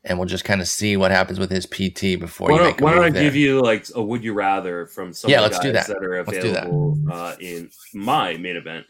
and 0.04 0.20
we'll 0.20 0.28
just 0.28 0.46
kind 0.46 0.62
of 0.62 0.68
see 0.68 0.96
what 0.96 1.10
happens 1.10 1.40
with 1.40 1.50
his 1.50 1.66
PT 1.66 2.20
before 2.20 2.50
Why 2.52 2.58
you 2.58 2.64
make 2.66 2.80
a 2.80 2.84
why 2.84 2.94
don't 2.94 3.04
I 3.04 3.10
there. 3.10 3.24
give 3.24 3.36
you 3.36 3.60
like 3.62 3.88
a 3.96 4.02
would 4.04 4.24
you 4.24 4.34
rather 4.34 4.86
from 4.86 5.12
some 5.14 5.32
Yeah, 5.32 5.44
of 5.44 5.52
the 5.52 5.58
guys 5.58 5.88
that. 5.88 5.88
that. 5.88 5.98
are 5.98 6.24
Let's 6.24 6.30
that. 6.38 6.46
available 6.46 7.00
uh, 7.12 7.36
in 7.40 7.72
my 7.96 8.38
main 8.38 8.56
event? 8.56 8.86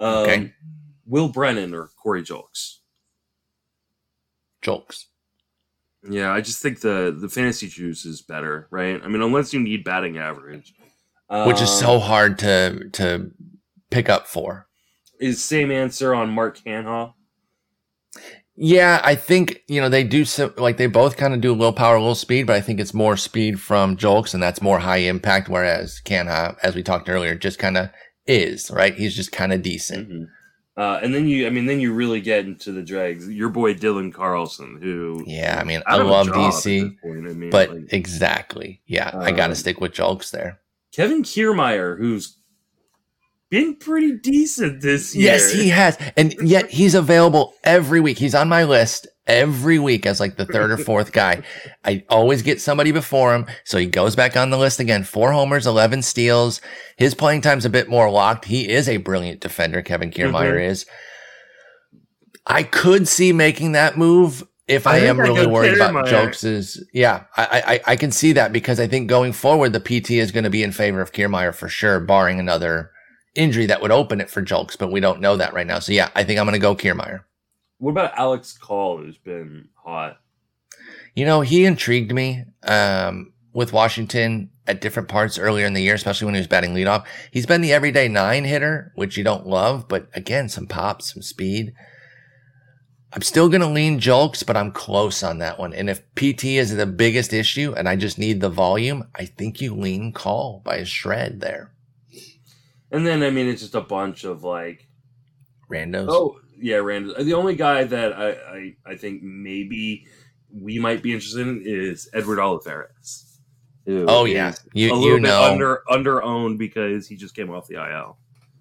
Um, 0.00 0.16
Okay. 0.24 0.52
Will 1.06 1.28
Brennan 1.28 1.74
or 1.74 1.88
Corey 2.00 2.22
Julks? 2.22 2.76
Julks. 4.62 5.04
Yeah, 6.08 6.32
I 6.32 6.40
just 6.40 6.62
think 6.62 6.80
the 6.80 7.14
the 7.18 7.28
fantasy 7.28 7.68
juice 7.68 8.04
is 8.06 8.22
better, 8.22 8.68
right? 8.70 9.00
I 9.02 9.08
mean, 9.08 9.20
unless 9.22 9.52
you 9.52 9.60
need 9.60 9.84
batting 9.84 10.16
average, 10.18 10.72
which 11.46 11.60
is 11.60 11.68
Um, 11.68 11.76
so 11.78 11.98
hard 11.98 12.38
to 12.40 12.88
to 12.92 13.30
pick 13.90 14.08
up 14.08 14.26
for. 14.26 14.66
is 15.20 15.44
same 15.44 15.70
answer 15.70 16.14
on 16.14 16.30
Mark 16.30 16.58
Canha. 16.58 17.12
Yeah, 18.56 19.00
I 19.04 19.14
think 19.14 19.62
you 19.68 19.80
know 19.80 19.88
they 19.90 20.04
do 20.04 20.24
so 20.24 20.52
like 20.56 20.76
they 20.78 20.86
both 20.86 21.16
kind 21.18 21.34
of 21.34 21.40
do 21.40 21.52
a 21.52 21.56
little 21.56 21.72
power, 21.72 21.96
a 21.96 22.00
little 22.00 22.14
speed, 22.14 22.46
but 22.46 22.56
I 22.56 22.60
think 22.62 22.80
it's 22.80 22.94
more 22.94 23.16
speed 23.16 23.60
from 23.60 23.96
Julks, 23.96 24.32
and 24.32 24.42
that's 24.42 24.62
more 24.62 24.78
high 24.78 24.98
impact. 24.98 25.48
Whereas 25.48 26.00
Canha, 26.04 26.56
as 26.62 26.74
we 26.74 26.82
talked 26.82 27.08
earlier, 27.10 27.34
just 27.34 27.58
kind 27.58 27.76
of 27.76 27.90
is 28.26 28.70
right. 28.70 28.94
He's 28.94 29.14
just 29.16 29.32
kind 29.32 29.52
of 29.52 29.62
decent. 29.62 30.08
Mhm. 30.10 30.28
Uh, 30.76 30.98
and 31.02 31.12
then 31.14 31.26
you, 31.28 31.46
I 31.46 31.50
mean, 31.50 31.66
then 31.66 31.80
you 31.80 31.92
really 31.92 32.20
get 32.20 32.46
into 32.46 32.72
the 32.72 32.82
dregs. 32.82 33.28
Your 33.28 33.50
boy 33.50 33.74
Dylan 33.74 34.14
Carlson, 34.14 34.78
who 34.80 35.22
Yeah, 35.26 35.58
I 35.60 35.64
mean, 35.64 35.82
I 35.86 35.94
out 35.94 36.00
of 36.00 36.06
a 36.06 36.10
love 36.10 36.28
DC, 36.28 36.96
point. 37.02 37.28
I 37.28 37.32
mean, 37.32 37.50
but 37.50 37.70
like, 37.70 37.92
exactly, 37.92 38.80
yeah, 38.86 39.10
I 39.14 39.30
got 39.32 39.48
to 39.48 39.52
Um, 39.52 39.54
stick 39.56 39.80
with 39.80 39.92
Julks 39.92 40.30
there. 40.30 40.60
Kevin 40.94 41.22
Kiermaier, 41.22 41.98
who's 41.98 42.36
been 43.50 43.76
pretty 43.76 44.12
decent 44.12 44.80
this 44.80 45.14
year. 45.14 45.32
Yes, 45.32 45.52
he 45.52 45.68
has, 45.68 45.98
and 46.16 46.34
yet 46.40 46.70
he's 46.70 46.94
available 46.94 47.52
every 47.64 48.00
week. 48.00 48.16
He's 48.18 48.34
on 48.34 48.48
my 48.48 48.64
list 48.64 49.06
every 49.26 49.78
week 49.78 50.06
as 50.06 50.18
like 50.20 50.36
the 50.36 50.46
third 50.46 50.70
or 50.70 50.76
fourth 50.76 51.12
guy. 51.12 51.42
I 51.84 52.04
always 52.08 52.42
get 52.42 52.60
somebody 52.60 52.92
before 52.92 53.34
him, 53.34 53.46
so 53.64 53.78
he 53.78 53.86
goes 53.86 54.16
back 54.16 54.36
on 54.36 54.50
the 54.50 54.58
list 54.58 54.80
again. 54.80 55.04
Four 55.04 55.32
homers, 55.32 55.66
eleven 55.66 56.02
steals. 56.02 56.60
His 56.96 57.14
playing 57.14 57.40
time's 57.42 57.64
a 57.64 57.70
bit 57.70 57.88
more 57.88 58.10
locked. 58.10 58.46
He 58.46 58.68
is 58.68 58.88
a 58.88 58.96
brilliant 58.98 59.40
defender. 59.40 59.82
Kevin 59.82 60.10
Kiermaier 60.10 60.54
Mhm. 60.54 60.68
is. 60.70 60.86
I 62.46 62.62
could 62.62 63.06
see 63.06 63.32
making 63.32 63.72
that 63.72 63.96
move 63.96 64.42
if 64.66 64.86
I, 64.86 64.96
I 64.96 64.98
am 65.00 65.20
really 65.20 65.46
worried 65.46 65.74
about 65.74 66.06
Julks. 66.06 66.44
Is 66.44 66.84
yeah, 66.92 67.24
I, 67.36 67.80
I 67.86 67.92
I 67.92 67.96
can 67.96 68.10
see 68.10 68.32
that 68.32 68.52
because 68.52 68.80
I 68.80 68.86
think 68.86 69.08
going 69.08 69.32
forward 69.32 69.72
the 69.72 69.80
PT 69.80 70.12
is 70.12 70.32
going 70.32 70.44
to 70.44 70.50
be 70.50 70.62
in 70.62 70.72
favor 70.72 71.00
of 71.00 71.12
Kiermaier 71.12 71.54
for 71.54 71.68
sure, 71.68 72.00
barring 72.00 72.40
another 72.40 72.90
injury 73.36 73.66
that 73.66 73.80
would 73.82 73.92
open 73.92 74.20
it 74.20 74.30
for 74.30 74.42
Julks, 74.42 74.76
but 74.78 74.90
we 74.90 74.98
don't 75.00 75.20
know 75.20 75.36
that 75.36 75.52
right 75.54 75.66
now. 75.66 75.78
So 75.78 75.92
yeah, 75.92 76.08
I 76.16 76.24
think 76.24 76.38
I'm 76.40 76.46
going 76.46 76.54
to 76.54 76.58
go 76.58 76.74
Kiermaier. 76.74 77.20
What 77.80 77.92
about 77.92 78.16
Alex 78.16 78.56
Call, 78.56 78.98
who's 78.98 79.16
been 79.16 79.68
hot? 79.74 80.20
You 81.14 81.24
know, 81.24 81.40
he 81.40 81.64
intrigued 81.64 82.12
me 82.12 82.44
um, 82.62 83.32
with 83.54 83.72
Washington 83.72 84.50
at 84.66 84.82
different 84.82 85.08
parts 85.08 85.38
earlier 85.38 85.64
in 85.64 85.72
the 85.72 85.80
year, 85.80 85.94
especially 85.94 86.26
when 86.26 86.34
he 86.34 86.40
was 86.40 86.46
batting 86.46 86.74
leadoff. 86.74 87.06
He's 87.30 87.46
been 87.46 87.62
the 87.62 87.72
everyday 87.72 88.06
nine 88.06 88.44
hitter, 88.44 88.92
which 88.96 89.16
you 89.16 89.24
don't 89.24 89.46
love, 89.46 89.88
but 89.88 90.08
again, 90.12 90.50
some 90.50 90.66
pop, 90.66 91.00
some 91.00 91.22
speed. 91.22 91.72
I'm 93.14 93.22
still 93.22 93.48
going 93.48 93.62
to 93.62 93.66
lean 93.66 93.98
Julks, 93.98 94.46
but 94.46 94.58
I'm 94.58 94.72
close 94.72 95.22
on 95.22 95.38
that 95.38 95.58
one. 95.58 95.72
And 95.72 95.88
if 95.88 96.02
PT 96.14 96.44
is 96.44 96.76
the 96.76 96.86
biggest 96.86 97.32
issue 97.32 97.72
and 97.74 97.88
I 97.88 97.96
just 97.96 98.18
need 98.18 98.42
the 98.42 98.50
volume, 98.50 99.08
I 99.14 99.24
think 99.24 99.62
you 99.62 99.74
lean 99.74 100.12
call 100.12 100.60
by 100.66 100.76
a 100.76 100.84
shred 100.84 101.40
there. 101.40 101.72
And 102.90 103.06
then 103.06 103.22
I 103.22 103.30
mean, 103.30 103.48
it's 103.48 103.62
just 103.62 103.74
a 103.74 103.80
bunch 103.80 104.24
of 104.24 104.44
like 104.44 104.86
randos. 105.70 106.08
Oh 106.10 106.40
yeah, 106.60 106.76
randos. 106.76 107.24
The 107.24 107.34
only 107.34 107.54
guy 107.54 107.84
that 107.84 108.12
I, 108.12 108.30
I, 108.30 108.76
I 108.86 108.96
think 108.96 109.22
maybe 109.22 110.06
we 110.52 110.78
might 110.78 111.02
be 111.02 111.12
interested 111.12 111.46
in 111.46 111.62
is 111.64 112.08
Edward 112.12 112.38
Olivares. 112.38 113.26
Oh 113.86 114.24
yeah, 114.24 114.54
you 114.72 114.92
a 114.92 114.94
little 114.94 115.08
you 115.08 115.14
bit 115.14 115.22
know 115.22 115.42
under 115.42 115.82
under 115.90 116.22
owned 116.22 116.58
because 116.58 117.08
he 117.08 117.16
just 117.16 117.34
came 117.34 117.50
off 117.50 117.66
the 117.66 117.76
IL. 117.76 118.18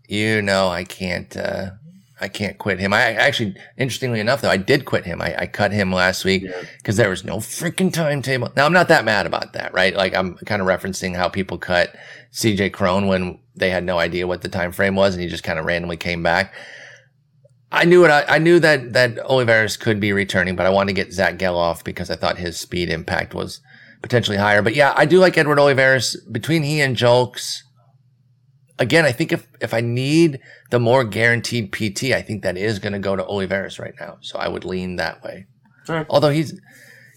You 0.08 0.42
know, 0.42 0.70
I 0.70 0.84
can't. 0.84 1.36
Uh, 1.36 1.72
I 2.22 2.28
can't 2.28 2.58
quit 2.58 2.80
him. 2.80 2.92
I 2.92 3.14
actually, 3.14 3.56
interestingly 3.78 4.20
enough, 4.20 4.42
though, 4.42 4.50
I 4.50 4.58
did 4.58 4.84
quit 4.84 5.06
him. 5.06 5.22
I, 5.22 5.44
I 5.44 5.46
cut 5.46 5.72
him 5.72 5.94
last 5.94 6.26
week 6.26 6.44
because 6.78 6.98
yeah. 6.98 7.04
there 7.04 7.10
was 7.10 7.24
no 7.24 7.38
freaking 7.38 7.94
timetable. 7.94 8.52
Now 8.58 8.66
I'm 8.66 8.74
not 8.74 8.90
that 8.90 9.06
mad 9.06 9.26
about 9.26 9.54
that, 9.54 9.74
right? 9.74 9.96
Like 9.96 10.14
I'm 10.14 10.36
kind 10.36 10.62
of 10.62 10.68
referencing 10.68 11.16
how 11.16 11.30
people 11.30 11.58
cut 11.58 11.96
CJ 12.34 12.74
Cron 12.74 13.08
when 13.08 13.40
they 13.56 13.70
had 13.70 13.86
no 13.86 14.00
idea 14.00 14.28
what 14.28 14.42
the 14.42 14.50
time 14.50 14.72
frame 14.72 14.96
was, 14.96 15.14
and 15.14 15.24
he 15.24 15.30
just 15.30 15.44
kind 15.44 15.60
of 15.60 15.66
randomly 15.66 15.98
came 15.98 16.22
back. 16.22 16.54
I 17.72 17.86
knew 17.86 18.04
it. 18.04 18.10
I, 18.10 18.24
I, 18.24 18.38
knew 18.40 18.60
that 18.60 18.94
that 18.94 19.20
Olivares 19.20 19.78
could 19.78 20.00
be 20.00 20.12
returning, 20.12 20.56
but 20.56 20.66
I 20.66 20.70
wanted 20.70 20.96
to 20.96 21.02
get 21.02 21.14
Zack 21.14 21.38
Gelof 21.38 21.84
because 21.84 22.10
I 22.10 22.16
thought 22.16 22.38
his 22.38 22.58
speed 22.58 22.90
impact 22.90 23.36
was 23.36 23.62
potentially 24.02 24.38
higher. 24.38 24.62
But 24.62 24.76
yeah, 24.76 24.94
I 24.96 25.06
do 25.06 25.20
like 25.20 25.38
Edward 25.38 25.60
Olivares. 25.60 26.16
Between 26.32 26.64
he 26.64 26.82
and 26.82 26.96
Julks. 26.96 27.60
again, 28.80 29.06
I 29.06 29.12
think 29.12 29.32
if 29.32 29.48
if 29.62 29.74
I 29.74 29.82
need 29.82 30.40
the 30.72 30.80
more 30.80 31.04
guaranteed 31.04 31.72
PT, 31.72 32.06
I 32.06 32.24
think 32.24 32.42
that 32.42 32.58
is 32.58 32.80
going 32.80 32.94
to 32.94 33.00
go 33.00 33.16
to 33.16 33.26
Olivares 33.26 33.78
right 33.78 33.94
now. 34.00 34.18
So 34.22 34.40
I 34.40 34.48
would 34.48 34.66
lean 34.66 34.96
that 34.96 35.22
way. 35.24 35.46
Right. 35.88 36.08
Although 36.10 36.32
he's 36.32 36.60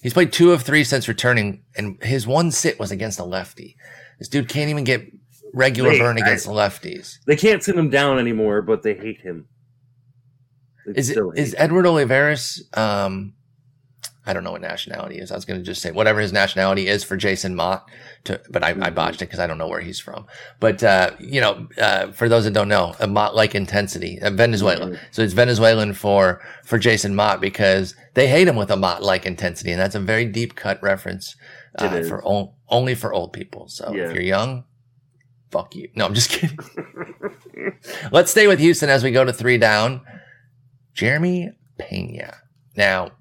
he's 0.02 0.12
played 0.12 0.32
two 0.32 0.52
of 0.52 0.62
three 0.62 0.84
since 0.84 1.08
returning, 1.08 1.62
and 1.76 2.02
his 2.02 2.26
one 2.26 2.50
sit 2.50 2.78
was 2.78 2.90
against 2.90 3.18
a 3.18 3.24
lefty. 3.24 3.76
This 4.18 4.28
dude 4.28 4.48
can't 4.48 4.70
even 4.70 4.84
get 4.84 5.10
regular 5.54 5.96
burn 5.96 6.18
against 6.18 6.46
I, 6.46 6.52
lefties. 6.52 7.18
They 7.26 7.36
can't 7.36 7.62
send 7.62 7.78
him 7.78 7.90
down 7.90 8.18
anymore, 8.18 8.62
but 8.62 8.82
they 8.82 8.94
hate 8.94 9.20
him. 9.22 9.48
Is 10.86 11.10
it, 11.10 11.18
is 11.36 11.54
Edward 11.58 11.86
Olivares? 11.86 12.62
Um, 12.74 13.34
I 14.24 14.32
don't 14.32 14.44
know 14.44 14.52
what 14.52 14.60
nationality 14.60 15.18
is. 15.18 15.32
I 15.32 15.34
was 15.34 15.44
going 15.44 15.58
to 15.58 15.66
just 15.66 15.82
say 15.82 15.90
whatever 15.90 16.20
his 16.20 16.32
nationality 16.32 16.86
is 16.86 17.02
for 17.02 17.16
Jason 17.16 17.56
Mott, 17.56 17.88
to, 18.24 18.40
but 18.50 18.62
I, 18.62 18.68
I 18.68 18.72
mm-hmm. 18.74 18.94
botched 18.94 19.20
it 19.20 19.26
because 19.26 19.40
I 19.40 19.48
don't 19.48 19.58
know 19.58 19.66
where 19.66 19.80
he's 19.80 19.98
from. 19.98 20.26
But 20.60 20.82
uh, 20.84 21.10
you 21.18 21.40
know, 21.40 21.66
uh, 21.76 22.12
for 22.12 22.28
those 22.28 22.44
that 22.44 22.52
don't 22.52 22.68
know, 22.68 22.94
a 23.00 23.08
Mott 23.08 23.34
like 23.34 23.54
intensity, 23.54 24.20
uh, 24.22 24.30
Venezuela. 24.30 24.86
Mm-hmm. 24.86 25.04
So 25.10 25.22
it's 25.22 25.32
Venezuelan 25.32 25.94
for 25.94 26.40
for 26.64 26.78
Jason 26.78 27.16
Mott 27.16 27.40
because 27.40 27.96
they 28.14 28.28
hate 28.28 28.46
him 28.46 28.54
with 28.54 28.70
a 28.70 28.76
Mott 28.76 29.02
like 29.02 29.26
intensity, 29.26 29.72
and 29.72 29.80
that's 29.80 29.96
a 29.96 30.00
very 30.00 30.24
deep 30.24 30.54
cut 30.54 30.80
reference 30.82 31.34
uh, 31.78 32.02
for 32.02 32.22
only 32.68 32.94
for 32.94 33.12
old 33.12 33.32
people. 33.32 33.66
So 33.68 33.92
yeah. 33.92 34.04
if 34.04 34.14
you're 34.14 34.22
young, 34.22 34.64
fuck 35.50 35.74
you. 35.74 35.88
No, 35.96 36.06
I'm 36.06 36.14
just 36.14 36.30
kidding. 36.30 36.58
Let's 38.12 38.30
stay 38.30 38.46
with 38.46 38.60
Houston 38.60 38.88
as 38.88 39.02
we 39.02 39.10
go 39.10 39.24
to 39.24 39.32
three 39.32 39.58
down. 39.58 40.02
Jeremy 40.94 41.52
Pena. 41.78 42.36
Now 42.76 43.12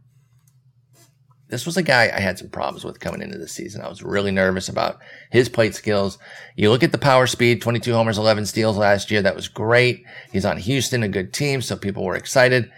this 1.52 1.66
was 1.66 1.76
a 1.76 1.84
guy 1.84 2.04
I 2.04 2.22
had 2.22 2.40
some 2.40 2.50
problems 2.50 2.86
with 2.86 3.02
coming 3.02 3.22
into 3.22 3.38
the 3.38 3.48
season. 3.48 3.82
I 3.82 3.90
was 3.90 4.02
really 4.02 4.32
nervous 4.32 4.70
about 4.70 5.00
his 5.32 5.50
plate 5.50 5.76
skills. 5.76 6.18
You 6.56 6.70
look 6.70 6.82
at 6.82 6.94
the 6.94 6.98
power 6.98 7.28
speed, 7.28 7.62
22 7.62 7.92
homers, 7.94 8.18
11 8.18 8.46
steals 8.46 8.78
last 8.78 9.12
year. 9.12 9.22
That 9.22 9.36
was 9.36 9.50
great. 9.50 10.06
He's 10.32 10.46
on 10.46 10.58
Houston, 10.58 11.04
a 11.04 11.10
good 11.10 11.34
team. 11.34 11.62
So 11.62 11.76
people 11.76 12.06
were 12.06 12.16
excited. 12.16 12.72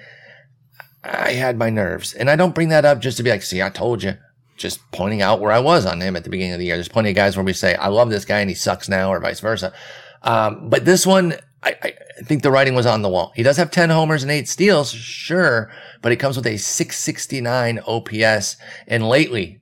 I 1.04 1.34
had 1.34 1.56
my 1.56 1.70
nerves 1.70 2.14
and 2.14 2.32
I 2.32 2.36
don't 2.36 2.56
bring 2.56 2.70
that 2.70 2.84
up 2.84 3.00
just 3.00 3.18
to 3.18 3.24
be 3.24 3.30
like, 3.30 3.44
see, 3.44 3.62
I 3.62 3.70
told 3.70 4.02
you 4.02 4.16
just 4.58 4.80
pointing 4.92 5.22
out 5.22 5.40
where 5.40 5.52
I 5.52 5.60
was 5.60 5.86
on 5.86 6.02
him 6.02 6.16
at 6.16 6.24
the 6.24 6.32
beginning 6.32 6.54
of 6.54 6.60
the 6.60 6.66
year. 6.66 6.76
There's 6.76 6.90
plenty 6.90 7.12
of 7.12 7.16
guys 7.16 7.38
where 7.38 7.46
we 7.46 7.54
say, 7.54 7.76
I 7.76 7.90
love 7.90 8.10
this 8.10 8.26
guy 8.26 8.40
and 8.40 8.50
he 8.50 8.56
sucks 8.56 8.90
now 8.90 9.12
or 9.12 9.20
vice 9.20 9.40
versa. 9.40 9.72
Um, 10.24 10.70
but 10.70 10.84
this 10.84 11.06
one, 11.06 11.36
I, 11.64 11.76
I, 11.82 12.24
think 12.24 12.44
the 12.44 12.52
writing 12.52 12.76
was 12.76 12.86
on 12.86 13.02
the 13.02 13.10
wall. 13.10 13.32
He 13.36 13.44
does 13.44 13.58
have 13.58 13.72
10 13.72 13.90
homers 13.90 14.24
and 14.24 14.32
eight 14.32 14.50
steals, 14.50 14.92
sure, 14.92 15.72
but 16.02 16.12
he 16.12 16.18
comes 16.18 16.36
with 16.36 16.46
a 16.46 16.58
669 16.58 17.80
OPS. 17.88 18.58
And 18.88 19.08
lately, 19.08 19.62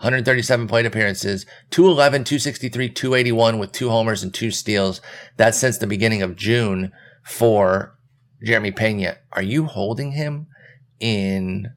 137 0.00 0.66
plate 0.66 0.86
appearances, 0.86 1.46
211, 1.70 2.24
263, 2.24 2.88
281 2.88 3.58
with 3.58 3.70
two 3.72 3.90
homers 3.90 4.22
and 4.22 4.32
two 4.32 4.50
steals. 4.50 5.00
That's 5.36 5.58
since 5.58 5.78
the 5.78 5.86
beginning 5.86 6.22
of 6.22 6.36
June 6.36 6.90
for 7.22 7.98
Jeremy 8.42 8.72
Pena. 8.72 9.18
Are 9.32 9.42
you 9.42 9.66
holding 9.66 10.12
him 10.12 10.48
in 10.98 11.68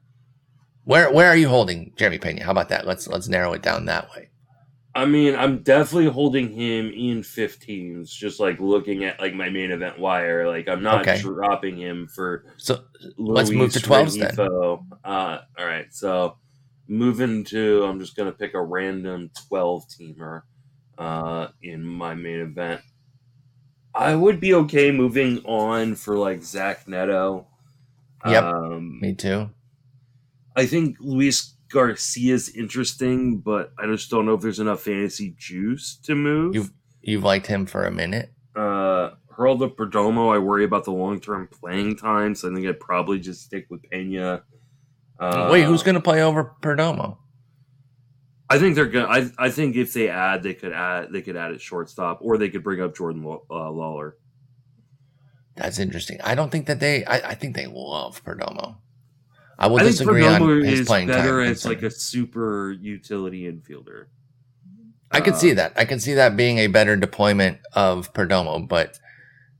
where 0.84 1.12
where 1.12 1.28
are 1.28 1.36
you 1.36 1.48
holding 1.48 1.92
Jeremy 1.96 2.18
Pena? 2.18 2.44
How 2.44 2.50
about 2.50 2.68
that? 2.70 2.86
Let's 2.86 3.06
let's 3.06 3.28
narrow 3.28 3.52
it 3.52 3.62
down 3.62 3.84
that 3.84 4.10
way. 4.10 4.30
I 4.96 5.04
mean, 5.04 5.36
I'm 5.36 5.58
definitely 5.58 6.10
holding 6.10 6.50
him 6.50 6.86
in 6.86 7.20
15s, 7.20 8.10
just 8.10 8.40
like 8.40 8.58
looking 8.60 9.04
at 9.04 9.20
like 9.20 9.34
my 9.34 9.50
main 9.50 9.70
event 9.70 9.98
wire. 9.98 10.48
Like 10.48 10.68
I'm 10.68 10.82
not 10.82 11.02
okay. 11.02 11.20
dropping 11.20 11.76
him 11.76 12.08
for 12.08 12.46
so 12.56 12.82
let's 13.18 13.50
move 13.50 13.74
to 13.74 13.78
12s 13.78 14.18
then. 14.18 14.40
Uh, 15.04 15.40
all 15.58 15.66
right, 15.66 15.92
so 15.92 16.38
moving 16.88 17.44
to 17.44 17.84
I'm 17.84 18.00
just 18.00 18.16
gonna 18.16 18.32
pick 18.32 18.54
a 18.54 18.62
random 18.62 19.30
12 19.48 19.84
teamer 19.86 20.42
uh, 20.96 21.48
in 21.62 21.84
my 21.84 22.14
main 22.14 22.40
event. 22.40 22.80
I 23.94 24.14
would 24.14 24.40
be 24.40 24.54
okay 24.54 24.92
moving 24.92 25.44
on 25.44 25.94
for 25.94 26.16
like 26.16 26.42
Zach 26.42 26.88
Neto. 26.88 27.46
Yep, 28.26 28.44
um, 28.44 28.98
me 29.02 29.14
too. 29.14 29.50
I 30.56 30.64
think 30.64 30.96
Luis 31.00 31.55
Garcia's 31.70 32.48
interesting, 32.50 33.38
but 33.38 33.72
I 33.78 33.86
just 33.86 34.10
don't 34.10 34.26
know 34.26 34.34
if 34.34 34.40
there's 34.40 34.60
enough 34.60 34.82
fantasy 34.82 35.34
juice 35.36 35.96
to 36.04 36.14
move. 36.14 36.54
You've 36.54 36.72
you've 37.02 37.24
liked 37.24 37.46
him 37.46 37.66
for 37.66 37.84
a 37.84 37.90
minute. 37.90 38.32
Uh 38.54 39.10
Geraldo 39.36 39.74
Perdomo, 39.74 40.34
I 40.34 40.38
worry 40.38 40.64
about 40.64 40.84
the 40.84 40.92
long 40.92 41.20
term 41.20 41.48
playing 41.48 41.96
time, 41.96 42.34
so 42.34 42.50
I 42.50 42.54
think 42.54 42.66
I'd 42.66 42.80
probably 42.80 43.18
just 43.18 43.42
stick 43.42 43.66
with 43.68 43.82
Pena. 43.90 44.42
Uh, 45.18 45.48
Wait, 45.50 45.64
who's 45.64 45.82
gonna 45.82 46.00
play 46.00 46.22
over 46.22 46.54
Perdomo? 46.62 47.18
I 48.48 48.58
think 48.58 48.74
they're 48.76 48.86
gonna. 48.86 49.08
I, 49.08 49.30
I 49.38 49.50
think 49.50 49.76
if 49.76 49.92
they 49.92 50.08
add, 50.08 50.42
they 50.42 50.54
could 50.54 50.72
add. 50.72 51.12
They 51.12 51.20
could 51.20 51.36
add 51.36 51.52
at 51.52 51.60
shortstop, 51.60 52.20
or 52.22 52.38
they 52.38 52.48
could 52.48 52.62
bring 52.62 52.80
up 52.80 52.96
Jordan 52.96 53.24
uh, 53.26 53.54
Lawlar. 53.54 54.12
That's 55.56 55.78
interesting. 55.78 56.20
I 56.22 56.34
don't 56.34 56.50
think 56.50 56.66
that 56.66 56.80
they. 56.80 57.04
I, 57.04 57.30
I 57.30 57.34
think 57.34 57.56
they 57.56 57.66
love 57.66 58.22
Perdomo. 58.24 58.76
I 59.58 59.68
will 59.68 59.80
I 59.80 59.84
disagree 59.84 60.26
on 60.26 60.62
his 60.64 60.80
is 60.80 60.86
playing 60.86 61.08
better 61.08 61.42
time 61.42 61.52
as 61.52 61.64
like 61.64 61.82
a 61.82 61.90
super 61.90 62.72
utility 62.72 63.50
infielder. 63.50 64.06
I 65.10 65.20
can 65.20 65.34
uh, 65.34 65.36
see 65.36 65.52
that. 65.52 65.72
I 65.76 65.84
can 65.84 66.00
see 66.00 66.14
that 66.14 66.36
being 66.36 66.58
a 66.58 66.66
better 66.66 66.96
deployment 66.96 67.58
of 67.72 68.12
Perdomo, 68.12 68.66
but 68.68 68.98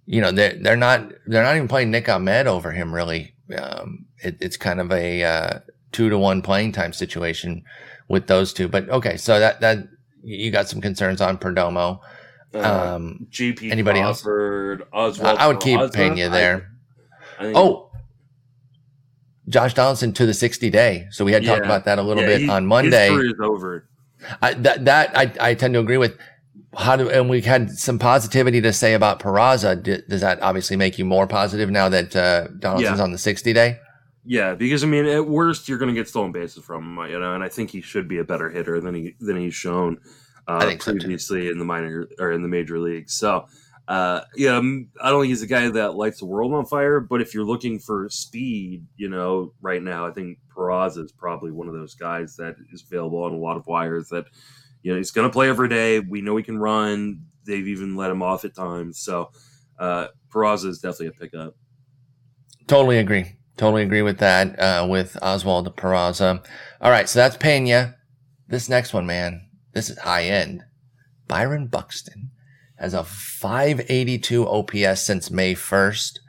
you 0.04 0.20
know 0.20 0.32
they're 0.32 0.54
they're 0.60 0.76
not 0.76 1.12
they're 1.26 1.42
not 1.42 1.56
even 1.56 1.68
playing 1.68 1.90
Nick 1.90 2.08
Ahmed 2.08 2.46
over 2.46 2.72
him 2.72 2.94
really. 2.94 3.34
Um, 3.56 4.06
it, 4.18 4.36
it's 4.40 4.56
kind 4.56 4.80
of 4.80 4.92
a 4.92 5.22
uh, 5.22 5.58
two 5.92 6.10
to 6.10 6.18
one 6.18 6.42
playing 6.42 6.72
time 6.72 6.92
situation 6.92 7.64
with 8.08 8.26
those 8.26 8.52
two. 8.52 8.68
But 8.68 8.90
okay, 8.90 9.16
so 9.16 9.38
that 9.38 9.60
that 9.60 9.88
you 10.22 10.50
got 10.50 10.68
some 10.68 10.80
concerns 10.80 11.20
on 11.20 11.38
Perdomo. 11.38 12.00
Uh, 12.54 12.94
um, 12.94 13.26
GP 13.30 13.70
anybody 13.70 14.00
Crawford, 14.00 14.82
else? 14.82 15.18
Oswald 15.18 15.38
I 15.38 15.48
would 15.48 15.60
keep 15.60 15.80
Pena 15.92 16.28
there. 16.28 16.72
I, 17.38 17.48
I 17.48 17.52
oh, 17.54 17.85
Josh 19.48 19.74
Donaldson 19.74 20.12
to 20.14 20.26
the 20.26 20.34
60 20.34 20.70
day. 20.70 21.06
So 21.10 21.24
we 21.24 21.32
had 21.32 21.44
yeah. 21.44 21.54
talked 21.54 21.64
about 21.64 21.84
that 21.84 21.98
a 21.98 22.02
little 22.02 22.22
yeah, 22.22 22.28
bit 22.28 22.40
he, 22.42 22.48
on 22.48 22.66
Monday. 22.66 23.08
His 23.08 23.16
career 23.16 23.30
is 23.30 23.40
over. 23.40 23.88
I, 24.42 24.54
that 24.54 24.84
that 24.86 25.16
I, 25.16 25.32
I 25.40 25.54
tend 25.54 25.74
to 25.74 25.80
agree 25.80 25.98
with. 25.98 26.16
How 26.76 26.96
do 26.96 27.08
and 27.08 27.30
we 27.30 27.40
had 27.40 27.70
some 27.70 27.98
positivity 27.98 28.60
to 28.60 28.72
say 28.72 28.92
about 28.94 29.20
Peraza. 29.20 29.82
D- 29.82 30.02
does 30.08 30.20
that 30.20 30.42
obviously 30.42 30.76
make 30.76 30.98
you 30.98 31.06
more 31.06 31.26
positive 31.26 31.70
now 31.70 31.88
that 31.88 32.14
uh, 32.14 32.48
Donaldson's 32.58 32.98
yeah. 32.98 33.04
on 33.04 33.12
the 33.12 33.18
60 33.18 33.52
day? 33.54 33.78
Yeah, 34.26 34.54
because 34.54 34.82
I 34.82 34.86
mean, 34.88 35.06
at 35.06 35.26
worst, 35.26 35.68
you're 35.68 35.78
going 35.78 35.94
to 35.94 35.98
get 35.98 36.08
stolen 36.08 36.32
bases 36.32 36.64
from 36.64 36.98
him, 36.98 37.10
you 37.10 37.18
know, 37.18 37.34
and 37.34 37.44
I 37.44 37.48
think 37.48 37.70
he 37.70 37.80
should 37.80 38.08
be 38.08 38.18
a 38.18 38.24
better 38.24 38.50
hitter 38.50 38.80
than 38.80 38.94
he 38.94 39.14
than 39.20 39.36
he's 39.36 39.54
shown 39.54 40.00
uh, 40.48 40.74
previously 40.78 41.46
so 41.46 41.52
in 41.52 41.58
the 41.58 41.64
minor 41.64 42.08
or 42.18 42.32
in 42.32 42.42
the 42.42 42.48
major 42.48 42.78
leagues. 42.78 43.14
So 43.14 43.46
uh, 43.88 44.22
yeah, 44.34 44.56
I 44.56 45.10
don't 45.10 45.22
think 45.22 45.28
he's 45.28 45.42
a 45.42 45.46
guy 45.46 45.68
that 45.68 45.94
lights 45.94 46.18
the 46.18 46.26
world 46.26 46.52
on 46.52 46.66
fire. 46.66 46.98
But 46.98 47.20
if 47.20 47.34
you're 47.34 47.44
looking 47.44 47.78
for 47.78 48.08
speed, 48.10 48.84
you 48.96 49.08
know, 49.08 49.52
right 49.60 49.82
now, 49.82 50.06
I 50.06 50.10
think 50.10 50.38
Peraza 50.54 51.04
is 51.04 51.12
probably 51.12 51.52
one 51.52 51.68
of 51.68 51.74
those 51.74 51.94
guys 51.94 52.36
that 52.36 52.56
is 52.72 52.82
available 52.82 53.22
on 53.22 53.32
a 53.32 53.38
lot 53.38 53.56
of 53.56 53.66
wires. 53.66 54.08
That 54.08 54.26
you 54.82 54.92
know 54.92 54.98
he's 54.98 55.12
going 55.12 55.28
to 55.28 55.32
play 55.32 55.48
every 55.48 55.68
day. 55.68 56.00
We 56.00 56.20
know 56.20 56.36
he 56.36 56.42
can 56.42 56.58
run. 56.58 57.22
They've 57.44 57.68
even 57.68 57.94
let 57.94 58.10
him 58.10 58.22
off 58.22 58.44
at 58.44 58.56
times. 58.56 58.98
So 58.98 59.30
uh, 59.78 60.08
Peraza 60.30 60.66
is 60.66 60.80
definitely 60.80 61.08
a 61.08 61.12
pickup. 61.12 61.54
Totally 62.66 62.98
agree. 62.98 63.36
Totally 63.56 63.84
agree 63.84 64.02
with 64.02 64.18
that. 64.18 64.58
Uh, 64.58 64.86
with 64.90 65.16
Oswald 65.22 65.74
Peraza. 65.76 66.44
All 66.80 66.90
right, 66.90 67.08
so 67.08 67.20
that's 67.20 67.36
Pena. 67.36 67.94
This 68.48 68.68
next 68.68 68.92
one, 68.92 69.06
man, 69.06 69.48
this 69.74 69.90
is 69.90 69.98
high 69.98 70.24
end. 70.24 70.64
Byron 71.28 71.68
Buxton 71.68 72.30
has 72.78 72.94
a 72.94 73.04
582 73.04 74.46
OPS 74.46 75.02
since 75.02 75.30
May 75.30 75.54
1st. 75.54 76.20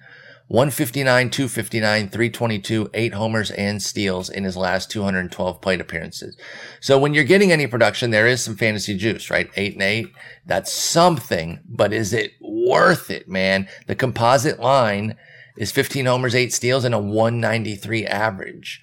159, 0.50 1.30
259, 1.30 2.10
322, 2.10 2.90
eight 2.94 3.14
homers 3.14 3.52
and 3.52 3.84
steals 3.84 4.30
in 4.30 4.46
his 4.46 4.56
last 4.56 4.90
212 4.90 5.60
plate 5.60 5.82
appearances. 5.82 6.38
So 6.80 6.98
when 6.98 7.14
you're 7.14 7.26
getting 7.26 7.52
any 7.52 7.68
production, 7.68 8.12
there 8.12 8.28
is 8.28 8.42
some 8.42 8.56
fantasy 8.56 8.96
juice, 8.96 9.30
right? 9.30 9.50
Eight 9.58 9.74
and 9.74 9.82
eight. 9.82 10.14
That's 10.46 10.72
something, 10.72 11.60
but 11.68 11.92
is 11.92 12.14
it 12.14 12.32
worth 12.40 13.12
it, 13.12 13.28
man? 13.28 13.68
The 13.88 13.96
composite 13.96 14.58
line 14.58 15.18
is 15.58 15.74
15 15.74 16.06
homers, 16.06 16.34
eight 16.34 16.54
steals, 16.54 16.86
and 16.86 16.96
a 16.96 17.00
193 17.00 18.06
average. 18.06 18.82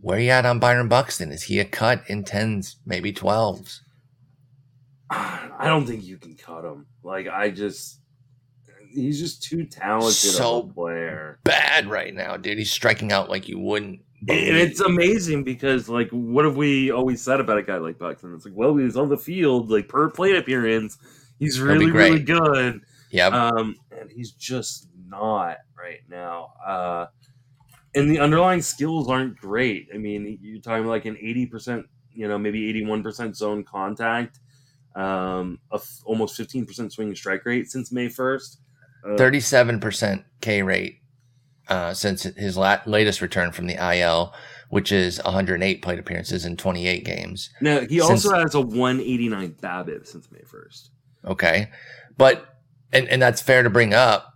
Where 0.00 0.18
you 0.18 0.30
at 0.30 0.46
on 0.46 0.58
Byron 0.58 0.88
Buxton? 0.88 1.30
Is 1.30 1.44
he 1.44 1.60
a 1.60 1.64
cut 1.66 2.02
in 2.06 2.24
tens, 2.24 2.76
maybe 2.86 3.12
twelves? 3.12 3.82
I 5.12 5.66
don't 5.66 5.86
think 5.86 6.04
you 6.04 6.18
can 6.18 6.34
cut 6.34 6.64
him. 6.64 6.86
Like 7.02 7.28
I 7.28 7.50
just, 7.50 8.00
he's 8.92 9.18
just 9.18 9.42
too 9.42 9.64
talented 9.64 10.14
So 10.14 10.60
of 10.60 10.70
a 10.70 10.72
player. 10.72 11.38
Bad 11.44 11.86
right 11.86 12.14
now, 12.14 12.36
dude. 12.36 12.58
He's 12.58 12.70
striking 12.70 13.12
out 13.12 13.30
like 13.30 13.48
you 13.48 13.58
wouldn't. 13.58 14.00
And 14.28 14.56
it's 14.56 14.80
amazing 14.80 15.42
because, 15.42 15.88
like, 15.88 16.08
what 16.10 16.44
have 16.44 16.56
we 16.56 16.92
always 16.92 17.20
said 17.20 17.40
about 17.40 17.58
a 17.58 17.62
guy 17.62 17.78
like 17.78 17.98
Buxton? 17.98 18.32
It's 18.36 18.44
like, 18.44 18.54
well, 18.54 18.76
he's 18.76 18.96
on 18.96 19.08
the 19.08 19.16
field, 19.16 19.68
like 19.68 19.88
per 19.88 20.10
plate 20.10 20.36
appearance, 20.36 20.96
he's 21.40 21.58
really, 21.58 21.90
really 21.90 22.20
good. 22.20 22.82
Yeah. 23.10 23.26
Um, 23.26 23.74
and 23.90 24.08
he's 24.10 24.30
just 24.30 24.88
not 25.08 25.58
right 25.76 26.00
now. 26.08 26.52
Uh, 26.64 27.06
and 27.96 28.08
the 28.08 28.20
underlying 28.20 28.62
skills 28.62 29.08
aren't 29.08 29.36
great. 29.36 29.88
I 29.92 29.98
mean, 29.98 30.38
you're 30.40 30.60
talking 30.60 30.86
like 30.86 31.04
an 31.04 31.16
80%, 31.16 31.84
you 32.14 32.28
know, 32.28 32.38
maybe 32.38 32.72
81% 32.72 33.34
zone 33.34 33.64
contact, 33.64 34.38
um, 34.94 35.58
a 35.72 35.76
f- 35.76 36.00
almost 36.04 36.38
15% 36.38 36.92
swinging 36.92 37.14
strike 37.14 37.44
rate 37.46 37.70
since 37.70 37.92
May 37.92 38.08
1st. 38.08 38.56
Uh, 39.04 39.08
37% 39.16 40.24
K 40.40 40.62
rate 40.62 41.00
uh, 41.68 41.94
since 41.94 42.22
his 42.22 42.56
la- 42.56 42.80
latest 42.86 43.20
return 43.20 43.52
from 43.52 43.66
the 43.66 43.74
IL, 43.96 44.32
which 44.68 44.92
is 44.92 45.22
108 45.24 45.82
plate 45.82 45.98
appearances 45.98 46.44
in 46.44 46.56
28 46.56 47.04
games. 47.04 47.50
Now, 47.60 47.80
he 47.80 47.98
since- 47.98 48.24
also 48.26 48.34
has 48.34 48.54
a 48.54 48.60
189 48.60 49.56
BABIP 49.60 50.06
since 50.06 50.30
May 50.30 50.40
1st. 50.40 50.88
Okay. 51.24 51.70
But, 52.16 52.46
and, 52.92 53.08
and 53.08 53.20
that's 53.22 53.40
fair 53.40 53.62
to 53.62 53.70
bring 53.70 53.94
up. 53.94 54.28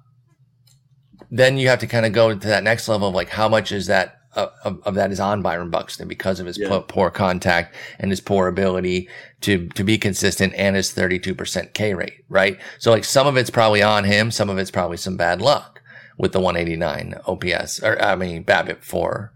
Then 1.30 1.58
you 1.58 1.68
have 1.68 1.80
to 1.80 1.86
kind 1.86 2.06
of 2.06 2.12
go 2.12 2.30
to 2.34 2.48
that 2.48 2.62
next 2.62 2.88
level 2.88 3.08
of 3.08 3.14
like, 3.14 3.30
how 3.30 3.48
much 3.48 3.72
is 3.72 3.86
that 3.88 4.15
of, 4.36 4.80
of 4.84 4.94
that 4.94 5.10
is 5.10 5.18
on 5.20 5.42
Byron 5.42 5.70
Buxton 5.70 6.06
because 6.08 6.38
of 6.40 6.46
his 6.46 6.58
Yeah. 6.58 6.68
po- 6.68 6.82
poor 6.82 7.10
contact 7.10 7.74
and 7.98 8.10
his 8.10 8.20
poor 8.20 8.46
ability 8.48 9.08
to, 9.40 9.68
to 9.70 9.82
be 9.82 9.98
consistent 9.98 10.52
and 10.54 10.76
his 10.76 10.92
32% 10.94 11.72
K 11.72 11.94
rate, 11.94 12.24
right? 12.28 12.58
So 12.78 12.90
like 12.90 13.04
some 13.04 13.26
of 13.26 13.36
it's 13.36 13.50
probably 13.50 13.82
on 13.82 14.04
him. 14.04 14.30
Some 14.30 14.50
of 14.50 14.58
it's 14.58 14.70
probably 14.70 14.96
some 14.98 15.16
bad 15.16 15.40
luck 15.40 15.80
with 16.18 16.32
the 16.32 16.40
189 16.40 17.14
OPS 17.26 17.82
or 17.82 18.00
I 18.02 18.14
mean, 18.16 18.44
BABIP 18.44 18.82
for 18.84 19.32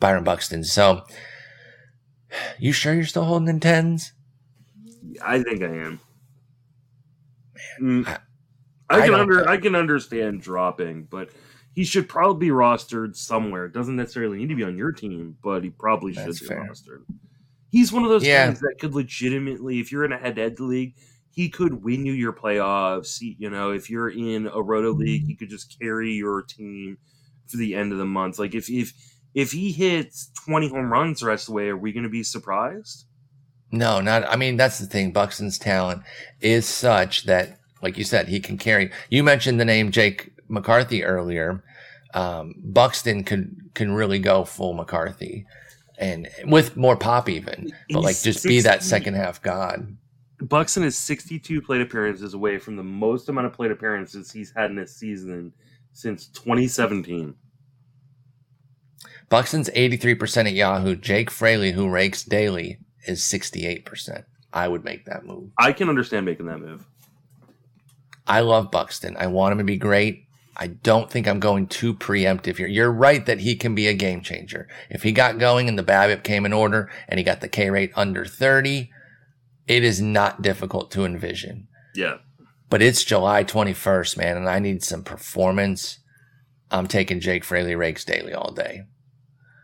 Byron 0.00 0.24
Buxton. 0.24 0.64
So 0.64 1.02
you 2.58 2.72
sure 2.72 2.94
you're 2.94 3.04
still 3.04 3.24
holding 3.24 3.48
in 3.48 3.60
tens? 3.60 4.12
I 5.22 5.42
think 5.42 5.62
I 5.62 5.66
am. 5.66 6.00
Mm, 7.80 8.06
I- 8.08 8.18
I, 8.88 9.00
I 9.00 9.06
can 9.06 9.14
under 9.14 9.48
I 9.48 9.56
can 9.56 9.74
understand 9.74 10.42
dropping, 10.42 11.08
but 11.10 11.30
he 11.76 11.84
should 11.84 12.08
probably 12.08 12.48
be 12.48 12.52
rostered 12.52 13.14
somewhere. 13.14 13.66
It 13.66 13.74
doesn't 13.74 13.96
necessarily 13.96 14.38
need 14.38 14.48
to 14.48 14.54
be 14.54 14.64
on 14.64 14.78
your 14.78 14.92
team, 14.92 15.36
but 15.44 15.62
he 15.62 15.68
probably 15.68 16.14
should 16.14 16.26
That's 16.26 16.40
be 16.40 16.46
fair. 16.46 16.66
rostered. 16.68 17.04
He's 17.70 17.92
one 17.92 18.02
of 18.02 18.08
those 18.08 18.26
Yeah. 18.26 18.48
guys 18.48 18.60
that 18.60 18.76
could 18.80 18.94
legitimately, 18.94 19.78
if 19.78 19.92
you're 19.92 20.06
in 20.06 20.12
a 20.12 20.16
head-to-head 20.16 20.58
league, 20.58 20.94
he 21.28 21.50
could 21.50 21.84
win 21.84 22.06
you 22.06 22.14
your 22.14 22.32
playoffs. 22.32 23.18
He, 23.18 23.36
you 23.38 23.50
know, 23.50 23.72
if 23.72 23.90
you're 23.90 24.08
in 24.08 24.46
a 24.46 24.62
roto 24.62 24.92
league, 24.92 25.26
he 25.26 25.34
could 25.34 25.50
just 25.50 25.78
carry 25.78 26.12
your 26.14 26.40
team 26.40 26.96
for 27.46 27.58
the 27.58 27.74
end 27.74 27.92
of 27.92 27.98
the 27.98 28.06
month. 28.06 28.38
Like 28.38 28.54
if 28.54 28.70
if 28.70 28.94
if 29.34 29.52
he 29.52 29.70
hits 29.70 30.30
20 30.46 30.68
home 30.70 30.90
runs 30.90 31.20
the 31.20 31.26
rest 31.26 31.42
of 31.42 31.48
the 31.48 31.52
way, 31.56 31.68
are 31.68 31.76
we 31.76 31.92
going 31.92 32.04
to 32.04 32.08
be 32.08 32.22
surprised? 32.22 33.04
No, 33.70 34.00
not. 34.00 34.24
I 34.24 34.36
mean, 34.36 34.56
that's 34.56 34.78
the 34.78 34.86
thing. 34.86 35.12
Buxton's 35.12 35.58
talent 35.58 36.02
is 36.40 36.64
such 36.64 37.24
that, 37.24 37.58
like 37.82 37.98
you 37.98 38.04
said, 38.04 38.28
he 38.28 38.40
can 38.40 38.56
carry. 38.56 38.90
You 39.10 39.22
mentioned 39.22 39.60
the 39.60 39.66
name 39.66 39.90
Jake 39.90 40.30
McCarthy 40.48 41.04
earlier. 41.04 41.62
Um, 42.14 42.54
Buxton 42.58 43.24
can 43.24 43.70
can 43.74 43.92
really 43.92 44.18
go 44.18 44.44
full 44.44 44.74
McCarthy, 44.74 45.46
and 45.98 46.28
with 46.44 46.76
more 46.76 46.96
pop 46.96 47.28
even, 47.28 47.72
but 47.90 48.02
like 48.02 48.20
just 48.20 48.44
be 48.44 48.60
that 48.60 48.82
second 48.82 49.14
half 49.14 49.42
god. 49.42 49.96
Buxton 50.40 50.84
is 50.84 50.96
62 50.96 51.62
plate 51.62 51.80
appearances 51.80 52.34
away 52.34 52.58
from 52.58 52.76
the 52.76 52.82
most 52.82 53.30
amount 53.30 53.46
of 53.46 53.54
plate 53.54 53.70
appearances 53.70 54.30
he's 54.30 54.52
had 54.54 54.70
in 54.70 54.78
a 54.78 54.86
season 54.86 55.50
since 55.92 56.26
2017. 56.28 57.34
Buxton's 59.28 59.70
eighty 59.74 59.96
three 59.96 60.14
percent 60.14 60.46
at 60.46 60.54
Yahoo. 60.54 60.94
Jake 60.94 61.30
Fraley, 61.30 61.72
who 61.72 61.88
rakes 61.88 62.22
daily, 62.22 62.78
is 63.06 63.24
sixty 63.24 63.66
eight 63.66 63.84
percent. 63.84 64.24
I 64.52 64.68
would 64.68 64.84
make 64.84 65.04
that 65.06 65.24
move. 65.24 65.50
I 65.58 65.72
can 65.72 65.88
understand 65.88 66.26
making 66.26 66.46
that 66.46 66.60
move. 66.60 66.86
I 68.26 68.40
love 68.40 68.70
Buxton. 68.70 69.16
I 69.18 69.26
want 69.26 69.52
him 69.52 69.58
to 69.58 69.64
be 69.64 69.76
great. 69.76 70.25
I 70.58 70.68
don't 70.68 71.10
think 71.10 71.28
I'm 71.28 71.40
going 71.40 71.66
too 71.66 71.94
preemptive 71.94 72.56
here. 72.56 72.66
You're 72.66 72.90
right 72.90 73.24
that 73.26 73.40
he 73.40 73.56
can 73.56 73.74
be 73.74 73.88
a 73.88 73.94
game 73.94 74.22
changer. 74.22 74.68
If 74.88 75.02
he 75.02 75.12
got 75.12 75.38
going 75.38 75.68
and 75.68 75.78
the 75.78 75.82
BABIP 75.82 76.22
came 76.24 76.46
in 76.46 76.52
order 76.52 76.90
and 77.08 77.18
he 77.18 77.24
got 77.24 77.40
the 77.40 77.48
K 77.48 77.68
rate 77.68 77.92
under 77.94 78.24
30, 78.24 78.90
it 79.66 79.84
is 79.84 80.00
not 80.00 80.40
difficult 80.42 80.90
to 80.92 81.04
envision. 81.04 81.68
Yeah. 81.94 82.18
But 82.70 82.82
it's 82.82 83.04
July 83.04 83.44
21st, 83.44 84.16
man, 84.16 84.36
and 84.36 84.48
I 84.48 84.58
need 84.58 84.82
some 84.82 85.04
performance. 85.04 85.98
I'm 86.70 86.86
taking 86.86 87.20
Jake 87.20 87.44
Fraley 87.44 87.76
rakes 87.76 88.04
daily 88.04 88.32
all 88.32 88.52
day. 88.52 88.82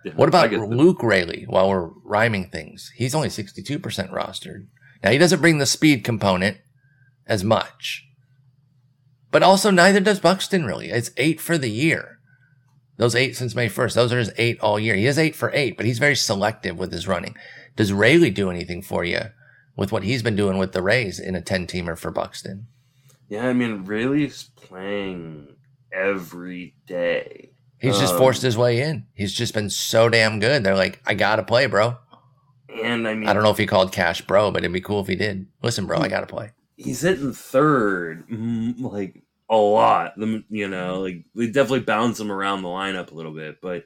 yeah. 0.05 0.13
What 0.15 0.29
about 0.29 0.51
that. 0.51 0.61
Luke 0.61 1.03
Raley 1.03 1.45
while 1.49 1.69
we're 1.71 1.91
rhyming 2.05 2.51
things? 2.51 2.93
He's 2.97 3.15
only 3.15 3.29
62% 3.29 3.81
rostered. 4.13 4.67
Now, 5.03 5.11
he 5.11 5.19
doesn't 5.19 5.41
bring 5.41 5.59
the 5.59 5.67
speed 5.67 6.05
component 6.05 6.59
as 7.27 7.43
much. 7.43 8.07
But 9.33 9.43
also, 9.43 9.71
neither 9.71 9.99
does 9.99 10.21
Buxton 10.21 10.65
really. 10.65 10.91
It's 10.91 11.11
eight 11.17 11.41
for 11.41 11.59
the 11.59 11.71
year. 11.71 12.21
Those 12.99 13.15
eight 13.17 13.35
since 13.35 13.55
May 13.57 13.69
1st, 13.69 13.95
those 13.95 14.13
are 14.13 14.19
his 14.19 14.31
eight 14.37 14.61
all 14.61 14.79
year. 14.79 14.95
He 14.95 15.07
has 15.07 15.19
eight 15.19 15.35
for 15.35 15.51
eight, 15.55 15.77
but 15.77 15.87
he's 15.87 15.99
very 15.99 16.15
selective 16.15 16.79
with 16.79 16.93
his 16.93 17.09
running. 17.09 17.35
Does 17.75 17.93
Raley 17.93 18.31
do 18.31 18.51
anything 18.51 18.83
for 18.83 19.03
you 19.03 19.21
with 19.75 19.91
what 19.91 20.05
he's 20.05 20.23
been 20.23 20.37
doing 20.37 20.59
with 20.59 20.73
the 20.73 20.83
Rays 20.83 21.19
in 21.19 21.35
a 21.35 21.41
10 21.41 21.67
teamer 21.67 21.99
for 21.99 22.11
Buxton? 22.11 22.67
Yeah, 23.29 23.49
I 23.49 23.55
mean, 23.55 23.85
Raley's 23.87 24.51
playing 24.55 25.57
every 25.91 26.75
day. 26.87 27.51
He's 27.79 27.99
just 27.99 28.13
Um, 28.13 28.19
forced 28.19 28.43
his 28.43 28.57
way 28.59 28.81
in. 28.83 29.07
He's 29.15 29.33
just 29.33 29.55
been 29.55 29.71
so 29.71 30.09
damn 30.11 30.39
good. 30.39 30.63
They're 30.63 30.77
like, 30.77 31.01
I 31.07 31.15
gotta 31.15 31.43
play, 31.43 31.67
bro. 31.67 31.97
And 32.83 33.09
I 33.09 33.15
mean, 33.15 33.29
I 33.29 33.33
don't 33.33 33.43
know 33.43 33.51
if 33.51 33.59
he 33.59 33.67
called 33.67 33.93
Cash 33.93 34.21
bro, 34.23 34.51
but 34.51 34.63
it'd 34.63 34.73
be 34.73 34.81
cool 34.81 35.01
if 35.01 35.09
he 35.09 35.17
did. 35.17 35.47
Listen, 35.63 35.87
bro, 35.87 35.99
I 35.99 36.09
gotta 36.09 36.27
play. 36.27 36.51
He's 36.85 37.01
hitting 37.01 37.33
third 37.33 38.27
mm, 38.29 38.81
like 38.81 39.23
a 39.49 39.57
lot. 39.57 40.15
You 40.17 40.69
know, 40.69 41.01
like 41.01 41.25
we 41.35 41.47
definitely 41.47 41.81
bounce 41.81 42.19
him 42.19 42.33
around 42.33 42.63
the 42.63 42.69
lineup 42.69 43.11
a 43.11 43.15
little 43.15 43.33
bit, 43.35 43.61
but 43.61 43.85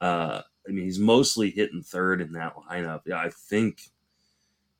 uh 0.00 0.42
I 0.66 0.70
mean, 0.70 0.84
he's 0.84 0.98
mostly 0.98 1.50
hitting 1.50 1.82
third 1.82 2.20
in 2.20 2.32
that 2.32 2.54
lineup. 2.56 3.02
Yeah, 3.06 3.18
I 3.18 3.30
think 3.30 3.82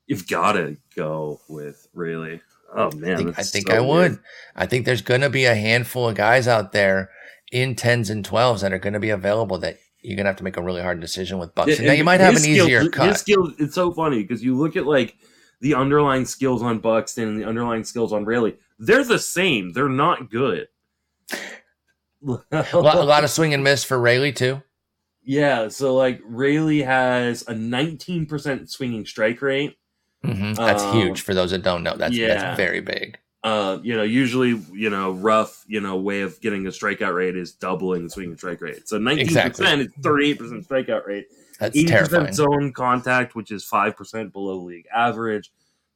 you've 0.06 0.28
got 0.28 0.52
to 0.52 0.76
go 0.94 1.40
with 1.48 1.88
Raley. 1.92 2.40
Oh 2.74 2.90
man, 2.92 3.14
I 3.14 3.16
think, 3.16 3.38
I, 3.38 3.42
think 3.42 3.68
so 3.68 3.76
I 3.76 3.80
would. 3.80 4.18
I 4.56 4.66
think 4.66 4.86
there's 4.86 5.02
gonna 5.02 5.28
be 5.28 5.44
a 5.44 5.54
handful 5.54 6.08
of 6.08 6.14
guys 6.14 6.48
out 6.48 6.72
there 6.72 7.10
in 7.50 7.74
tens 7.74 8.08
and 8.08 8.24
twelves 8.24 8.62
that 8.62 8.72
are 8.72 8.78
gonna 8.78 9.00
be 9.00 9.10
available 9.10 9.58
that 9.58 9.78
you're 10.00 10.16
gonna 10.16 10.30
have 10.30 10.36
to 10.36 10.44
make 10.44 10.56
a 10.56 10.62
really 10.62 10.80
hard 10.80 11.00
decision 11.00 11.38
with 11.38 11.54
Buxton. 11.54 11.84
Yeah, 11.84 11.90
now 11.90 11.96
you 11.96 12.04
might 12.04 12.20
have 12.20 12.34
an 12.34 12.40
skill- 12.40 12.66
easier 12.66 12.88
cut. 12.88 13.18
skill- 13.18 13.52
it's 13.58 13.74
so 13.74 13.92
funny 13.92 14.22
because 14.22 14.42
you 14.42 14.56
look 14.56 14.76
at 14.76 14.86
like 14.86 15.16
the 15.62 15.74
underlying 15.74 16.26
skills 16.26 16.60
on 16.62 16.80
Buxton 16.80 17.28
and 17.28 17.40
the 17.40 17.44
underlying 17.46 17.84
skills 17.84 18.12
on 18.12 18.24
Raley. 18.24 18.56
They're 18.78 19.04
the 19.04 19.18
same. 19.18 19.72
They're 19.72 19.88
not 19.88 20.28
good. 20.30 20.68
a, 22.22 22.68
lot, 22.74 22.96
a 22.96 23.02
lot 23.02 23.24
of 23.24 23.30
swing 23.30 23.54
and 23.54 23.64
miss 23.64 23.84
for 23.84 23.98
Raley 23.98 24.32
too. 24.32 24.62
Yeah, 25.24 25.68
so 25.68 25.94
like 25.94 26.20
Raley 26.24 26.82
has 26.82 27.42
a 27.42 27.54
19% 27.54 28.68
swinging 28.68 29.06
strike 29.06 29.40
rate. 29.40 29.76
hmm 30.24 30.52
That's 30.54 30.82
Um, 30.82 30.96
huge 30.96 31.20
for 31.20 31.32
those 31.32 31.52
that 31.52 31.62
don't 31.62 31.82
know. 31.84 31.96
That's 31.96 32.16
yeah. 32.16 32.28
that's 32.34 32.56
very 32.56 32.80
big. 32.80 33.18
Uh, 33.44 33.78
you 33.82 33.96
know, 33.96 34.02
usually, 34.04 34.60
you 34.72 34.90
know, 34.90 35.12
rough, 35.12 35.64
you 35.66 35.80
know, 35.80 35.96
way 35.96 36.20
of 36.20 36.40
getting 36.40 36.66
a 36.66 36.70
strikeout 36.70 37.14
rate 37.14 37.36
is 37.36 37.52
doubling 37.52 38.04
the 38.04 38.10
swinging 38.10 38.36
strike 38.36 38.60
rate. 38.60 38.88
So 38.88 38.98
19% 38.98 39.18
Exactly. 39.20 39.66
is 39.66 39.88
38% 40.00 40.66
strikeout 40.66 41.06
rate. 41.06 41.26
That's 41.58 41.76
80% 41.76 41.86
terrifying. 41.88 42.32
zone 42.32 42.72
contact, 42.72 43.34
which 43.34 43.50
is 43.50 43.64
5% 43.64 44.32
below 44.32 44.56
league 44.58 44.86
average. 44.94 45.50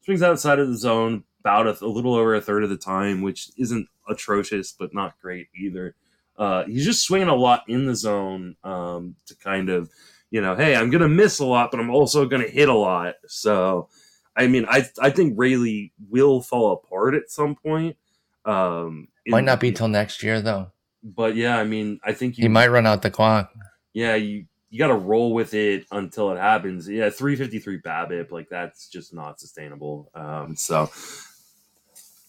Swings 0.05 0.23
outside 0.23 0.59
of 0.59 0.69
the 0.69 0.77
zone 0.77 1.25
about 1.41 1.67
a, 1.67 1.85
a 1.85 1.87
little 1.89 2.15
over 2.15 2.35
a 2.35 2.41
third 2.41 2.63
of 2.65 2.71
the 2.71 2.77
time, 2.77 3.23
which 3.23 3.51
isn't 3.57 3.89
atrocious, 4.09 4.73
but 4.73 4.95
not 4.95 5.19
great 5.21 5.49
either. 5.57 5.95
Uh, 6.39 6.65
he's 6.65 6.85
just 6.85 7.05
swinging 7.07 7.29
a 7.29 7.35
lot 7.35 7.63
in 7.69 7.87
the 7.87 7.95
zone 7.97 8.57
um, 8.63 9.17
to 9.27 9.35
kind 9.37 9.69
of, 9.71 9.91
you 10.31 10.41
know, 10.41 10.55
hey, 10.55 10.77
I'm 10.77 10.91
going 10.91 11.03
to 11.03 11.09
miss 11.09 11.39
a 11.39 11.45
lot, 11.47 11.71
but 11.71 11.81
I'm 11.81 11.91
also 11.91 12.27
going 12.27 12.43
to 12.43 12.49
hit 12.51 12.69
a 12.69 12.75
lot. 12.75 13.15
So, 13.27 13.89
I 14.37 14.47
mean, 14.49 14.67
I 14.69 14.87
I 15.01 15.11
think 15.11 15.35
Raley 15.37 15.93
will 16.11 16.43
fall 16.43 16.73
apart 16.73 17.15
at 17.15 17.31
some 17.31 17.55
point. 17.55 17.97
Um, 18.45 19.09
Might 19.27 19.41
in- 19.41 19.45
not 19.47 19.61
be 19.61 19.73
till 19.73 19.89
next 19.89 20.23
year 20.23 20.41
though. 20.41 20.71
but 21.03 21.37
yeah, 21.37 21.59
I 21.59 21.65
mean, 21.65 22.01
I 22.05 22.13
think 22.13 22.37
you 22.39 22.43
He 22.43 22.49
might 22.49 22.69
run 22.69 22.87
out 22.87 23.03
the 23.03 23.11
clock. 23.11 23.53
yeah, 23.95 24.15
you 24.15 24.45
you 24.71 24.79
got 24.79 24.89
to 24.89 24.95
roll 24.95 25.33
with 25.33 25.55
it 25.55 25.87
until 25.93 26.33
it 26.33 26.39
happens. 26.39 26.89
Yeah, 26.89 27.11
353 27.11 27.81
BABIP, 27.81 28.31
like 28.33 28.49
that's 28.49 28.89
just 28.89 29.15
not 29.15 29.39
sustainable. 29.41 30.11
Um, 30.15 30.57
so 30.57 30.91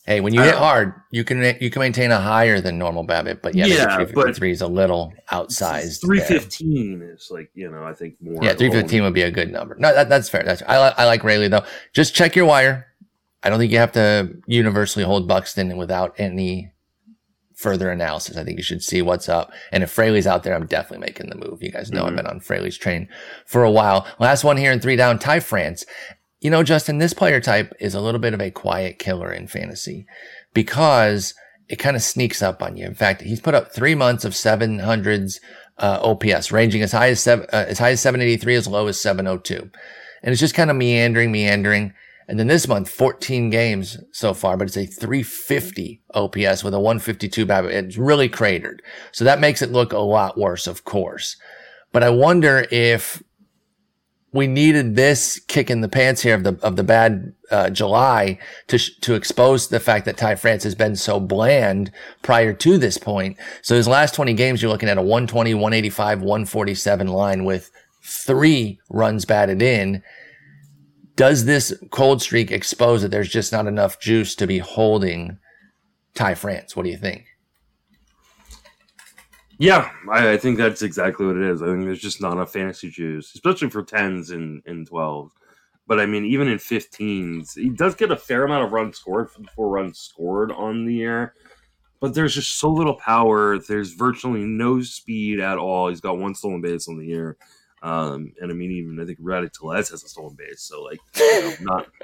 Hey, 0.06 0.22
when 0.22 0.34
you 0.34 0.42
hit 0.42 0.56
hard, 0.56 0.94
you 1.12 1.26
can 1.26 1.42
you 1.60 1.70
can 1.70 1.82
maintain 1.82 2.12
a 2.12 2.18
higher 2.20 2.62
than 2.62 2.78
normal 2.78 3.06
BABIP, 3.06 3.42
but 3.42 3.54
yeah, 3.56 3.66
Yeah, 3.66 3.86
but- 3.98 4.08
353 4.08 4.52
is 4.52 4.62
a 4.62 4.68
little 4.68 5.14
outsized. 5.34 6.00
Three 6.00 6.20
there. 6.20 6.28
fifteen 6.28 7.02
is 7.02 7.28
like 7.30 7.50
you 7.54 7.70
know 7.70 7.84
I 7.84 7.92
think 7.94 8.16
more. 8.22 8.36
Yeah, 8.42 8.54
315 8.54 9.04
would 9.04 9.14
be 9.14 9.24
a 9.24 9.32
good 9.32 9.52
number. 9.52 9.76
No, 9.78 9.94
that, 9.94 10.08
that's 10.08 10.30
fair. 10.30 10.44
That's 10.46 10.62
I, 10.66 10.82
li- 10.88 10.94
I 10.98 11.04
like 11.06 11.26
Raley 11.26 11.50
though. 11.50 11.66
Just 11.92 12.16
check 12.16 12.38
your 12.38 12.46
wire. 12.46 12.88
I 13.44 13.50
don't 13.50 13.60
think 13.60 13.72
you 13.74 13.80
have 13.80 13.92
to 13.94 14.34
universally 14.48 15.04
hold 15.04 15.28
Buxton 15.28 15.76
without 15.76 16.16
any 16.18 16.72
further 17.58 17.90
analysis. 17.92 18.38
I 18.38 18.44
think 18.44 18.58
you 18.58 18.64
should 18.64 18.84
see 18.84 19.02
what's 19.02 19.28
up. 19.28 19.52
And 19.72 19.84
if 19.84 19.90
Fraley's 19.92 20.28
out 20.28 20.44
there, 20.44 20.54
I'm 20.56 20.68
definitely 20.68 21.06
making 21.06 21.30
the 21.30 21.36
move. 21.36 21.62
You 21.62 21.72
guys 21.72 21.92
know 21.92 22.06
I've 22.06 22.14
Mhm. 22.14 22.18
been 22.18 22.28
on 22.28 22.40
Fraley's 22.40 22.78
train 22.78 23.10
for 23.48 23.64
a 23.64 23.72
while. 23.72 24.08
Last 24.20 24.44
one 24.44 24.58
here 24.58 24.72
in 24.72 24.80
three 24.80 24.96
down, 24.96 25.18
Ty 25.18 25.40
France. 25.40 25.84
You 26.40 26.52
know, 26.52 26.62
Justin, 26.62 27.00
this 27.00 27.14
player 27.14 27.42
type 27.42 27.74
is 27.80 27.96
a 27.96 28.00
little 28.00 28.20
bit 28.22 28.36
of 28.36 28.42
a 28.42 28.52
quiet 28.52 29.00
killer 29.00 29.34
in 29.34 29.48
fantasy 29.48 30.06
because 30.54 31.34
it 31.68 31.78
kind 31.78 31.96
of 31.96 32.04
sneaks 32.04 32.42
up 32.44 32.62
on 32.62 32.78
you. 32.78 32.86
In 32.86 32.94
fact, 32.94 33.22
he's 33.22 33.42
put 33.42 33.56
up 33.56 33.74
three 33.74 33.96
months 33.96 34.24
of 34.24 34.34
700s 34.36 35.40
uh, 35.80 36.00
OPS, 36.02 36.52
ranging 36.52 36.82
as 36.82 36.92
high 36.92 37.10
as 37.10 37.20
seven, 37.20 37.46
uh, 37.54 37.66
as 37.68 37.80
high 37.80 37.92
as 37.92 38.02
783, 38.02 38.56
as 38.56 38.68
low 38.68 38.88
as 38.88 39.00
702, 39.00 39.70
and 40.24 40.32
it's 40.32 40.40
just 40.40 40.56
kind 40.56 40.72
of 40.72 40.76
meandering, 40.76 41.32
meandering. 41.32 41.94
And 42.28 42.38
then 42.38 42.48
this 42.48 42.68
month, 42.68 42.90
14 42.90 43.50
games 43.50 43.98
so 44.12 44.34
far, 44.34 44.58
but 44.58 44.68
it's 44.68 44.78
a 44.78 44.86
350 44.86 46.02
OPS 46.14 46.64
with 46.64 46.74
a 46.74 46.80
152 46.80 47.46
BABIP. 47.46 47.72
It's 47.72 47.98
really 47.98 48.28
cratered, 48.28 48.82
so 49.12 49.24
that 49.24 49.40
makes 49.40 49.62
it 49.62 49.72
look 49.72 49.94
a 49.94 50.00
lot 50.00 50.38
worse, 50.38 50.68
of 50.68 50.84
course. 50.84 51.38
But 51.94 52.04
I 52.04 52.10
wonder 52.10 52.68
if 52.70 53.24
we 54.34 54.46
needed 54.46 54.96
this 54.96 55.40
kick 55.48 55.70
in 55.70 55.82
the 55.82 55.88
pants 55.88 56.22
here 56.22 56.36
of 56.36 56.44
the 56.44 56.60
of 56.62 56.76
the 56.76 56.84
bad 56.84 57.34
uh, 57.50 57.70
July 57.70 58.38
to 58.68 58.78
sh- 58.78 58.98
to 59.02 59.16
expose 59.16 59.70
the 59.70 59.80
fact 59.80 60.06
that 60.06 60.18
Ty 60.18 60.36
France 60.36 60.64
has 60.64 60.76
been 60.76 60.96
so 60.96 61.20
bland 61.20 61.92
prior 62.24 62.54
to 62.54 62.78
this 62.78 62.98
point. 62.98 63.38
So 63.62 63.76
his 63.76 63.88
last 63.88 64.14
20 64.16 64.34
games, 64.34 64.62
you're 64.62 64.72
looking 64.72 64.90
at 64.90 64.98
a 64.98 65.02
120, 65.02 65.54
185, 65.54 66.22
147 66.22 67.08
line 67.08 67.46
with 67.46 67.72
three 68.04 68.80
runs 68.90 69.26
batted 69.26 69.62
in. 69.62 70.04
Does 71.18 71.46
this 71.46 71.74
cold 71.90 72.22
streak 72.22 72.52
expose 72.52 73.02
that 73.02 73.10
there's 73.10 73.28
just 73.28 73.52
not 73.52 73.66
enough 73.66 74.00
juice 74.00 74.36
to 74.36 74.46
be 74.46 74.60
holding 74.60 75.40
Ty 76.14 76.36
France? 76.36 76.76
What 76.76 76.84
do 76.84 76.92
you 76.92 76.98
think? 76.98 77.26
Yeah, 79.58 79.90
I, 80.12 80.34
I 80.34 80.38
think 80.38 80.60
that's 80.60 80.84
exactly 80.84 81.26
what 81.26 81.36
it 81.36 81.42
is. 81.42 81.64
I 81.64 81.66
think 81.66 81.86
there's 81.86 82.00
just 82.00 82.22
not 82.22 82.34
enough 82.34 82.54
fantasy 82.54 82.92
juice, 82.92 83.34
especially 83.34 83.72
for 83.72 83.82
tens 83.82 84.30
and 84.30 84.62
and 84.68 84.88
twelves. 84.88 85.34
But 85.88 86.00
I 86.00 86.06
mean, 86.06 86.24
even 86.26 86.50
in 86.50 86.58
15s, 86.58 87.56
he 87.56 87.70
does 87.70 87.96
get 87.96 88.12
a 88.12 88.16
fair 88.16 88.44
amount 88.44 88.66
of 88.66 88.72
runs 88.72 88.98
scored, 88.98 89.30
four 89.56 89.70
runs 89.70 89.98
scored 89.98 90.52
on 90.52 90.86
the 90.86 90.94
year. 90.94 91.34
But 92.00 92.14
there's 92.14 92.36
just 92.36 92.60
so 92.60 92.70
little 92.70 92.96
power. 92.96 93.58
There's 93.58 93.94
virtually 93.94 94.44
no 94.44 94.82
speed 94.82 95.40
at 95.40 95.58
all. 95.58 95.88
He's 95.88 96.02
got 96.02 96.20
one 96.20 96.36
stolen 96.36 96.62
base 96.62 96.88
on 96.88 96.98
the 96.98 97.06
year. 97.06 97.38
Um, 97.84 98.34
and 98.42 98.52
I 98.52 98.56
mean, 98.56 98.72
even 98.72 99.00
I 99.00 99.06
think 99.06 99.20
Rowdy 99.22 99.50
Tellez 99.50 99.90
has 99.90 100.04
a 100.04 100.10
stolen 100.10 100.36
base. 100.36 100.62
So, 100.62 100.84
like, 100.84 101.00
you 101.16 101.42
know, 101.42 101.54
not, 101.62 101.88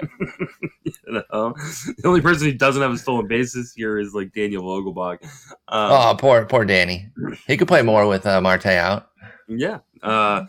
you 0.84 0.92
know, 1.06 1.54
the 1.98 2.02
only 2.04 2.20
person 2.20 2.46
who 2.46 2.54
doesn't 2.54 2.80
have 2.80 2.92
a 2.92 2.98
stolen 2.98 3.26
base 3.26 3.54
this 3.54 3.76
year 3.76 3.98
is 3.98 4.14
like 4.14 4.32
Daniel 4.32 4.62
Vogelbach. 4.62 5.22
Um, 5.68 5.90
Oh, 5.92 6.16
poor 6.18 6.44
poor 6.46 6.64
Danny. 6.64 7.08
He 7.46 7.56
could 7.56 7.68
play 7.68 7.82
more 7.90 8.06
with 8.06 8.26
uh, 8.26 8.40
Marte 8.40 8.66
out. 8.66 9.10
Yeah. 9.48 9.80
Uh 10.02 10.46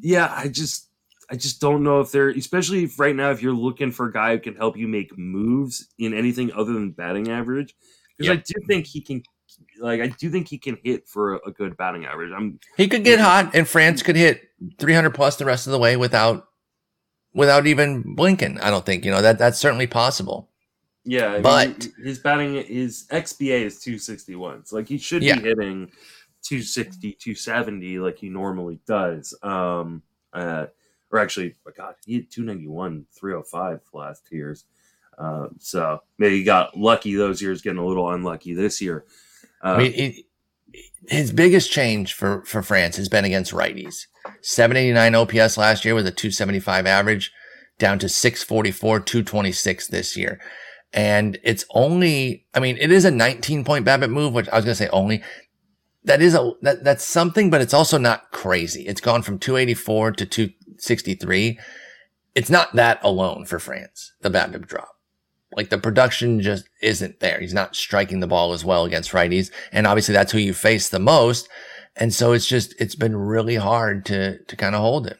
yeah, 0.00 0.32
I 0.34 0.48
just 0.48 0.88
I 1.30 1.36
just 1.36 1.60
don't 1.60 1.82
know 1.82 2.00
if 2.00 2.10
they're 2.12 2.30
especially 2.30 2.84
if 2.84 2.98
right 2.98 3.14
now 3.14 3.30
if 3.30 3.42
you're 3.42 3.52
looking 3.52 3.92
for 3.92 4.06
a 4.06 4.12
guy 4.12 4.32
who 4.32 4.40
can 4.40 4.56
help 4.56 4.76
you 4.76 4.88
make 4.88 5.16
moves 5.18 5.88
in 5.98 6.14
anything 6.14 6.52
other 6.52 6.72
than 6.72 6.92
batting 6.92 7.30
average. 7.30 7.74
Because 8.16 8.32
I 8.32 8.36
do 8.36 8.54
think 8.66 8.86
he 8.86 9.02
can 9.02 9.22
like 9.80 10.00
I 10.00 10.08
do 10.08 10.30
think 10.30 10.48
he 10.48 10.58
can 10.58 10.78
hit 10.82 11.06
for 11.08 11.36
a, 11.36 11.50
good 11.52 11.76
batting 11.76 12.04
average. 12.06 12.32
I'm 12.36 12.58
He 12.76 12.88
could 12.88 13.04
get 13.04 13.20
hot, 13.20 13.54
and 13.54 13.66
France 13.68 14.02
could 14.02 14.16
hit 14.16 14.42
300 14.78 15.10
plus 15.10 15.36
the 15.36 15.44
rest 15.44 15.66
of 15.66 15.72
the 15.72 15.78
way 15.78 15.96
without 15.96 16.48
without 17.34 17.66
even 17.66 18.14
blinking. 18.14 18.58
I 18.60 18.70
don't 18.70 18.84
think 18.86 19.04
you 19.04 19.10
know 19.10 19.22
that 19.22 19.38
that's 19.38 19.58
certainly 19.58 19.86
possible. 19.86 20.48
yeah, 21.04 21.26
I 21.28 21.32
mean, 21.34 21.42
But- 21.42 21.88
his 22.02 22.18
batting 22.18 22.54
his 22.66 23.06
XBA 23.10 23.62
is 23.62 23.80
261. 23.80 24.64
So 24.66 24.76
like 24.76 24.88
he 24.88 24.98
should 24.98 25.22
Yeah. 25.22 25.36
be 25.38 25.42
hitting 25.48 25.90
260, 26.42 27.12
270 27.12 27.98
like 27.98 28.18
he 28.18 28.28
normally 28.28 28.80
does. 28.86 29.34
Um 29.42 30.02
uh 30.32 30.66
or 31.12 31.18
actually, 31.20 31.54
oh 31.66 31.70
God, 31.76 31.94
he 32.04 32.14
had 32.16 32.30
291, 32.30 33.06
305 33.16 33.80
last 33.92 34.24
years. 34.32 34.64
Um, 35.18 35.54
so 35.60 36.02
maybe 36.18 36.38
he 36.38 36.44
got 36.44 36.76
lucky 36.76 37.14
those 37.14 37.40
years, 37.40 37.62
getting 37.62 37.78
a 37.78 37.86
little 37.86 38.10
unlucky 38.10 38.52
this 38.54 38.82
year. 38.82 39.04
Uh, 39.66 39.74
I 39.74 39.78
mean, 39.78 39.92
it, 39.94 40.24
his 41.08 41.32
biggest 41.32 41.70
change 41.70 42.14
for 42.14 42.44
for 42.44 42.62
France 42.62 42.96
has 42.96 43.08
been 43.08 43.24
against 43.24 43.52
righties. 43.52 44.06
789 44.42 45.14
OPS 45.14 45.56
last 45.56 45.84
year 45.84 45.94
with 45.94 46.06
a 46.06 46.10
275 46.10 46.86
average, 46.86 47.32
down 47.78 47.98
to 47.98 48.08
644, 48.08 49.00
226 49.00 49.88
this 49.88 50.16
year. 50.16 50.40
And 50.92 51.38
it's 51.42 51.64
only, 51.70 52.46
I 52.54 52.60
mean, 52.60 52.78
it 52.80 52.90
is 52.90 53.04
a 53.04 53.10
19 53.10 53.64
point 53.64 53.84
BABIP 53.84 54.10
move, 54.10 54.32
which 54.32 54.48
I 54.48 54.56
was 54.56 54.64
going 54.64 54.76
to 54.76 54.82
say 54.82 54.88
only. 54.88 55.22
That 56.04 56.22
is 56.22 56.34
a, 56.34 56.52
that, 56.62 56.84
that's 56.84 57.04
something, 57.04 57.50
but 57.50 57.60
it's 57.60 57.74
also 57.74 57.98
not 57.98 58.30
crazy. 58.30 58.86
It's 58.86 59.00
gone 59.00 59.22
from 59.22 59.38
284 59.38 60.12
to 60.12 60.26
263. 60.26 61.58
It's 62.34 62.50
not 62.50 62.74
that 62.74 63.00
alone 63.02 63.44
for 63.44 63.58
France, 63.58 64.12
the 64.20 64.30
BABIP 64.30 64.66
drop. 64.66 64.95
Like 65.56 65.70
the 65.70 65.78
production 65.78 66.40
just 66.40 66.68
isn't 66.82 67.20
there. 67.20 67.40
He's 67.40 67.54
not 67.54 67.74
striking 67.74 68.20
the 68.20 68.26
ball 68.26 68.52
as 68.52 68.64
well 68.64 68.84
against 68.84 69.12
righties. 69.12 69.50
And 69.72 69.86
obviously 69.86 70.12
that's 70.12 70.30
who 70.32 70.38
you 70.38 70.52
face 70.54 70.90
the 70.90 70.98
most. 70.98 71.48
And 71.96 72.12
so 72.12 72.32
it's 72.32 72.46
just, 72.46 72.74
it's 72.78 72.94
been 72.94 73.16
really 73.16 73.56
hard 73.56 74.04
to, 74.06 74.38
to 74.44 74.56
kind 74.56 74.74
of 74.74 74.82
hold 74.82 75.06
him. 75.08 75.16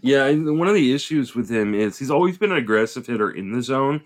Yeah, 0.00 0.30
one 0.32 0.68
of 0.68 0.74
the 0.74 0.94
issues 0.94 1.34
with 1.34 1.50
him 1.50 1.74
is 1.74 1.98
he's 1.98 2.10
always 2.10 2.38
been 2.38 2.52
an 2.52 2.58
aggressive 2.58 3.06
hitter 3.06 3.30
in 3.30 3.52
the 3.52 3.62
zone, 3.62 4.00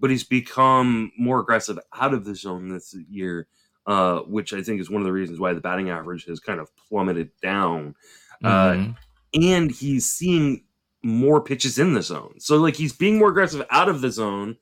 but 0.00 0.08
he's 0.10 0.24
become 0.24 1.12
more 1.18 1.40
aggressive 1.40 1.78
out 1.92 2.14
of 2.14 2.24
the 2.24 2.34
zone 2.34 2.68
this 2.68 2.94
year, 3.10 3.46
uh, 3.86 4.20
which 4.20 4.52
I 4.54 4.62
think 4.62 4.80
is 4.80 4.88
one 4.90 5.02
of 5.02 5.06
the 5.06 5.12
reasons 5.12 5.38
why 5.38 5.52
the 5.52 5.60
batting 5.60 5.90
average 5.90 6.24
has 6.26 6.40
kind 6.40 6.60
of 6.60 6.70
plummeted 6.88 7.30
down. 7.42 7.94
Uh, 8.42 8.72
Mhm. 8.72 8.96
and 9.34 9.70
he's 9.70 10.06
seeing 10.10 10.64
more 11.02 11.42
pitches 11.42 11.78
in 11.78 11.92
the 11.94 12.02
zone. 12.02 12.34
So 12.38 12.56
like 12.56 12.76
he's 12.76 12.92
being 12.94 13.18
more 13.18 13.28
aggressive 13.28 13.62
out 13.70 13.88
of 13.90 14.00
the 14.00 14.10
zone 14.10 14.56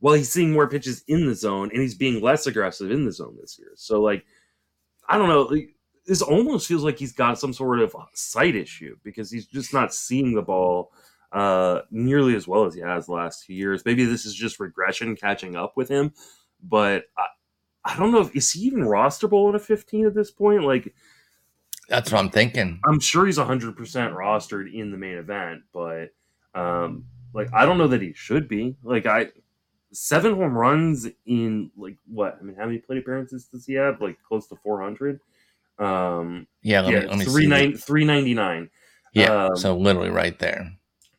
while 0.00 0.14
he's 0.14 0.32
seeing 0.32 0.52
more 0.52 0.68
pitches 0.68 1.04
in 1.06 1.26
the 1.26 1.34
zone 1.34 1.70
and 1.72 1.80
he's 1.80 1.94
being 1.94 2.20
less 2.20 2.46
aggressive 2.46 2.90
in 2.90 3.04
the 3.04 3.12
zone 3.12 3.36
this 3.40 3.58
year. 3.58 3.72
So 3.76 4.02
like 4.02 4.24
I 5.08 5.18
don't 5.18 5.28
know, 5.28 5.42
like, 5.42 5.74
this 6.06 6.22
almost 6.22 6.66
feels 6.66 6.82
like 6.82 6.98
he's 6.98 7.12
got 7.12 7.38
some 7.38 7.52
sort 7.52 7.80
of 7.80 7.94
sight 8.14 8.56
issue 8.56 8.96
because 9.04 9.30
he's 9.30 9.46
just 9.46 9.72
not 9.72 9.94
seeing 9.94 10.34
the 10.34 10.42
ball 10.42 10.92
uh 11.32 11.82
nearly 11.92 12.34
as 12.34 12.48
well 12.48 12.64
as 12.64 12.74
he 12.74 12.80
has 12.80 13.06
the 13.06 13.12
last 13.12 13.46
two 13.46 13.54
years. 13.54 13.84
Maybe 13.84 14.04
this 14.04 14.24
is 14.24 14.34
just 14.34 14.58
regression 14.58 15.14
catching 15.14 15.54
up 15.54 15.76
with 15.76 15.88
him, 15.88 16.12
but 16.62 17.04
I, 17.16 17.26
I 17.84 17.96
don't 17.96 18.10
know 18.10 18.20
if 18.20 18.34
is 18.34 18.50
he 18.50 18.62
even 18.62 18.80
rosterable 18.80 19.48
in 19.48 19.54
a 19.54 19.58
15 19.60 20.06
at 20.06 20.14
this 20.14 20.30
point? 20.30 20.64
Like 20.64 20.92
That's 21.88 22.10
what 22.10 22.18
I'm 22.18 22.30
thinking. 22.30 22.80
I'm 22.84 23.00
sure 23.00 23.26
he's 23.26 23.38
100% 23.38 23.74
rostered 23.74 24.72
in 24.72 24.90
the 24.90 24.98
main 24.98 25.18
event, 25.18 25.62
but 25.72 26.08
um 26.54 27.04
like 27.32 27.48
I 27.52 27.66
don't 27.66 27.78
know 27.78 27.88
that 27.88 28.02
he 28.02 28.12
should 28.14 28.48
be. 28.48 28.76
Like 28.82 29.06
I 29.06 29.28
seven 29.92 30.34
home 30.34 30.56
runs 30.56 31.06
in 31.26 31.70
like 31.76 31.96
what? 32.06 32.38
I 32.40 32.44
mean, 32.44 32.56
how 32.56 32.66
many 32.66 32.78
plate 32.78 32.98
appearances 32.98 33.46
does 33.46 33.66
he 33.66 33.74
have? 33.74 34.00
Like 34.00 34.18
close 34.22 34.46
to 34.48 34.56
400. 34.56 35.20
Um 35.78 36.46
Yeah. 36.62 36.82
Let 36.82 36.92
yeah, 36.92 37.00
me, 37.00 37.06
let 37.06 37.18
me 37.18 37.24
three 37.24 37.46
nine, 37.46 37.76
399. 37.76 38.70
Yeah. 39.12 39.46
um, 39.46 39.56
so 39.56 39.76
literally 39.76 40.10
right 40.10 40.38
there. 40.38 40.70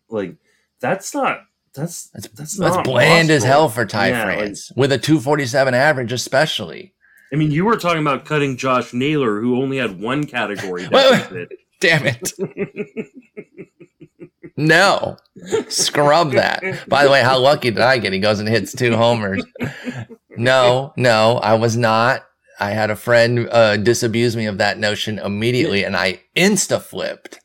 Like 0.10 0.36
that's 0.80 1.14
not 1.14 1.42
that's 1.74 2.08
That's, 2.10 2.28
that's 2.30 2.58
that's 2.58 2.78
bland 2.88 3.30
as 3.30 3.44
hell 3.44 3.70
for 3.70 3.86
Ty 3.86 4.10
Yeah, 4.10 4.26
like- 4.26 4.38
France 4.38 4.72
with 4.76 4.92
a 4.92 4.98
247 4.98 5.74
average, 5.74 6.12
especially. 6.12 6.94
I 7.34 7.38
mean, 7.38 7.50
you 7.52 7.64
were 7.64 7.78
talking 7.78 8.02
about 8.02 8.26
cutting 8.26 8.58
Josh 8.58 8.92
Naylor, 8.94 9.40
who 9.40 9.56
only 9.62 9.78
had 9.78 10.02
one 10.02 10.26
category 10.26 10.86
Wait, 10.92 11.12
wait. 11.32 11.32
deficit. 11.32 11.50
Damn 11.80 12.06
it. 12.08 13.08
No. 14.58 15.18
Scrub 15.70 16.32
that. 16.32 16.64
By 16.88 17.04
the 17.04 17.12
way, 17.12 17.22
how 17.22 17.40
lucky 17.40 17.72
did 17.72 17.82
I 17.82 17.98
get? 17.98 18.14
He 18.14 18.20
goes 18.20 18.40
and 18.40 18.50
hits 18.50 18.74
two 18.74 18.96
homers. 18.96 19.44
No, 20.38 20.94
no, 20.96 21.38
I 21.38 21.56
was 21.56 21.76
not. 21.76 22.24
I 22.60 22.72
had 22.72 22.90
a 22.90 22.96
friend 22.96 23.50
uh, 23.52 23.78
disabuse 23.78 24.36
me 24.36 24.46
of 24.46 24.60
that 24.60 24.78
notion 24.78 25.20
immediately, 25.20 25.84
and 25.84 25.96
I 25.98 26.22
insta 26.36 26.82
flipped. 26.82 27.40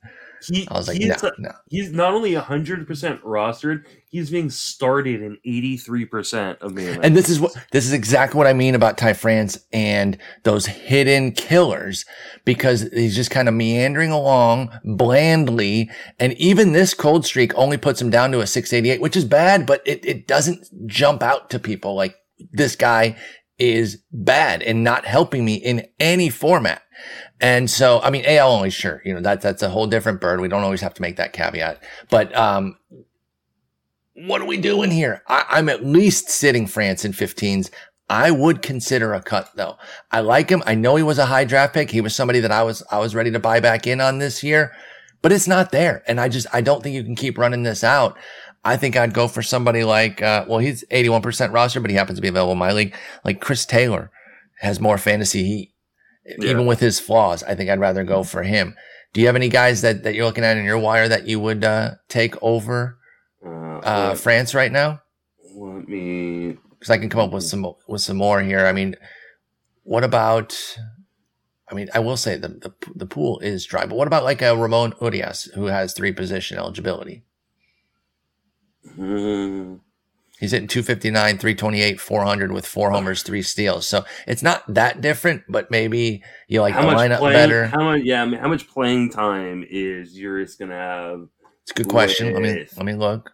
He, 0.47 0.69
I 0.71 0.75
was 0.75 0.89
like, 0.89 0.99
he's, 0.99 1.23
no, 1.23 1.31
no. 1.39 1.53
he's 1.69 1.91
not 1.91 2.13
only 2.13 2.33
100% 2.33 2.87
rostered, 3.23 3.85
he's 4.09 4.31
being 4.31 4.51
started 4.51 5.21
in 5.21 5.37
83% 5.47 6.59
of 6.59 6.75
main 6.75 7.01
And 7.03 7.17
this 7.17 7.29
is 7.29 7.41
what 7.41 7.55
this 7.73 7.87
is 7.87 7.93
exactly 7.93 8.39
what 8.39 8.47
I 8.47 8.53
mean 8.53 8.75
about 8.75 8.99
Ty 8.99 9.15
France 9.15 9.59
and 9.73 10.17
those 10.45 10.67
hidden 10.67 11.33
killers 11.33 12.05
because 12.45 12.83
he's 12.93 13.17
just 13.17 13.31
kind 13.31 13.49
of 13.49 13.55
meandering 13.55 14.11
along 14.11 14.71
blandly. 14.85 15.91
And 16.19 16.33
even 16.35 16.73
this 16.73 16.95
cold 16.95 17.27
streak 17.27 17.53
only 17.57 17.77
puts 17.77 18.01
him 18.01 18.11
down 18.11 18.33
to 18.33 18.41
a 18.41 18.47
688, 18.47 19.01
which 19.01 19.17
is 19.17 19.25
bad, 19.25 19.67
but 19.67 19.83
it, 19.85 20.05
it 20.05 20.27
doesn't 20.27 20.67
jump 20.87 21.23
out 21.23 21.51
to 21.51 21.59
people 21.59 21.95
like 21.95 22.17
this 22.53 22.77
guy 22.77 23.17
is 23.59 24.03
bad 24.13 24.63
and 24.63 24.85
not 24.85 25.07
helping 25.07 25.45
me 25.45 25.55
in 25.55 25.87
any 25.99 26.29
format. 26.29 26.83
And 27.41 27.71
so, 27.71 28.01
I 28.01 28.11
mean, 28.11 28.25
AL 28.27 28.51
only, 28.51 28.71
sure, 28.71 29.03
you 29.05 29.15
know, 29.15 29.21
that, 29.21 29.41
that's 29.41 29.63
a 29.63 29.69
whole 29.69 29.87
different 29.87 30.21
bird. 30.21 30.41
We 30.41 30.49
don't 30.49 30.63
always 30.63 30.81
have 30.81 30.95
to 30.95 31.03
make 31.03 31.17
that 31.17 31.33
caveat, 31.33 31.83
but, 32.11 32.35
um, 32.37 32.77
what 34.17 34.41
are 34.41 34.47
we 34.47 34.57
doing 34.57 34.91
here? 34.91 35.23
I, 35.27 35.59
am 35.59 35.69
at 35.69 35.85
least 35.85 36.31
sitting 36.31 36.67
France 36.67 37.05
in 37.05 37.13
15s. 37.13 37.71
I 38.09 38.31
would 38.31 38.63
consider 38.63 39.13
a 39.13 39.23
cut 39.23 39.51
though. 39.57 39.77
I 40.11 40.21
like 40.21 40.49
him. 40.49 40.63
I 40.67 40.75
know 40.75 40.97
he 40.97 41.03
was 41.03 41.19
a 41.19 41.27
high 41.27 41.45
draft 41.45 41.75
pick. 41.75 41.91
He 41.91 42.01
was 42.01 42.15
somebody 42.15 42.41
that 42.41 42.53
I 42.53 42.63
was, 42.63 42.83
I 42.91 42.99
was 42.99 43.15
ready 43.15 43.31
to 43.33 43.39
buy 43.39 43.61
back 43.61 43.87
in 43.87 44.01
on 44.01 44.19
this 44.19 44.43
year, 44.43 44.73
but 45.23 45.33
it's 45.33 45.49
not 45.49 45.71
there. 45.71 46.03
And 46.07 46.21
I 46.21 46.29
just, 46.29 46.47
I 46.53 46.61
don't 46.61 46.83
think 46.83 46.95
you 46.95 47.05
can 47.05 47.17
keep 47.17 47.37
running 47.37 47.63
this 47.63 47.85
out. 47.85 48.17
I 48.65 48.77
think 48.77 48.97
I'd 48.97 49.13
go 49.13 49.29
for 49.29 49.43
somebody 49.43 49.85
like, 49.85 50.23
uh, 50.23 50.45
well, 50.49 50.59
he's 50.59 50.85
81% 50.91 51.53
roster, 51.53 51.81
but 51.81 51.91
he 51.91 51.97
happens 51.97 52.19
to 52.19 52.23
be 52.23 52.29
available 52.29 52.53
in 52.53 52.59
my 52.59 52.73
league. 52.73 52.95
Like 53.25 53.41
Chris 53.41 53.67
Taylor 53.67 54.11
has 54.61 54.81
more 54.81 54.99
fantasy 54.99 55.45
heat, 55.45 55.75
yeah. 56.25 56.51
even 56.51 56.67
with 56.67 56.81
his 56.81 56.99
flaws. 56.99 57.43
I 57.43 57.55
think 57.55 57.71
I'd 57.71 57.81
rather 57.81 58.03
go 58.03 58.23
for 58.23 58.43
him. 58.43 58.75
Do 59.13 59.21
you 59.21 59.27
have 59.27 59.37
any 59.37 59.49
guys 59.49 59.83
that, 59.83 60.05
that 60.05 60.15
you're 60.15 60.25
looking 60.25 60.45
at 60.45 60.57
in 60.57 60.65
your 60.65 60.79
wire 60.79 61.09
that 61.09 61.27
you 61.27 61.39
would 61.39 61.65
uh, 61.65 61.93
take 62.09 62.35
over 62.43 62.99
uh, 63.45 63.79
uh, 63.79 64.15
France 64.15 64.55
right 64.55 64.73
now? 64.73 65.03
Let 65.55 65.89
me, 65.89 66.57
because 66.71 66.91
I 66.91 66.99
can 66.99 67.09
come 67.09 67.21
up 67.21 67.33
with 67.33 67.45
some 67.45 67.67
with 67.89 68.03
some 68.03 68.17
more 68.17 68.43
here. 68.43 68.67
I 68.67 68.73
mean, 68.73 68.97
what 69.83 70.05
about? 70.05 70.59
I 71.69 71.75
mean, 71.75 71.89
I 71.95 71.99
will 71.99 72.17
say 72.17 72.37
the 72.37 72.49
the, 72.49 72.75
the 72.95 73.07
pool 73.07 73.39
is 73.41 73.65
dry, 73.65 73.87
but 73.87 73.97
what 73.97 74.07
about 74.07 74.25
like 74.25 74.43
a 74.43 74.57
Ramon 74.57 74.95
Urias 75.01 75.45
who 75.55 75.67
has 75.67 75.93
three 75.93 76.13
position 76.13 76.59
eligibility? 76.59 77.25
Mm. 78.99 79.81
He's 80.39 80.51
hitting 80.51 80.69
259, 80.69 81.39
328, 81.39 81.99
400 81.99 82.53
with 82.53 82.67
four 82.67 82.91
homers, 82.91 83.23
three 83.23 83.41
steals. 83.41 83.87
So 83.87 84.05
it's 84.27 84.43
not 84.43 84.63
that 84.75 85.01
different, 85.01 85.45
but 85.49 85.71
maybe 85.71 86.23
you 86.47 86.61
like 86.61 86.75
how 86.75 86.83
the 86.83 86.95
lineup 86.95 87.19
playing, 87.19 87.35
better. 87.35 87.67
How 87.69 87.83
much? 87.83 88.03
Yeah, 88.03 88.23
I 88.23 88.27
mean, 88.27 88.39
how 88.39 88.49
much 88.49 88.69
playing 88.69 89.11
time 89.11 89.65
is 89.69 90.17
Urias 90.19 90.57
going 90.57 90.71
to 90.71 90.77
have? 90.77 91.29
It's 91.67 91.73
a 91.73 91.83
good 91.83 91.89
question. 91.89 92.33
With, 92.33 92.43
let 92.43 92.43
me 92.43 92.67
let 92.77 92.87
me 92.87 92.95
look. 92.95 93.33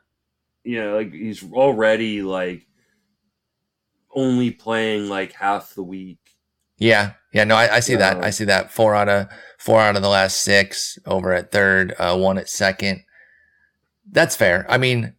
Yeah, 0.64 0.92
like 0.92 1.12
he's 1.12 1.44
already 1.52 2.22
like 2.22 2.66
only 4.14 4.50
playing 4.50 5.10
like 5.10 5.32
half 5.32 5.74
the 5.74 5.82
week. 5.82 6.18
Yeah, 6.78 7.12
yeah, 7.34 7.44
no, 7.44 7.56
I, 7.56 7.76
I 7.76 7.80
see 7.80 7.94
that. 7.96 8.24
I 8.24 8.30
see 8.30 8.44
that. 8.46 8.72
Four 8.72 8.94
out 8.94 9.10
of 9.10 9.28
four 9.58 9.80
out 9.80 9.96
of 9.96 10.02
the 10.02 10.08
last 10.08 10.42
six 10.42 10.98
over 11.04 11.34
at 11.34 11.52
third, 11.52 11.94
uh, 11.98 12.16
one 12.16 12.38
at 12.38 12.48
second. 12.48 13.04
That's 14.10 14.34
fair. 14.34 14.64
I 14.66 14.78
mean, 14.78 15.12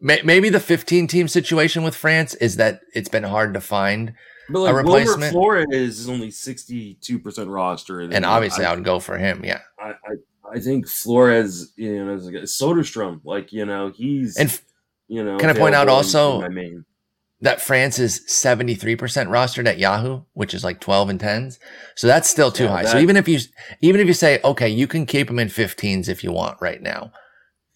maybe 0.00 0.48
the 0.48 0.60
15 0.60 1.06
team 1.06 1.28
situation 1.28 1.82
with 1.82 1.94
France 1.94 2.34
is 2.36 2.56
that 2.56 2.80
it's 2.94 3.08
been 3.10 3.24
hard 3.24 3.52
to 3.54 3.60
find 3.60 4.14
but 4.48 4.60
like 4.60 4.72
a 4.72 4.76
replacement. 4.76 5.34
Wilmer 5.34 5.66
Flores 5.66 5.98
is 6.00 6.08
only 6.08 6.28
62% 6.28 7.52
roster. 7.52 8.00
And, 8.00 8.12
and 8.12 8.24
obviously 8.24 8.64
I, 8.64 8.72
I, 8.72 8.74
would 8.74 8.84
go 8.84 8.98
for 8.98 9.18
him. 9.18 9.44
Yeah. 9.44 9.60
I, 9.78 9.90
I, 9.90 10.14
I 10.54 10.60
think 10.60 10.88
Flores, 10.88 11.72
you 11.76 12.04
know, 12.04 12.16
Soderstrom, 12.16 13.20
like, 13.24 13.52
you 13.52 13.64
know, 13.64 13.90
he's, 13.94 14.36
and 14.36 14.60
you 15.08 15.24
know, 15.24 15.38
can 15.38 15.50
I 15.50 15.54
point 15.54 15.74
out 15.74 15.88
also 15.88 16.42
I 16.42 16.48
mean, 16.48 16.84
that 17.40 17.60
France 17.60 17.98
is 17.98 18.20
73% 18.28 18.96
rostered 18.98 19.66
at 19.66 19.78
Yahoo, 19.78 20.22
which 20.34 20.54
is 20.54 20.62
like 20.62 20.80
12 20.80 21.08
and 21.10 21.20
10s. 21.20 21.58
So 21.96 22.06
that's 22.06 22.28
still 22.28 22.50
too 22.50 22.64
yeah, 22.64 22.70
high. 22.70 22.82
That, 22.82 22.92
so 22.92 22.98
even 22.98 23.16
if 23.16 23.28
you, 23.28 23.38
even 23.80 24.00
if 24.00 24.06
you 24.06 24.14
say, 24.14 24.40
okay, 24.44 24.68
you 24.68 24.86
can 24.86 25.06
keep 25.06 25.28
them 25.28 25.38
in 25.38 25.48
15s 25.48 26.08
if 26.08 26.22
you 26.22 26.32
want 26.32 26.60
right 26.60 26.82
now. 26.82 27.12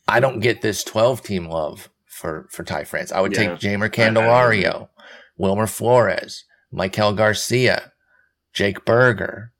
I 0.07 0.21
don't 0.21 0.41
get 0.41 0.61
this 0.61 0.85
12 0.85 1.23
team 1.23 1.47
love 1.47 1.89
for 2.05 2.47
for 2.51 2.63
Ty 2.63 2.85
France. 2.85 3.11
I 3.11 3.21
would 3.21 3.33
yeah. 3.33 3.57
take 3.57 3.59
Jeimer 3.59 3.91
Candelario, 3.91 4.89
Wilmer 5.37 5.67
Flores, 5.67 6.45
Maikel 6.73 7.17
Garcia, 7.17 7.93
Jake 8.53 8.85
Burger. 8.85 9.53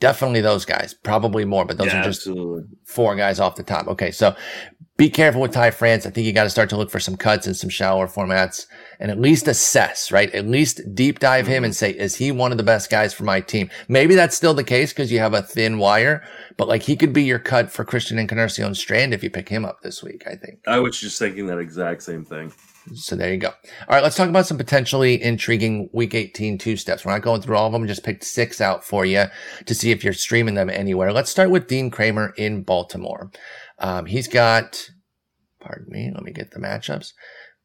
Definitely 0.00 0.40
those 0.40 0.64
guys. 0.64 0.94
Probably 0.94 1.44
more, 1.44 1.64
but 1.64 1.78
those 1.78 1.88
yeah, 1.88 2.00
are 2.00 2.04
just 2.04 2.26
absolutely. 2.26 2.64
four 2.84 3.14
guys 3.16 3.38
off 3.38 3.56
the 3.56 3.62
top. 3.62 3.86
Okay, 3.86 4.10
so 4.10 4.34
be 5.00 5.08
careful 5.08 5.40
with 5.40 5.52
Ty 5.52 5.70
France. 5.70 6.04
I 6.04 6.10
think 6.10 6.26
you 6.26 6.32
got 6.34 6.44
to 6.44 6.50
start 6.50 6.68
to 6.70 6.76
look 6.76 6.90
for 6.90 7.00
some 7.00 7.16
cuts 7.16 7.46
in 7.46 7.54
some 7.54 7.70
shallower 7.70 8.06
formats 8.06 8.66
and 8.98 9.10
at 9.10 9.18
least 9.18 9.48
assess, 9.48 10.12
right? 10.12 10.30
At 10.34 10.46
least 10.46 10.94
deep 10.94 11.20
dive 11.20 11.46
him 11.46 11.64
and 11.64 11.72
mm-hmm. 11.72 11.78
say, 11.78 11.92
is 11.92 12.16
he 12.16 12.30
one 12.30 12.52
of 12.52 12.58
the 12.58 12.64
best 12.64 12.90
guys 12.90 13.14
for 13.14 13.24
my 13.24 13.40
team? 13.40 13.70
Maybe 13.88 14.14
that's 14.14 14.36
still 14.36 14.52
the 14.52 14.62
case 14.62 14.92
because 14.92 15.10
you 15.10 15.18
have 15.18 15.32
a 15.32 15.40
thin 15.40 15.78
wire, 15.78 16.22
but 16.58 16.68
like 16.68 16.82
he 16.82 16.96
could 16.96 17.14
be 17.14 17.22
your 17.22 17.38
cut 17.38 17.72
for 17.72 17.82
Christian 17.82 18.18
Encarnacion 18.18 18.74
Strand 18.74 19.14
if 19.14 19.24
you 19.24 19.30
pick 19.30 19.48
him 19.48 19.64
up 19.64 19.80
this 19.80 20.02
week, 20.02 20.24
I 20.26 20.34
think. 20.34 20.60
I 20.66 20.78
was 20.80 21.00
just 21.00 21.18
thinking 21.18 21.46
that 21.46 21.58
exact 21.58 22.02
same 22.02 22.22
thing. 22.22 22.52
So 22.94 23.16
there 23.16 23.32
you 23.32 23.38
go. 23.38 23.48
All 23.48 23.54
right, 23.88 24.02
let's 24.02 24.16
talk 24.16 24.28
about 24.28 24.46
some 24.46 24.58
potentially 24.58 25.22
intriguing 25.22 25.88
week 25.92 26.14
18 26.14 26.58
two 26.58 26.76
steps. 26.76 27.04
We're 27.04 27.12
not 27.12 27.22
going 27.22 27.42
through 27.42 27.56
all 27.56 27.66
of 27.66 27.72
them, 27.72 27.86
just 27.86 28.04
picked 28.04 28.24
six 28.24 28.60
out 28.60 28.84
for 28.84 29.04
you 29.04 29.26
to 29.66 29.74
see 29.74 29.90
if 29.90 30.02
you're 30.02 30.12
streaming 30.12 30.54
them 30.54 30.70
anywhere. 30.70 31.12
Let's 31.12 31.30
start 31.30 31.50
with 31.50 31.68
Dean 31.68 31.90
Kremer 31.90 32.32
in 32.36 32.62
Baltimore. 32.62 33.30
Um, 33.78 34.06
he's 34.06 34.28
got, 34.28 34.90
pardon 35.60 35.86
me, 35.88 36.10
let 36.12 36.22
me 36.22 36.32
get 36.32 36.50
the 36.50 36.60
matchups. 36.60 37.12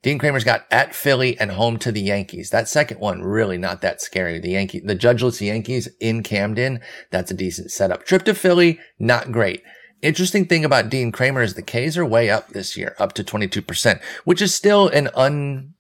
Dean 0.06 0.20
Kremer's 0.20 0.44
got 0.44 0.66
at 0.70 0.94
Philly 0.94 1.36
and 1.40 1.50
home 1.50 1.78
to 1.80 1.92
the 1.92 2.02
Yankees. 2.02 2.52
That 2.52 2.70
second 2.70 3.00
one 3.00 3.24
really 3.24 3.58
not 3.58 3.82
that 3.82 4.02
scary. 4.02 4.40
The 4.40 4.52
Yankee, 4.52 4.80
the 4.80 4.94
judgeless 4.94 5.42
Yankees 5.42 5.90
in 6.00 6.22
Camden, 6.22 6.80
that's 7.10 7.32
a 7.32 7.36
decent 7.36 7.72
setup. 7.72 8.06
Trip 8.06 8.24
to 8.26 8.36
Philly, 8.36 8.80
not 9.00 9.32
great. 9.32 9.64
Interesting 10.06 10.46
thing 10.46 10.64
about 10.64 10.90
Dean 10.90 11.12
Kremer 11.12 11.42
is 11.42 11.56
the 11.56 11.64
K's 11.64 11.98
are 11.98 12.06
way 12.06 12.30
up 12.30 12.50
this 12.50 12.78
year, 12.78 12.96
up 13.00 13.14
to 13.14 13.24
22%, 13.24 14.00
which 14.24 14.40
is 14.40 14.54
still 14.54 14.88
an 14.88 15.10
un, 15.16 15.74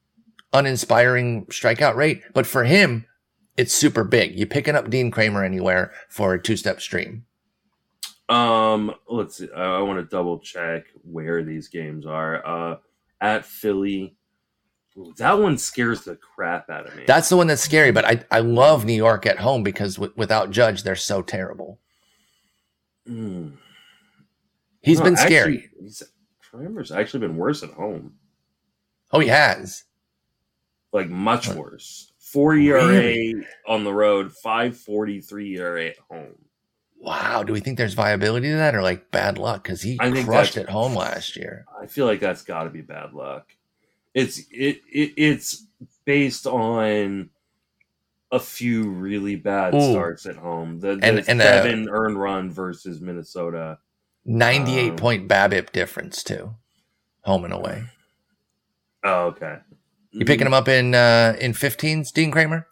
uninspiring 0.51 1.45
strikeout 1.45 1.95
rate. 1.95 2.23
But 2.33 2.47
for 2.47 2.63
him, 2.63 3.05
it's 3.55 3.71
super 3.71 4.03
big. 4.03 4.33
You 4.33 4.47
picking 4.47 4.73
up 4.75 4.89
Dean 4.89 5.11
Kremer 5.11 5.43
anywhere 5.43 5.91
for 6.09 6.33
a 6.33 6.41
two 6.41 6.57
step 6.57 6.81
stream. 6.81 7.25
Um, 8.27 8.95
let's 9.07 9.37
see. 9.37 9.47
I, 9.55 9.75
I 9.75 9.81
want 9.81 9.99
to 9.99 10.15
double 10.15 10.39
check 10.39 10.85
where 11.03 11.43
these 11.43 11.67
games 11.67 12.07
are. 12.07 12.43
Uh, 12.43 12.77
at 13.21 13.45
Philly. 13.45 14.15
that 15.17 15.37
one 15.37 15.59
scares 15.59 16.03
the 16.03 16.15
crap 16.15 16.71
out 16.71 16.87
of 16.87 16.95
me. 16.95 17.03
That's 17.05 17.29
the 17.29 17.37
one 17.37 17.45
that's 17.45 17.61
scary, 17.61 17.91
but 17.91 18.05
I, 18.05 18.25
I 18.31 18.39
love 18.39 18.85
New 18.85 18.93
York 18.93 19.27
at 19.27 19.37
home 19.37 19.61
because 19.61 19.97
w- 19.97 20.13
without 20.15 20.49
Judge, 20.49 20.81
they're 20.81 20.95
so 20.95 21.21
terrible. 21.21 21.79
Mm. 23.07 23.57
He's 24.85 24.99
no, 24.99 25.05
been 25.05 25.17
scary. 25.17 25.69
He's, 25.81 26.03
Kremer's 26.53 26.91
actually 26.91 27.21
been 27.21 27.37
worse 27.37 27.63
at 27.63 27.71
home. 27.71 28.13
Oh, 29.11 29.19
he 29.19 29.27
has. 29.27 29.83
Like 30.93 31.09
much 31.09 31.49
worse. 31.49 32.13
Four 32.19 32.55
ERA 32.55 32.87
really? 32.87 33.45
on 33.67 33.83
the 33.83 33.93
road, 33.93 34.31
five 34.31 34.77
forty 34.77 35.21
three 35.21 35.57
ERA 35.57 35.87
at 35.87 35.97
home. 36.09 36.35
Wow, 36.99 37.43
do 37.43 37.53
we 37.53 37.59
think 37.59 37.77
there's 37.77 37.93
viability 37.93 38.49
to 38.49 38.55
that, 38.55 38.75
or 38.75 38.81
like 38.81 39.11
bad 39.11 39.37
luck? 39.37 39.63
Because 39.63 39.81
he 39.81 39.97
I 39.99 40.11
crushed 40.23 40.57
at 40.57 40.69
home 40.69 40.95
last 40.95 41.35
year. 41.35 41.65
I 41.81 41.87
feel 41.87 42.05
like 42.05 42.19
that's 42.19 42.43
got 42.43 42.63
to 42.63 42.69
be 42.69 42.81
bad 42.81 43.13
luck. 43.13 43.53
It's 44.13 44.39
it, 44.51 44.81
it 44.91 45.13
it's 45.17 45.65
based 46.05 46.47
on 46.47 47.29
a 48.31 48.39
few 48.39 48.89
really 48.89 49.35
bad 49.35 49.73
Ooh. 49.73 49.91
starts 49.91 50.25
at 50.25 50.35
home. 50.35 50.79
The, 50.79 50.95
the 50.95 51.05
and, 51.05 51.23
and 51.27 51.41
uh, 51.41 51.43
seven 51.43 51.89
earned 51.89 52.19
run 52.19 52.49
versus 52.51 53.01
Minnesota. 53.01 53.79
98 54.25 54.89
um, 54.89 54.95
point 54.95 55.27
BABIP 55.27 55.71
difference 55.71 56.23
too, 56.23 56.55
home 57.23 57.45
and 57.45 57.53
away. 57.53 57.83
Oh, 59.03 59.25
okay. 59.27 59.57
You 60.11 60.25
picking 60.25 60.47
him 60.47 60.53
up 60.53 60.67
in 60.67 60.95
uh 60.95 61.35
in 61.39 61.53
15s, 61.53 62.11
Dean 62.11 62.31
Kremer? 62.31 62.67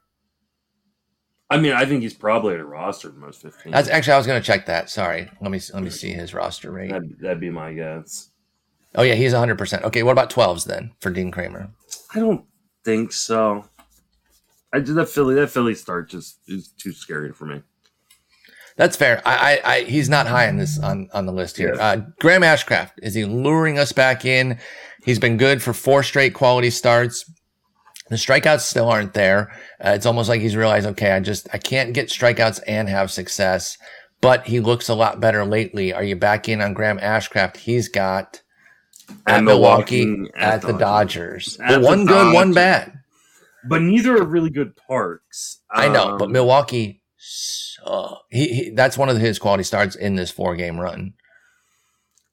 I 1.49 1.57
mean, 1.57 1.73
I 1.73 1.85
think 1.85 2.01
he's 2.01 2.15
probably 2.15 2.55
at 2.55 2.59
a 2.59 2.65
roster 2.65 3.11
most 3.11 3.41
15. 3.41 3.71
That's 3.71 3.87
actually 3.89 4.13
I 4.13 4.17
was 4.17 4.25
going 4.25 4.41
to 4.41 4.45
check 4.45 4.65
that. 4.65 4.89
Sorry. 4.89 5.29
Let 5.39 5.51
me 5.51 5.59
let 5.73 5.83
me 5.83 5.89
see 5.91 6.11
his 6.11 6.33
roster 6.33 6.71
rate. 6.71 6.89
That'd, 6.89 7.19
that'd 7.19 7.39
be 7.39 7.51
my 7.51 7.73
guess. 7.73 8.29
Oh 8.95 9.03
yeah, 9.03 9.15
he's 9.15 9.33
100%. 9.33 9.83
Okay, 9.83 10.03
what 10.03 10.11
about 10.11 10.29
12s 10.29 10.65
then 10.65 10.93
for 10.99 11.09
Dean 11.09 11.31
Kremer? 11.31 11.69
I 12.15 12.19
don't 12.19 12.45
think 12.83 13.11
so. 13.11 13.65
I 14.71 14.79
did 14.79 14.95
that 14.95 15.09
Philly 15.09 15.35
that 15.35 15.49
Philly 15.49 15.75
start 15.75 16.09
just 16.09 16.39
is 16.47 16.69
too 16.69 16.91
scary 16.91 17.31
for 17.31 17.45
me. 17.45 17.61
That's 18.75 18.97
fair. 18.97 19.21
I, 19.25 19.59
I, 19.63 19.73
I 19.73 19.81
he's 19.83 20.09
not 20.09 20.27
high 20.27 20.47
on 20.47 20.57
this 20.57 20.79
on 20.79 21.09
on 21.13 21.25
the 21.25 21.33
list 21.33 21.57
here. 21.57 21.75
Yeah. 21.75 21.85
Uh, 21.85 21.95
Graham 22.19 22.41
Ashcraft 22.41 22.91
is 23.01 23.13
he 23.13 23.25
luring 23.25 23.77
us 23.77 23.91
back 23.91 24.25
in? 24.25 24.59
He's 25.03 25.19
been 25.19 25.37
good 25.37 25.61
for 25.61 25.73
four 25.73 26.01
straight 26.01 26.33
quality 26.33 26.69
starts. 26.69 27.29
The 28.09 28.15
strikeouts 28.15 28.61
still 28.61 28.89
aren't 28.89 29.13
there. 29.13 29.51
Uh, 29.83 29.91
it's 29.91 30.05
almost 30.05 30.29
like 30.29 30.41
he's 30.41 30.55
realized, 30.55 30.85
okay, 30.87 31.11
I 31.11 31.19
just, 31.19 31.47
I 31.53 31.57
can't 31.57 31.93
get 31.93 32.09
strikeouts 32.09 32.61
and 32.67 32.89
have 32.89 33.11
success, 33.11 33.77
but 34.21 34.45
he 34.45 34.59
looks 34.59 34.89
a 34.89 34.93
lot 34.93 35.19
better 35.19 35.45
lately. 35.45 35.93
Are 35.93 36.03
you 36.03 36.15
back 36.15 36.47
in 36.49 36.61
on 36.61 36.73
Graham 36.73 36.99
Ashcraft? 36.99 37.57
He's 37.57 37.87
got 37.87 38.41
at 39.25 39.43
Milwaukee, 39.43 40.29
at, 40.35 40.55
at 40.55 40.61
the 40.61 40.73
Dodgers. 40.73 41.57
At 41.59 41.81
one 41.81 42.05
good, 42.05 42.13
Dodgers. 42.13 42.33
one 42.33 42.53
bad. 42.53 42.99
But 43.67 43.81
neither 43.81 44.17
are 44.17 44.25
really 44.25 44.49
good 44.49 44.75
parks. 44.75 45.61
I 45.71 45.87
know, 45.87 46.09
um, 46.09 46.17
but 46.17 46.29
Milwaukee, 46.29 47.01
uh, 47.85 48.15
he, 48.29 48.47
he, 48.47 48.69
that's 48.71 48.97
one 48.97 49.09
of 49.09 49.17
his 49.17 49.39
quality 49.39 49.63
starts 49.63 49.95
in 49.95 50.15
this 50.15 50.31
four 50.31 50.55
game 50.55 50.79
run. 50.79 51.13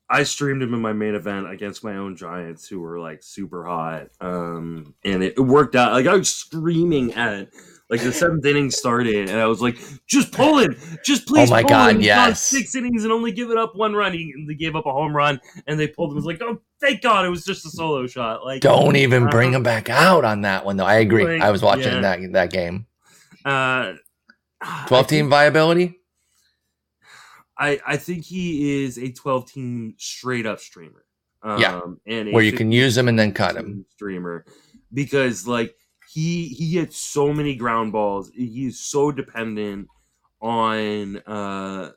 I 0.08 0.24
streamed 0.24 0.62
him 0.62 0.74
in 0.74 0.80
my 0.80 0.92
main 0.92 1.14
event 1.14 1.50
against 1.50 1.84
my 1.84 1.96
own 1.96 2.16
Giants, 2.16 2.66
who 2.66 2.80
were 2.80 2.98
like 2.98 3.22
super 3.22 3.64
hot, 3.64 4.08
um, 4.20 4.94
and 5.04 5.22
it, 5.22 5.34
it 5.36 5.40
worked 5.40 5.76
out. 5.76 5.92
Like 5.92 6.06
I 6.06 6.16
was 6.16 6.28
screaming 6.28 7.14
at 7.14 7.32
it. 7.34 7.54
Like 7.88 8.02
the 8.02 8.12
seventh 8.12 8.44
inning 8.46 8.70
started, 8.70 9.28
and 9.28 9.40
I 9.40 9.46
was 9.46 9.60
like, 9.60 9.76
"Just 10.06 10.30
pull 10.30 10.58
him, 10.58 10.76
just 11.04 11.26
please." 11.26 11.48
Oh 11.48 11.52
my 11.52 11.62
pull 11.62 11.70
God, 11.70 11.96
him. 11.96 12.00
Yes. 12.02 12.40
six 12.40 12.76
innings 12.76 13.02
and 13.02 13.12
only 13.12 13.32
given 13.32 13.58
up 13.58 13.74
one 13.74 13.94
run. 13.94 14.12
He, 14.12 14.32
they 14.46 14.54
gave 14.54 14.76
up 14.76 14.86
a 14.86 14.92
home 14.92 15.14
run, 15.14 15.40
and 15.66 15.78
they 15.78 15.88
pulled 15.88 16.10
him. 16.10 16.16
It 16.16 16.18
was 16.18 16.24
like, 16.24 16.40
"Oh, 16.40 16.60
thank 16.80 17.02
God, 17.02 17.24
it 17.24 17.30
was 17.30 17.44
just 17.44 17.66
a 17.66 17.70
solo 17.70 18.06
shot." 18.06 18.44
Like, 18.44 18.62
Don't 18.62 18.94
even 18.94 19.28
bring 19.28 19.54
uh, 19.54 19.58
him 19.58 19.64
back 19.64 19.88
out 19.88 20.24
on 20.24 20.42
that 20.42 20.64
one, 20.64 20.76
though. 20.76 20.86
I 20.86 20.96
agree. 20.96 21.24
Like, 21.24 21.42
I 21.42 21.50
was 21.50 21.62
watching 21.62 21.92
yeah. 21.94 22.00
that 22.00 22.32
that 22.32 22.50
game. 22.52 22.86
uh, 23.44 23.94
12 24.86 25.06
team 25.06 25.28
viability? 25.28 25.96
I, 27.58 27.78
I 27.86 27.96
think 27.96 28.24
he 28.24 28.84
is 28.84 28.98
a 28.98 29.10
12 29.12 29.50
team 29.52 29.94
straight 29.98 30.46
up 30.46 30.60
streamer. 30.60 31.04
Um, 31.42 31.60
Yeah, 31.60 31.80
and 32.06 32.32
Where 32.32 32.42
you 32.42 32.52
can 32.52 32.72
use 32.72 32.96
him 32.96 33.08
and 33.08 33.18
then 33.18 33.32
cut 33.32 33.56
him. 33.56 33.84
streamer 33.90 34.44
because 34.92 35.46
like 35.46 35.74
he 36.12 36.48
he 36.48 36.72
gets 36.72 36.96
so 36.96 37.32
many 37.32 37.54
ground 37.54 37.92
balls. 37.92 38.30
He's 38.34 38.80
so 38.80 39.10
dependent 39.12 39.88
on 40.40 41.18
uh 41.18 41.92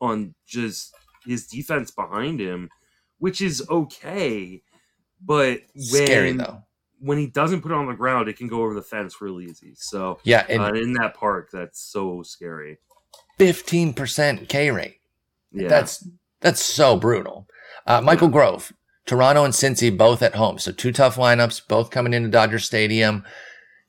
on 0.00 0.34
just 0.46 0.94
his 1.26 1.46
defense 1.46 1.90
behind 1.90 2.40
him, 2.40 2.70
which 3.18 3.40
is 3.40 3.66
okay. 3.68 4.62
But 5.20 5.60
when 5.74 6.06
Scary, 6.06 6.32
though. 6.32 6.62
When 7.00 7.18
he 7.18 7.26
doesn't 7.26 7.60
put 7.62 7.72
it 7.72 7.76
on 7.76 7.86
the 7.86 7.94
ground, 7.94 8.28
it 8.28 8.36
can 8.36 8.48
go 8.48 8.62
over 8.62 8.74
the 8.74 8.82
fence 8.82 9.20
real 9.20 9.40
easy. 9.40 9.74
So 9.76 10.18
Yeah, 10.24 10.44
and 10.48 10.62
uh, 10.62 10.72
in 10.72 10.92
that 10.94 11.14
park, 11.14 11.50
that's 11.52 11.80
so 11.80 12.22
scary. 12.22 12.78
15% 13.38 14.48
K 14.48 14.70
rate. 14.70 14.96
Yeah, 15.52 15.68
That's 15.68 16.06
that's 16.40 16.62
so 16.62 16.96
brutal. 16.96 17.46
Uh, 17.86 18.00
Michael 18.00 18.28
Grove, 18.28 18.72
Toronto 19.06 19.44
and 19.44 19.54
Cincy 19.54 19.96
both 19.96 20.22
at 20.22 20.34
home. 20.34 20.58
So 20.58 20.72
two 20.72 20.92
tough 20.92 21.16
lineups, 21.16 21.66
both 21.66 21.90
coming 21.90 22.12
into 22.12 22.28
Dodger 22.28 22.58
Stadium. 22.58 23.24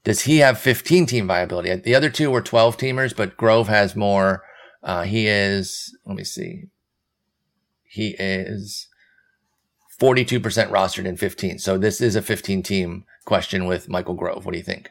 Does 0.03 0.21
he 0.21 0.37
have 0.37 0.57
15 0.57 1.05
team 1.05 1.27
viability? 1.27 1.75
The 1.75 1.95
other 1.95 2.09
two 2.09 2.31
were 2.31 2.41
12 2.41 2.77
teamers, 2.77 3.15
but 3.15 3.35
Grove 3.35 3.67
has 3.67 3.95
more. 3.95 4.43
Uh, 4.81 5.03
he 5.03 5.27
is, 5.27 5.95
let 6.05 6.15
me 6.15 6.23
see. 6.23 6.63
He 7.83 8.15
is 8.17 8.87
42% 9.99 10.41
rostered 10.69 11.05
in 11.05 11.17
15. 11.17 11.59
So 11.59 11.77
this 11.77 12.01
is 12.01 12.15
a 12.15 12.21
15 12.21 12.63
team 12.63 13.05
question 13.25 13.65
with 13.65 13.89
Michael 13.89 14.13
Grove. 14.15 14.45
What 14.45 14.53
do 14.53 14.57
you 14.57 14.63
think? 14.63 14.89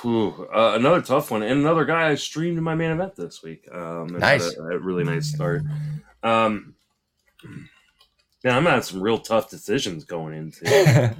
Whew, 0.00 0.48
uh, 0.54 0.74
another 0.76 1.02
tough 1.02 1.30
one, 1.30 1.42
and 1.42 1.60
another 1.60 1.84
guy 1.84 2.10
I 2.10 2.14
streamed 2.14 2.58
in 2.58 2.64
my 2.64 2.74
main 2.74 2.90
event 2.92 3.16
this 3.16 3.42
week. 3.42 3.66
Um, 3.72 4.06
Nice. 4.18 4.54
a, 4.56 4.62
a 4.62 4.78
really 4.78 5.02
nice 5.02 5.26
start. 5.26 5.62
Um, 6.22 6.74
man, 8.44 8.54
I'm 8.54 8.62
gonna 8.62 8.76
have 8.76 8.84
some 8.84 9.00
real 9.00 9.18
tough 9.18 9.50
decisions 9.50 10.04
going 10.04 10.34
into. 10.34 11.16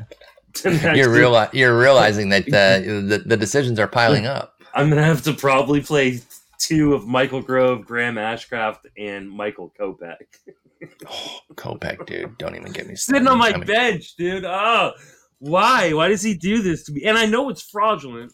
you're 0.65 1.11
week. 1.11 1.19
real, 1.19 1.49
you're 1.53 1.79
realizing 1.79 2.29
that 2.29 2.47
uh, 2.49 2.79
the, 2.81 3.23
the 3.27 3.37
decisions 3.37 3.81
are 3.81 3.89
piling 3.89 4.27
up. 4.27 4.55
I'm 4.75 4.89
gonna 4.89 5.03
have 5.03 5.23
to 5.23 5.33
probably 5.33 5.81
play 5.81 6.21
two 6.59 6.95
of 6.95 7.07
Michael 7.09 7.43
Grove, 7.43 7.85
Graham 7.87 8.15
Ashcraft, 8.15 8.81
and 8.97 9.29
Michael 9.29 9.73
Kopech. 9.79 10.17
Oh, 11.09 11.39
Kopech, 11.55 12.07
dude, 12.07 12.37
don't 12.39 12.57
even 12.57 12.73
get 12.73 12.87
me 12.87 12.97
Sitting 12.97 13.27
on 13.29 13.39
my. 13.39 13.49
I 13.51 13.57
mean, 13.57 13.67
bench, 13.67 14.15
dude. 14.17 14.45
Oh, 14.45 14.93
why? 15.39 15.93
Why 15.93 16.09
does 16.09 16.23
he 16.23 16.35
do 16.35 16.63
this 16.63 16.85
to 16.85 16.93
me? 16.93 17.05
And 17.05 17.17
I 17.19 17.27
know 17.27 17.49
it's 17.51 17.63
fraudulent. 17.63 18.33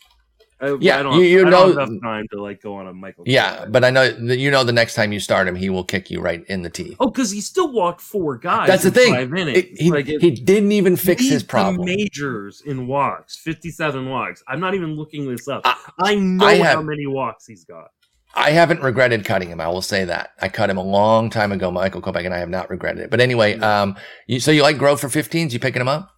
I, 0.63 0.77
Yeah, 0.79 0.99
I 0.99 1.03
don't, 1.03 1.15
you- 1.19 1.23
you 1.25 1.47
I 1.47 1.51
don't 1.51 1.75
know- 1.75 1.81
have 1.81 1.89
enough 1.89 2.03
time 2.03 2.27
to 2.33 2.43
like 2.43 2.61
go 2.63 2.75
on 2.75 2.87
a 2.87 2.93
Michael. 2.93 3.25
Yeah, 3.27 3.65
but 3.67 3.83
I 3.83 3.89
know 3.91 4.11
that 4.11 4.37
you 4.39 4.51
know 4.51 4.63
the 4.63 4.73
next 4.75 4.95
time 4.95 5.11
you 5.11 5.19
start 5.19 5.49
him, 5.49 5.55
he 5.57 5.71
will 5.71 5.85
kick 5.85 6.11
you 6.11 6.21
right 6.21 6.45
in 6.49 6.61
the 6.63 6.69
teeth. 6.71 6.97
Oh, 7.01 7.09
because 7.11 7.31
he 7.31 7.41
still 7.41 7.73
walked 7.73 8.01
four 8.03 8.37
guys. 8.37 8.69
That's 8.69 8.83
the 8.85 8.91
thing. 8.91 9.15
Five 9.15 9.33
innings. 9.35 9.59
It- 9.59 9.79
he, 9.81 9.91
like 9.91 10.09
it, 10.09 10.21
he 10.21 10.31
didn't 10.31 10.73
even 10.73 10.97
fix 10.97 11.23
his 11.27 11.43
problem. 11.43 11.87
majors 11.87 12.61
in 12.61 12.87
walks, 12.87 13.37
fifty-seven 13.37 14.09
walks. 14.09 14.43
I'm 14.47 14.61
not 14.61 14.75
even 14.75 14.97
looking 14.97 15.29
this 15.31 15.49
up. 15.49 15.63
I- 15.65 16.15
know 16.17 16.47
how 16.47 16.55
have- 16.63 16.85
many 16.85 17.07
walks 17.07 17.47
he's 17.47 17.65
got. 17.65 17.89
I 18.35 18.53
haven't 18.53 18.83
regretted 18.83 19.25
cutting 19.25 19.49
him. 19.51 19.61
I 19.61 19.69
will 19.69 19.83
say 19.83 20.05
that 20.05 20.31
I 20.41 20.49
cut 20.49 20.71
him 20.71 20.79
a 20.79 20.83
long 20.83 21.31
time 21.31 21.53
ago, 21.53 21.71
Michael 21.71 22.01
Kopech, 22.01 22.25
and 22.25 22.35
I 22.35 22.39
have 22.39 22.49
not 22.49 22.71
regretted 22.71 23.03
it. 23.05 23.11
But 23.11 23.21
anyway, 23.21 23.59
um, 23.59 23.97
you, 24.27 24.41
so 24.41 24.51
you 24.51 24.63
like 24.63 24.79
Grove 24.79 25.01
for 25.01 25.09
15s? 25.09 25.53
You 25.53 25.59
picking 25.59 25.81
him 25.83 25.89
up? 25.89 26.11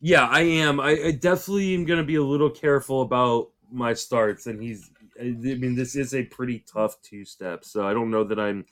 Yeah, 0.00 0.26
I 0.26 0.40
am. 0.40 0.80
I, 0.80 0.90
I 1.06 1.10
definitely 1.12 1.74
am 1.74 1.84
going 1.84 1.98
to 2.00 2.04
be 2.04 2.16
a 2.16 2.22
little 2.22 2.50
careful 2.50 3.02
about 3.02 3.50
my 3.70 3.94
starts, 3.94 4.46
and 4.46 4.60
he's. 4.62 4.90
I 5.18 5.24
mean, 5.24 5.76
this 5.76 5.94
is 5.94 6.12
a 6.12 6.24
pretty 6.24 6.64
tough 6.70 7.00
two-step, 7.02 7.64
so 7.64 7.86
I 7.86 7.94
don't 7.94 8.10
know 8.10 8.24
that 8.24 8.38
I'm 8.40 8.66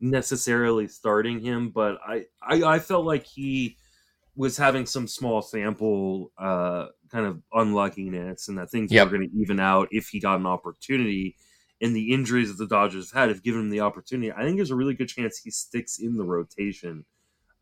necessarily 0.00 0.86
starting 0.86 1.40
him, 1.40 1.70
but 1.70 1.98
I 2.06 2.26
I, 2.40 2.62
I 2.62 2.78
felt 2.78 3.04
like 3.04 3.26
he 3.26 3.76
was 4.36 4.56
having 4.56 4.86
some 4.86 5.08
small 5.08 5.42
sample 5.42 6.30
uh 6.38 6.86
kind 7.10 7.26
of 7.26 7.42
unluckiness 7.52 8.48
and 8.48 8.56
that 8.58 8.70
things 8.70 8.92
Yep. 8.92 9.06
were 9.10 9.10
going 9.18 9.28
to 9.28 9.36
even 9.36 9.58
out 9.58 9.88
if 9.90 10.08
he 10.08 10.20
got 10.20 10.38
an 10.38 10.46
opportunity 10.46 11.34
and 11.80 11.94
the 11.94 12.12
injuries 12.12 12.48
that 12.48 12.62
the 12.62 12.68
Dodgers 12.68 13.12
have 13.12 13.20
had 13.20 13.28
have 13.28 13.42
given 13.42 13.60
him 13.62 13.70
the 13.70 13.80
opportunity. 13.80 14.32
I 14.32 14.42
think 14.42 14.56
there's 14.56 14.70
a 14.70 14.76
really 14.76 14.94
good 14.94 15.08
chance 15.08 15.38
he 15.38 15.50
sticks 15.50 15.98
in 15.98 16.16
the 16.16 16.24
rotation 16.24 17.04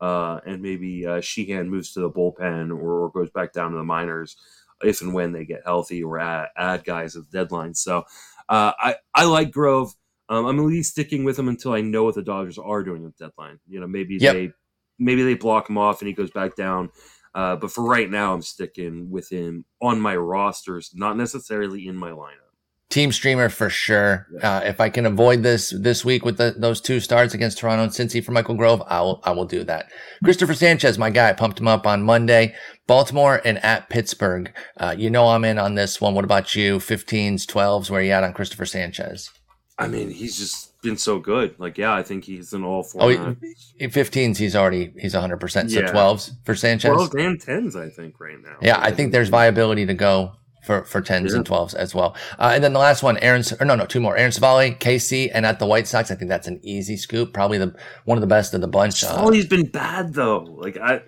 uh, 0.01 0.39
and 0.45 0.61
maybe 0.61 1.05
uh, 1.05 1.21
Sheehan 1.21 1.69
moves 1.69 1.93
to 1.93 2.01
the 2.01 2.09
bullpen 2.09 2.71
or, 2.71 3.03
or 3.05 3.11
goes 3.11 3.29
back 3.31 3.53
down 3.53 3.71
to 3.71 3.77
the 3.77 3.83
minors 3.83 4.37
if 4.83 5.01
and 5.01 5.13
when 5.13 5.31
they 5.31 5.45
get 5.45 5.61
healthy 5.65 6.03
or 6.03 6.19
add, 6.19 6.49
add 6.55 6.83
guys 6.83 7.15
at 7.15 7.23
the 7.29 7.37
deadline. 7.37 7.73
So 7.73 8.03
uh, 8.49 8.73
I, 8.79 8.95
I 9.13 9.25
like 9.25 9.51
Grove. 9.51 9.93
Um, 10.29 10.45
I'm 10.45 10.59
at 10.59 10.65
least 10.65 10.91
sticking 10.91 11.23
with 11.23 11.39
him 11.39 11.47
until 11.47 11.73
I 11.73 11.81
know 11.81 12.03
what 12.03 12.15
the 12.15 12.21
Dodgers 12.21 12.57
are 12.57 12.83
doing 12.83 13.05
at 13.05 13.17
the 13.17 13.25
deadline. 13.25 13.59
You 13.67 13.79
know, 13.79 13.87
maybe 13.87 14.17
Yep. 14.19 14.33
they 14.33 14.51
maybe 14.99 15.23
they 15.23 15.35
block 15.35 15.69
him 15.69 15.77
off 15.77 16.01
and 16.01 16.07
he 16.07 16.13
goes 16.13 16.31
back 16.31 16.55
down. 16.55 16.89
Uh, 17.33 17.55
but 17.55 17.71
for 17.71 17.83
right 17.83 18.09
now, 18.09 18.33
I'm 18.33 18.41
sticking 18.41 19.09
with 19.11 19.31
him 19.31 19.65
on 19.81 20.01
my 20.01 20.15
rosters, 20.15 20.91
not 20.95 21.17
necessarily 21.17 21.87
in 21.87 21.95
my 21.95 22.09
lineup. 22.11 22.46
Team 22.89 23.11
streamer 23.11 23.49
for 23.49 23.69
sure. 23.69 24.27
Uh, 24.41 24.61
if 24.63 24.79
I 24.79 24.89
can 24.89 25.05
avoid 25.05 25.43
this 25.43 25.71
this 25.77 26.05
week 26.05 26.23
with 26.23 26.37
the, 26.37 26.55
those 26.57 26.79
two 26.79 27.01
starts 27.01 27.33
against 27.33 27.57
Toronto 27.57 27.83
and 27.83 27.91
Cincy 27.91 28.23
for 28.23 28.31
Michael 28.31 28.55
Grove, 28.55 28.81
I 28.87 29.01
will 29.01 29.19
I 29.25 29.31
will 29.31 29.45
do 29.45 29.65
that. 29.65 29.91
Christopher 30.23 30.53
Sanchez, 30.53 30.97
my 30.97 31.09
guy, 31.09 31.33
pumped 31.33 31.59
him 31.59 31.67
up 31.67 31.85
on 31.85 32.03
Monday. 32.03 32.55
Baltimore 32.87 33.41
and 33.43 33.61
at 33.63 33.89
Pittsburgh. 33.89 34.53
Uh, 34.77 34.95
you 34.97 35.09
know 35.09 35.27
I'm 35.27 35.43
in 35.43 35.59
on 35.59 35.75
this 35.75 35.99
one. 35.99 36.15
What 36.15 36.23
about 36.23 36.55
you? 36.55 36.77
15s, 36.77 37.45
12s. 37.45 37.89
Where 37.89 37.99
are 37.99 38.03
you 38.03 38.11
at 38.11 38.23
on 38.23 38.31
Christopher 38.31 38.65
Sanchez? 38.65 39.31
I 39.77 39.87
mean, 39.87 40.09
he's 40.09 40.37
just 40.37 40.81
been 40.81 40.97
so 40.97 41.19
good. 41.19 41.55
Like, 41.59 41.77
yeah, 41.77 41.93
I 41.93 42.03
think 42.03 42.23
he's 42.23 42.53
in 42.53 42.63
all 42.63 42.83
four. 42.83 43.03
Oh, 43.03 43.07
formats. 43.07 43.73
In 43.79 43.91
15s, 43.91 44.37
he's 44.37 44.55
already 44.55 44.93
he's 44.97 45.13
100. 45.13 45.37
percent 45.37 45.71
So 45.71 45.81
Yeah. 45.81 45.91
12s 45.91 46.31
for 46.45 46.55
Sanchez. 46.55 46.89
12 46.91 47.13
and 47.15 47.39
10s, 47.41 47.75
I 47.75 47.89
think, 47.89 48.19
right 48.19 48.41
now. 48.41 48.55
Yeah, 48.61 48.79
I 48.79 48.91
think 48.91 49.11
there's 49.11 49.29
viability 49.29 49.85
to 49.85 49.93
go 49.93 50.31
for 50.67 50.83
for 50.83 51.01
tens 51.01 51.33
and 51.33 51.43
twelves 51.45 51.73
as 51.73 51.95
well. 51.95 52.15
Uh, 52.37 52.51
and 52.53 52.63
then 52.63 52.73
the 52.73 52.79
last 52.79 53.01
one, 53.01 53.17
Aaron's 53.17 53.51
Or 53.59 53.65
no, 53.65 53.73
no, 53.75 53.85
two 53.87 53.99
more. 53.99 54.15
Aaron 54.15 54.31
Civale, 54.31 54.77
KC, 54.77 55.31
and 55.33 55.45
at 55.45 55.57
the 55.57 55.65
White 55.65 55.87
Sox. 55.87 56.11
I 56.11 56.15
think 56.15 56.29
that's 56.29 56.47
an 56.47 56.59
easy 56.61 56.97
scoop. 56.97 57.33
Probably 57.33 57.57
the 57.57 57.73
one 58.05 58.17
of 58.17 58.21
the 58.21 58.27
best 58.27 58.53
of 58.53 58.61
the 58.61 58.67
bunch. 58.67 59.03
Uh, 59.03 59.07
Sully's 59.07 59.47
been 59.47 59.65
bad 59.71 60.13
though. 60.13 60.39
Like 60.43 60.77
I, 60.77 61.01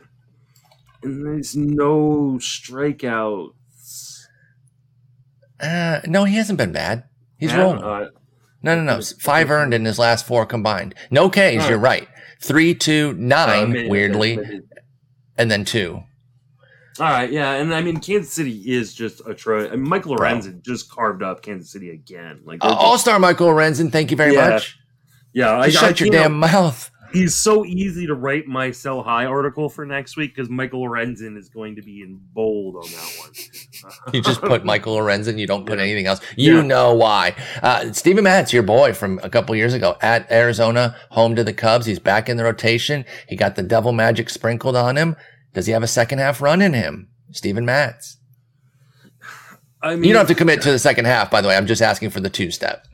and 1.04 1.24
there's 1.26 1.56
no 1.56 2.40
strikeouts. 2.40 3.52
uh, 5.62 6.00
no, 6.08 6.24
he 6.24 6.36
hasn't 6.38 6.58
been 6.58 6.72
bad. 6.72 7.04
He's 7.38 7.52
Yeah, 7.52 7.60
rolling. 7.62 7.84
uh, 7.84 8.10
no, 8.64 8.76
no, 8.76 8.84
no. 8.98 9.02
Five 9.20 9.52
earned 9.52 9.74
in 9.74 9.86
his 9.86 10.00
last 10.00 10.26
four 10.26 10.46
combined. 10.46 10.96
No 11.12 11.30
Ks. 11.30 11.38
Right. 11.38 11.70
You're 11.70 11.78
right. 11.80 12.08
Three, 12.42 12.74
two, 12.74 13.14
nine. 13.14 13.64
uh, 13.64 13.68
maybe- 13.68 13.90
weirdly, 13.90 14.38
maybe- 14.38 14.62
and 15.38 15.50
then 15.52 15.66
two. 15.66 16.04
All 17.00 17.06
right, 17.10 17.32
yeah, 17.32 17.54
and 17.54 17.74
I 17.74 17.82
mean 17.82 18.00
Kansas 18.00 18.34
City 18.34 18.62
is 18.66 18.94
just 18.94 19.22
a. 19.22 19.36
I 19.72 19.76
mean, 19.76 19.88
Michael 19.88 20.18
Lorenzen 20.18 20.62
just 20.64 20.92
carved 20.92 21.24
up 21.24 21.42
Kansas 21.42 21.72
City 21.72 21.92
again. 21.92 22.42
Like 22.44 22.64
Uh, 22.64 22.68
All 22.78 22.98
star 22.98 23.20
Michael 23.20 23.48
Lorenzen. 23.48 23.92
Thank 23.92 24.12
you 24.12 24.18
very 24.18 24.34
Yeah. 24.34 24.50
much. 24.50 24.78
yeah, 25.34 25.58
I, 25.58 25.70
Just 25.70 25.84
I 25.84 25.88
shut 25.88 26.00
your 26.02 26.10
can't- 26.10 26.24
damn 26.24 26.40
mouth. 26.40 26.92
He's 27.12 27.34
so 27.34 27.66
easy 27.66 28.06
to 28.06 28.14
write 28.14 28.46
my 28.46 28.70
sell 28.70 29.02
high 29.02 29.26
article 29.26 29.68
for 29.68 29.84
next 29.84 30.16
week 30.16 30.36
because 30.36 30.48
Michael 30.48 30.82
Lorenzen 30.88 31.38
is 31.38 31.50
going 31.50 31.76
to 31.78 31.82
be 31.82 32.04
in 32.04 32.20
bold 32.36 32.76
on 32.76 32.84
that 32.84 33.16
one. 33.20 33.32
You 34.14 34.22
just 34.22 34.42
put 34.42 34.64
Michael 34.64 34.96
Lorenzen. 34.96 35.40
You 35.40 35.48
don't 35.48 35.66
put 35.66 35.80
anything 35.80 36.06
else. 36.06 36.20
You 36.36 36.58
Yeah. 36.58 36.62
know 36.64 36.94
why. 36.94 37.34
Uh, 37.64 37.92
Steven 37.94 38.24
Matz, 38.26 38.54
your 38.54 38.62
boy 38.62 38.94
from 38.94 39.20
a 39.24 39.30
couple 39.30 39.56
years 39.56 39.74
ago 39.74 39.98
at 40.02 40.32
Arizona, 40.32 40.96
home 41.10 41.36
to 41.36 41.44
the 41.44 41.54
Cubs. 41.54 41.88
He's 41.88 41.98
back 41.98 42.30
in 42.30 42.38
the 42.38 42.44
rotation. 42.44 43.06
He 43.28 43.36
got 43.36 43.56
the 43.56 43.64
devil 43.64 43.92
magic 43.92 44.30
sprinkled 44.30 44.76
on 44.76 44.96
him. 44.96 45.16
Does 45.54 45.66
he 45.66 45.72
have 45.74 45.84
a 45.84 45.88
second 45.88 46.20
half 46.20 46.42
run 46.42 46.62
in 46.62 46.74
him? 46.74 47.10
Steven 47.32 47.66
Matz. 47.66 48.18
I 49.82 49.96
mean, 49.96 50.04
You 50.06 50.14
don't 50.14 50.22
have 50.22 50.28
to 50.28 50.36
commit 50.36 50.62
to 50.64 50.72
the 50.72 50.80
second 50.80 51.06
half, 51.06 51.32
by 51.32 51.42
the 51.42 51.48
way. 51.48 51.56
I'm 51.56 51.68
just 51.68 51.82
asking 51.82 52.10
for 52.10 52.20
the 52.20 52.30
two 52.30 52.52
step. 52.52 52.86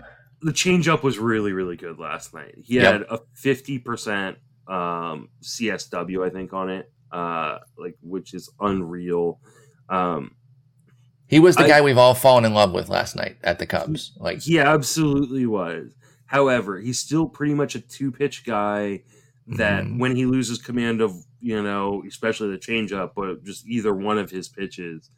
the 0.41 0.51
changeup 0.51 1.01
was 1.01 1.17
really 1.17 1.53
really 1.53 1.75
good 1.75 1.97
last 1.97 2.31
night. 2.33 2.53
He 2.63 2.75
Yep. 2.75 2.83
had 2.93 3.01
a 3.09 3.19
fifty 3.33 3.79
percent 3.79 4.37
um, 4.67 5.29
CSW 5.41 6.23
I 6.25 6.29
think 6.29 6.53
on 6.53 6.69
it, 6.69 6.91
uh, 7.11 7.59
like 7.77 7.95
which 8.01 8.33
is 8.35 8.49
unreal. 8.59 9.39
Um, 9.89 10.35
He 11.27 11.39
was 11.39 11.55
the 11.55 11.63
I- 11.63 11.67
guy 11.67 11.81
we've 11.81 11.97
all 11.97 12.13
fallen 12.13 12.45
in 12.45 12.53
love 12.53 12.73
with 12.73 12.89
last 12.89 13.15
night 13.15 13.37
at 13.43 13.57
the 13.59 13.65
Cubs. 13.65 14.11
Like, 14.19 14.41
he 14.41 14.59
absolutely 14.59 15.45
was. 15.47 15.95
However, 16.27 16.79
he's 16.79 16.99
still 16.99 17.27
pretty 17.27 17.53
much 17.55 17.73
a 17.75 17.79
two 17.79 18.11
pitch 18.11 18.43
guy 18.45 19.01
that 19.47 19.83
Mhm. 19.85 19.99
when 19.99 20.15
he 20.15 20.25
loses 20.27 20.59
command 20.59 21.01
of 21.01 21.13
you 21.45 21.61
know 21.61 22.03
especially 22.07 22.49
the 22.49 22.57
changeup, 22.57 23.11
but 23.15 23.43
just 23.43 23.67
either 23.67 23.93
one 23.93 24.17
of 24.17 24.31
his 24.31 24.47
pitches, 24.49 25.11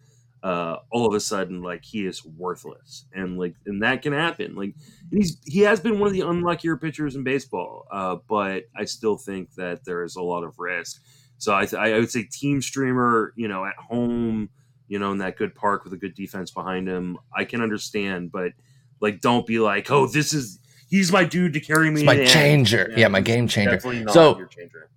uh, 0.43 0.75
all 0.91 1.07
of 1.07 1.13
a 1.13 1.19
sudden 1.21 1.61
like 1.63 1.85
he 1.85 2.05
is 2.05 2.25
worthless, 2.25 3.05
and 3.13 3.39
like 3.39 3.55
and 3.65 3.81
that 3.81 4.01
can 4.01 4.11
happen. 4.11 4.53
Like 4.55 4.75
he's 5.09 5.37
he 5.45 5.61
has 5.61 5.79
been 5.79 5.99
one 5.99 6.07
of 6.07 6.13
the 6.13 6.21
unluckier 6.21 6.75
pitchers 6.75 7.15
in 7.15 7.23
baseball, 7.23 7.87
uh, 7.91 8.17
but 8.27 8.65
I 8.75 8.83
still 8.85 9.15
think 9.17 9.55
that 9.55 9.85
there 9.85 10.03
is 10.03 10.17
a 10.17 10.21
lot 10.21 10.43
of 10.43 10.59
risk. 10.59 11.01
So 11.37 11.55
I, 11.55 11.65
th- 11.65 11.79
I 11.79 11.93
would 11.99 12.11
say 12.11 12.23
team 12.23 12.61
streamer, 12.61 13.31
you 13.37 13.47
know, 13.47 13.63
at 13.63 13.75
home, 13.75 14.49
you 14.87 14.97
know, 14.99 15.11
in 15.11 15.19
that 15.19 15.37
good 15.37 15.53
park 15.55 15.83
with 15.85 15.93
a 15.93 15.97
good 15.97 16.15
defense 16.15 16.49
behind 16.51 16.87
him, 16.89 17.19
I 17.33 17.45
can 17.45 17.61
understand, 17.61 18.31
but 18.31 18.51
like 18.99 19.21
don't 19.21 19.45
be 19.45 19.59
like, 19.59 19.89
oh, 19.91 20.07
this 20.07 20.33
is 20.33 20.59
he's 20.89 21.11
my 21.11 21.23
dude 21.23 21.53
to 21.53 21.59
carry 21.61 21.89
me. 21.89 22.01
It's 22.01 22.05
my 22.05 22.25
changer. 22.25 22.91
Yeah, 22.97 23.07
my 23.07 23.21
game 23.21 23.47
changer. 23.47 23.71
Definitely 23.71 24.03
not 24.03 24.13
So- 24.13 24.37
your 24.37 24.47
changer. 24.47 24.89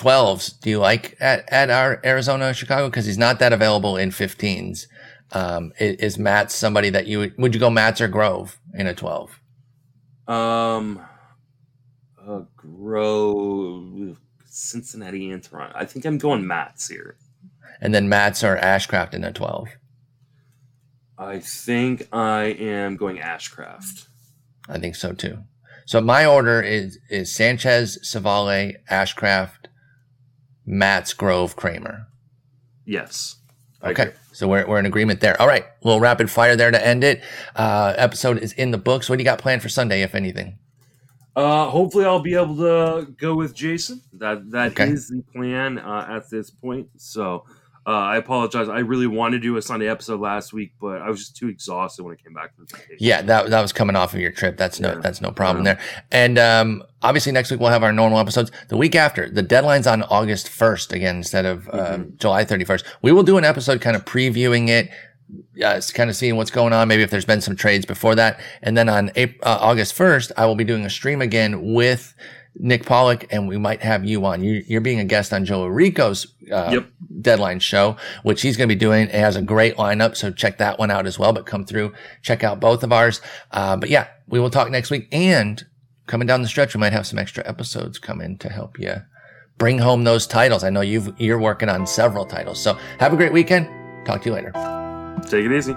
12s 0.00 0.58
do 0.60 0.70
you 0.70 0.78
like 0.78 1.16
at, 1.20 1.44
at 1.52 1.70
our 1.70 2.00
Arizona 2.04 2.54
Chicago 2.54 2.88
because 2.88 3.06
he's 3.06 3.18
not 3.18 3.38
that 3.38 3.52
available 3.52 3.96
in 3.96 4.10
15s 4.10 4.86
um 5.32 5.72
is, 5.78 5.96
is 5.96 6.18
Matz 6.18 6.54
somebody 6.54 6.90
that 6.90 7.06
you 7.06 7.18
would 7.18 7.34
would 7.38 7.54
you 7.54 7.60
go 7.60 7.70
Matz 7.70 8.00
or 8.00 8.08
Grove 8.08 8.58
in 8.74 8.86
a 8.86 8.94
12 8.94 9.40
Um, 10.26 11.00
uh, 12.26 12.42
Grove, 12.56 14.16
Cincinnati, 14.46 15.30
and 15.30 15.42
Toronto. 15.42 15.74
I 15.76 15.84
think 15.84 16.04
I'm 16.04 16.18
going 16.18 16.46
Matz 16.46 16.88
here. 16.88 17.16
and 17.80 17.94
then 17.94 18.08
Matz 18.08 18.42
or 18.44 18.56
Ashcraft 18.56 19.14
in 19.14 19.24
a 19.24 19.32
12 19.32 19.68
I 21.18 21.38
think 21.40 22.08
I 22.12 22.44
am 22.58 22.96
going 22.96 23.18
Ashcraft. 23.18 24.06
I 24.68 24.78
think 24.78 24.94
so 24.96 25.12
too 25.12 25.38
so 25.86 26.00
my 26.00 26.24
order 26.24 26.62
is 26.62 26.98
is 27.08 27.34
Sanchez 27.34 27.98
Civale 28.04 28.74
Ashcraft 28.90 29.59
Matz 30.70 31.12
Grove 31.12 31.56
Kremer 31.56 32.06
Yes. 32.86 33.36
Okay. 33.84 34.12
So 34.32 34.48
we're, 34.48 34.66
we're 34.66 34.78
in 34.78 34.86
agreement 34.86 35.20
there. 35.20 35.40
All 35.40 35.46
right. 35.46 35.64
little 35.82 36.00
rapid 36.00 36.30
fire 36.30 36.54
there 36.56 36.70
to 36.70 36.86
end 36.86 37.02
it. 37.04 37.22
Uh, 37.56 37.94
episode 37.96 38.38
is 38.38 38.52
in 38.54 38.70
the 38.72 38.78
books. 38.78 39.08
What 39.08 39.16
do 39.16 39.22
you 39.22 39.24
got 39.24 39.38
planned 39.38 39.62
for 39.62 39.68
Sunday, 39.68 40.02
if 40.02 40.14
anything? 40.14 40.58
Uh, 41.36 41.66
hopefully, 41.66 42.04
I'll 42.04 42.20
be 42.22 42.34
able 42.34 42.56
to 42.56 43.06
go 43.12 43.34
with 43.36 43.54
Jason. 43.54 44.02
That 44.14 44.50
that 44.50 44.78
is 44.80 45.10
Okay. 45.10 45.20
the 45.20 45.24
plan 45.34 45.78
uh, 45.78 46.06
at 46.10 46.28
this 46.30 46.50
point. 46.50 46.88
So 46.96 47.44
uh, 47.86 47.90
I 47.90 48.16
apologize. 48.18 48.68
I 48.68 48.80
really 48.80 49.06
wanted 49.06 49.38
to 49.38 49.42
do 49.42 49.56
a 49.56 49.62
Sunday 49.62 49.88
episode 49.88 50.20
last 50.20 50.52
week, 50.52 50.72
but 50.80 51.00
I 51.02 51.08
was 51.08 51.18
just 51.20 51.36
too 51.36 51.48
exhausted 51.48 52.02
when 52.04 52.12
I 52.14 52.22
came 52.22 52.34
back 52.34 52.54
from 52.54 52.66
vacation. 52.66 52.96
Yeah, 52.98 53.22
that, 53.22 53.50
that 53.50 53.60
was 53.62 53.72
coming 53.72 53.96
off 53.96 54.12
of 54.14 54.20
your 54.20 54.30
trip. 54.32 54.56
That's 54.56 54.78
no, 54.80 54.90
Yeah. 54.92 55.00
that's 55.02 55.20
no 55.20 55.30
problem 55.30 55.64
Yeah. 55.64 55.74
there. 55.74 55.82
And, 56.12 56.38
um, 56.38 56.82
obviously 57.02 57.32
next 57.32 57.50
week 57.50 57.58
we'll 57.60 57.70
have 57.70 57.82
our 57.82 57.92
normal 57.92 58.18
episodes. 58.18 58.52
The 58.68 58.76
week 58.76 58.94
after, 58.94 59.30
the 59.30 59.42
deadline's 59.42 59.86
on 59.86 60.02
August 60.04 60.48
1st 60.48 60.92
again, 60.92 61.16
instead 61.16 61.46
of, 61.46 61.68
uh, 61.68 61.96
Mhm. 61.96 62.16
July 62.18 62.44
31st. 62.44 62.84
We 63.02 63.12
will 63.12 63.22
do 63.22 63.38
an 63.38 63.44
episode 63.44 63.80
kind 63.80 63.96
of 63.96 64.04
previewing 64.04 64.68
it. 64.68 64.90
Uh, 65.64 65.80
kind 65.94 66.10
of 66.10 66.16
seeing 66.16 66.36
what's 66.36 66.50
going 66.50 66.72
on. 66.72 66.88
Maybe 66.88 67.04
if 67.04 67.10
there's 67.10 67.24
been 67.24 67.40
some 67.40 67.54
trades 67.54 67.86
before 67.86 68.16
that. 68.16 68.40
And 68.62 68.76
then 68.76 68.88
on 68.88 69.12
April, 69.14 69.38
uh, 69.48 69.58
August 69.60 69.94
1st, 69.96 70.32
I 70.36 70.44
will 70.46 70.56
be 70.56 70.64
doing 70.64 70.84
a 70.84 70.90
stream 70.90 71.22
again 71.22 71.72
with 71.72 72.14
Nick 72.56 72.84
Pollack 72.84 73.26
and 73.30 73.48
we 73.48 73.56
might 73.56 73.80
have 73.82 74.04
you 74.04 74.24
on. 74.26 74.42
You, 74.42 74.62
you're 74.66 74.80
being 74.80 75.00
a 75.00 75.04
guest 75.04 75.32
on 75.32 75.44
Joe 75.44 75.62
Orrico's, 75.62 76.26
uh, 76.52 76.70
Yep. 76.72 76.86
deadline 77.20 77.60
show, 77.60 77.96
which 78.22 78.42
he's 78.42 78.56
going 78.56 78.68
to 78.68 78.74
be 78.74 78.78
doing. 78.78 79.04
It 79.08 79.14
has 79.14 79.36
a 79.36 79.42
great 79.42 79.76
lineup. 79.76 80.16
So 80.16 80.30
check 80.30 80.58
that 80.58 80.78
one 80.78 80.90
out 80.90 81.06
as 81.06 81.18
well, 81.18 81.32
but 81.32 81.46
come 81.46 81.64
through, 81.64 81.92
check 82.22 82.42
out 82.44 82.60
both 82.60 82.82
of 82.82 82.92
ours. 82.92 83.20
Uh, 83.50 83.76
but 83.76 83.88
yeah, 83.88 84.08
we 84.26 84.40
will 84.40 84.50
talk 84.50 84.70
next 84.70 84.90
week 84.90 85.08
and 85.12 85.64
coming 86.06 86.26
down 86.26 86.42
the 86.42 86.48
stretch, 86.48 86.74
we 86.74 86.80
might 86.80 86.92
have 86.92 87.06
some 87.06 87.18
extra 87.18 87.46
episodes 87.48 87.98
come 87.98 88.20
in 88.20 88.36
to 88.38 88.48
help 88.48 88.78
you 88.78 88.94
bring 89.58 89.78
home 89.78 90.04
those 90.04 90.26
titles. 90.26 90.64
I 90.64 90.70
know 90.70 90.80
you've, 90.80 91.12
you're 91.20 91.38
working 91.38 91.68
on 91.68 91.86
several 91.86 92.24
titles. 92.26 92.60
So 92.60 92.74
have 92.98 93.12
a 93.12 93.16
great 93.16 93.32
weekend. 93.32 93.68
Talk 94.06 94.22
to 94.22 94.30
you 94.30 94.34
later. 94.34 94.52
Take 95.28 95.44
it 95.44 95.52
easy. 95.52 95.76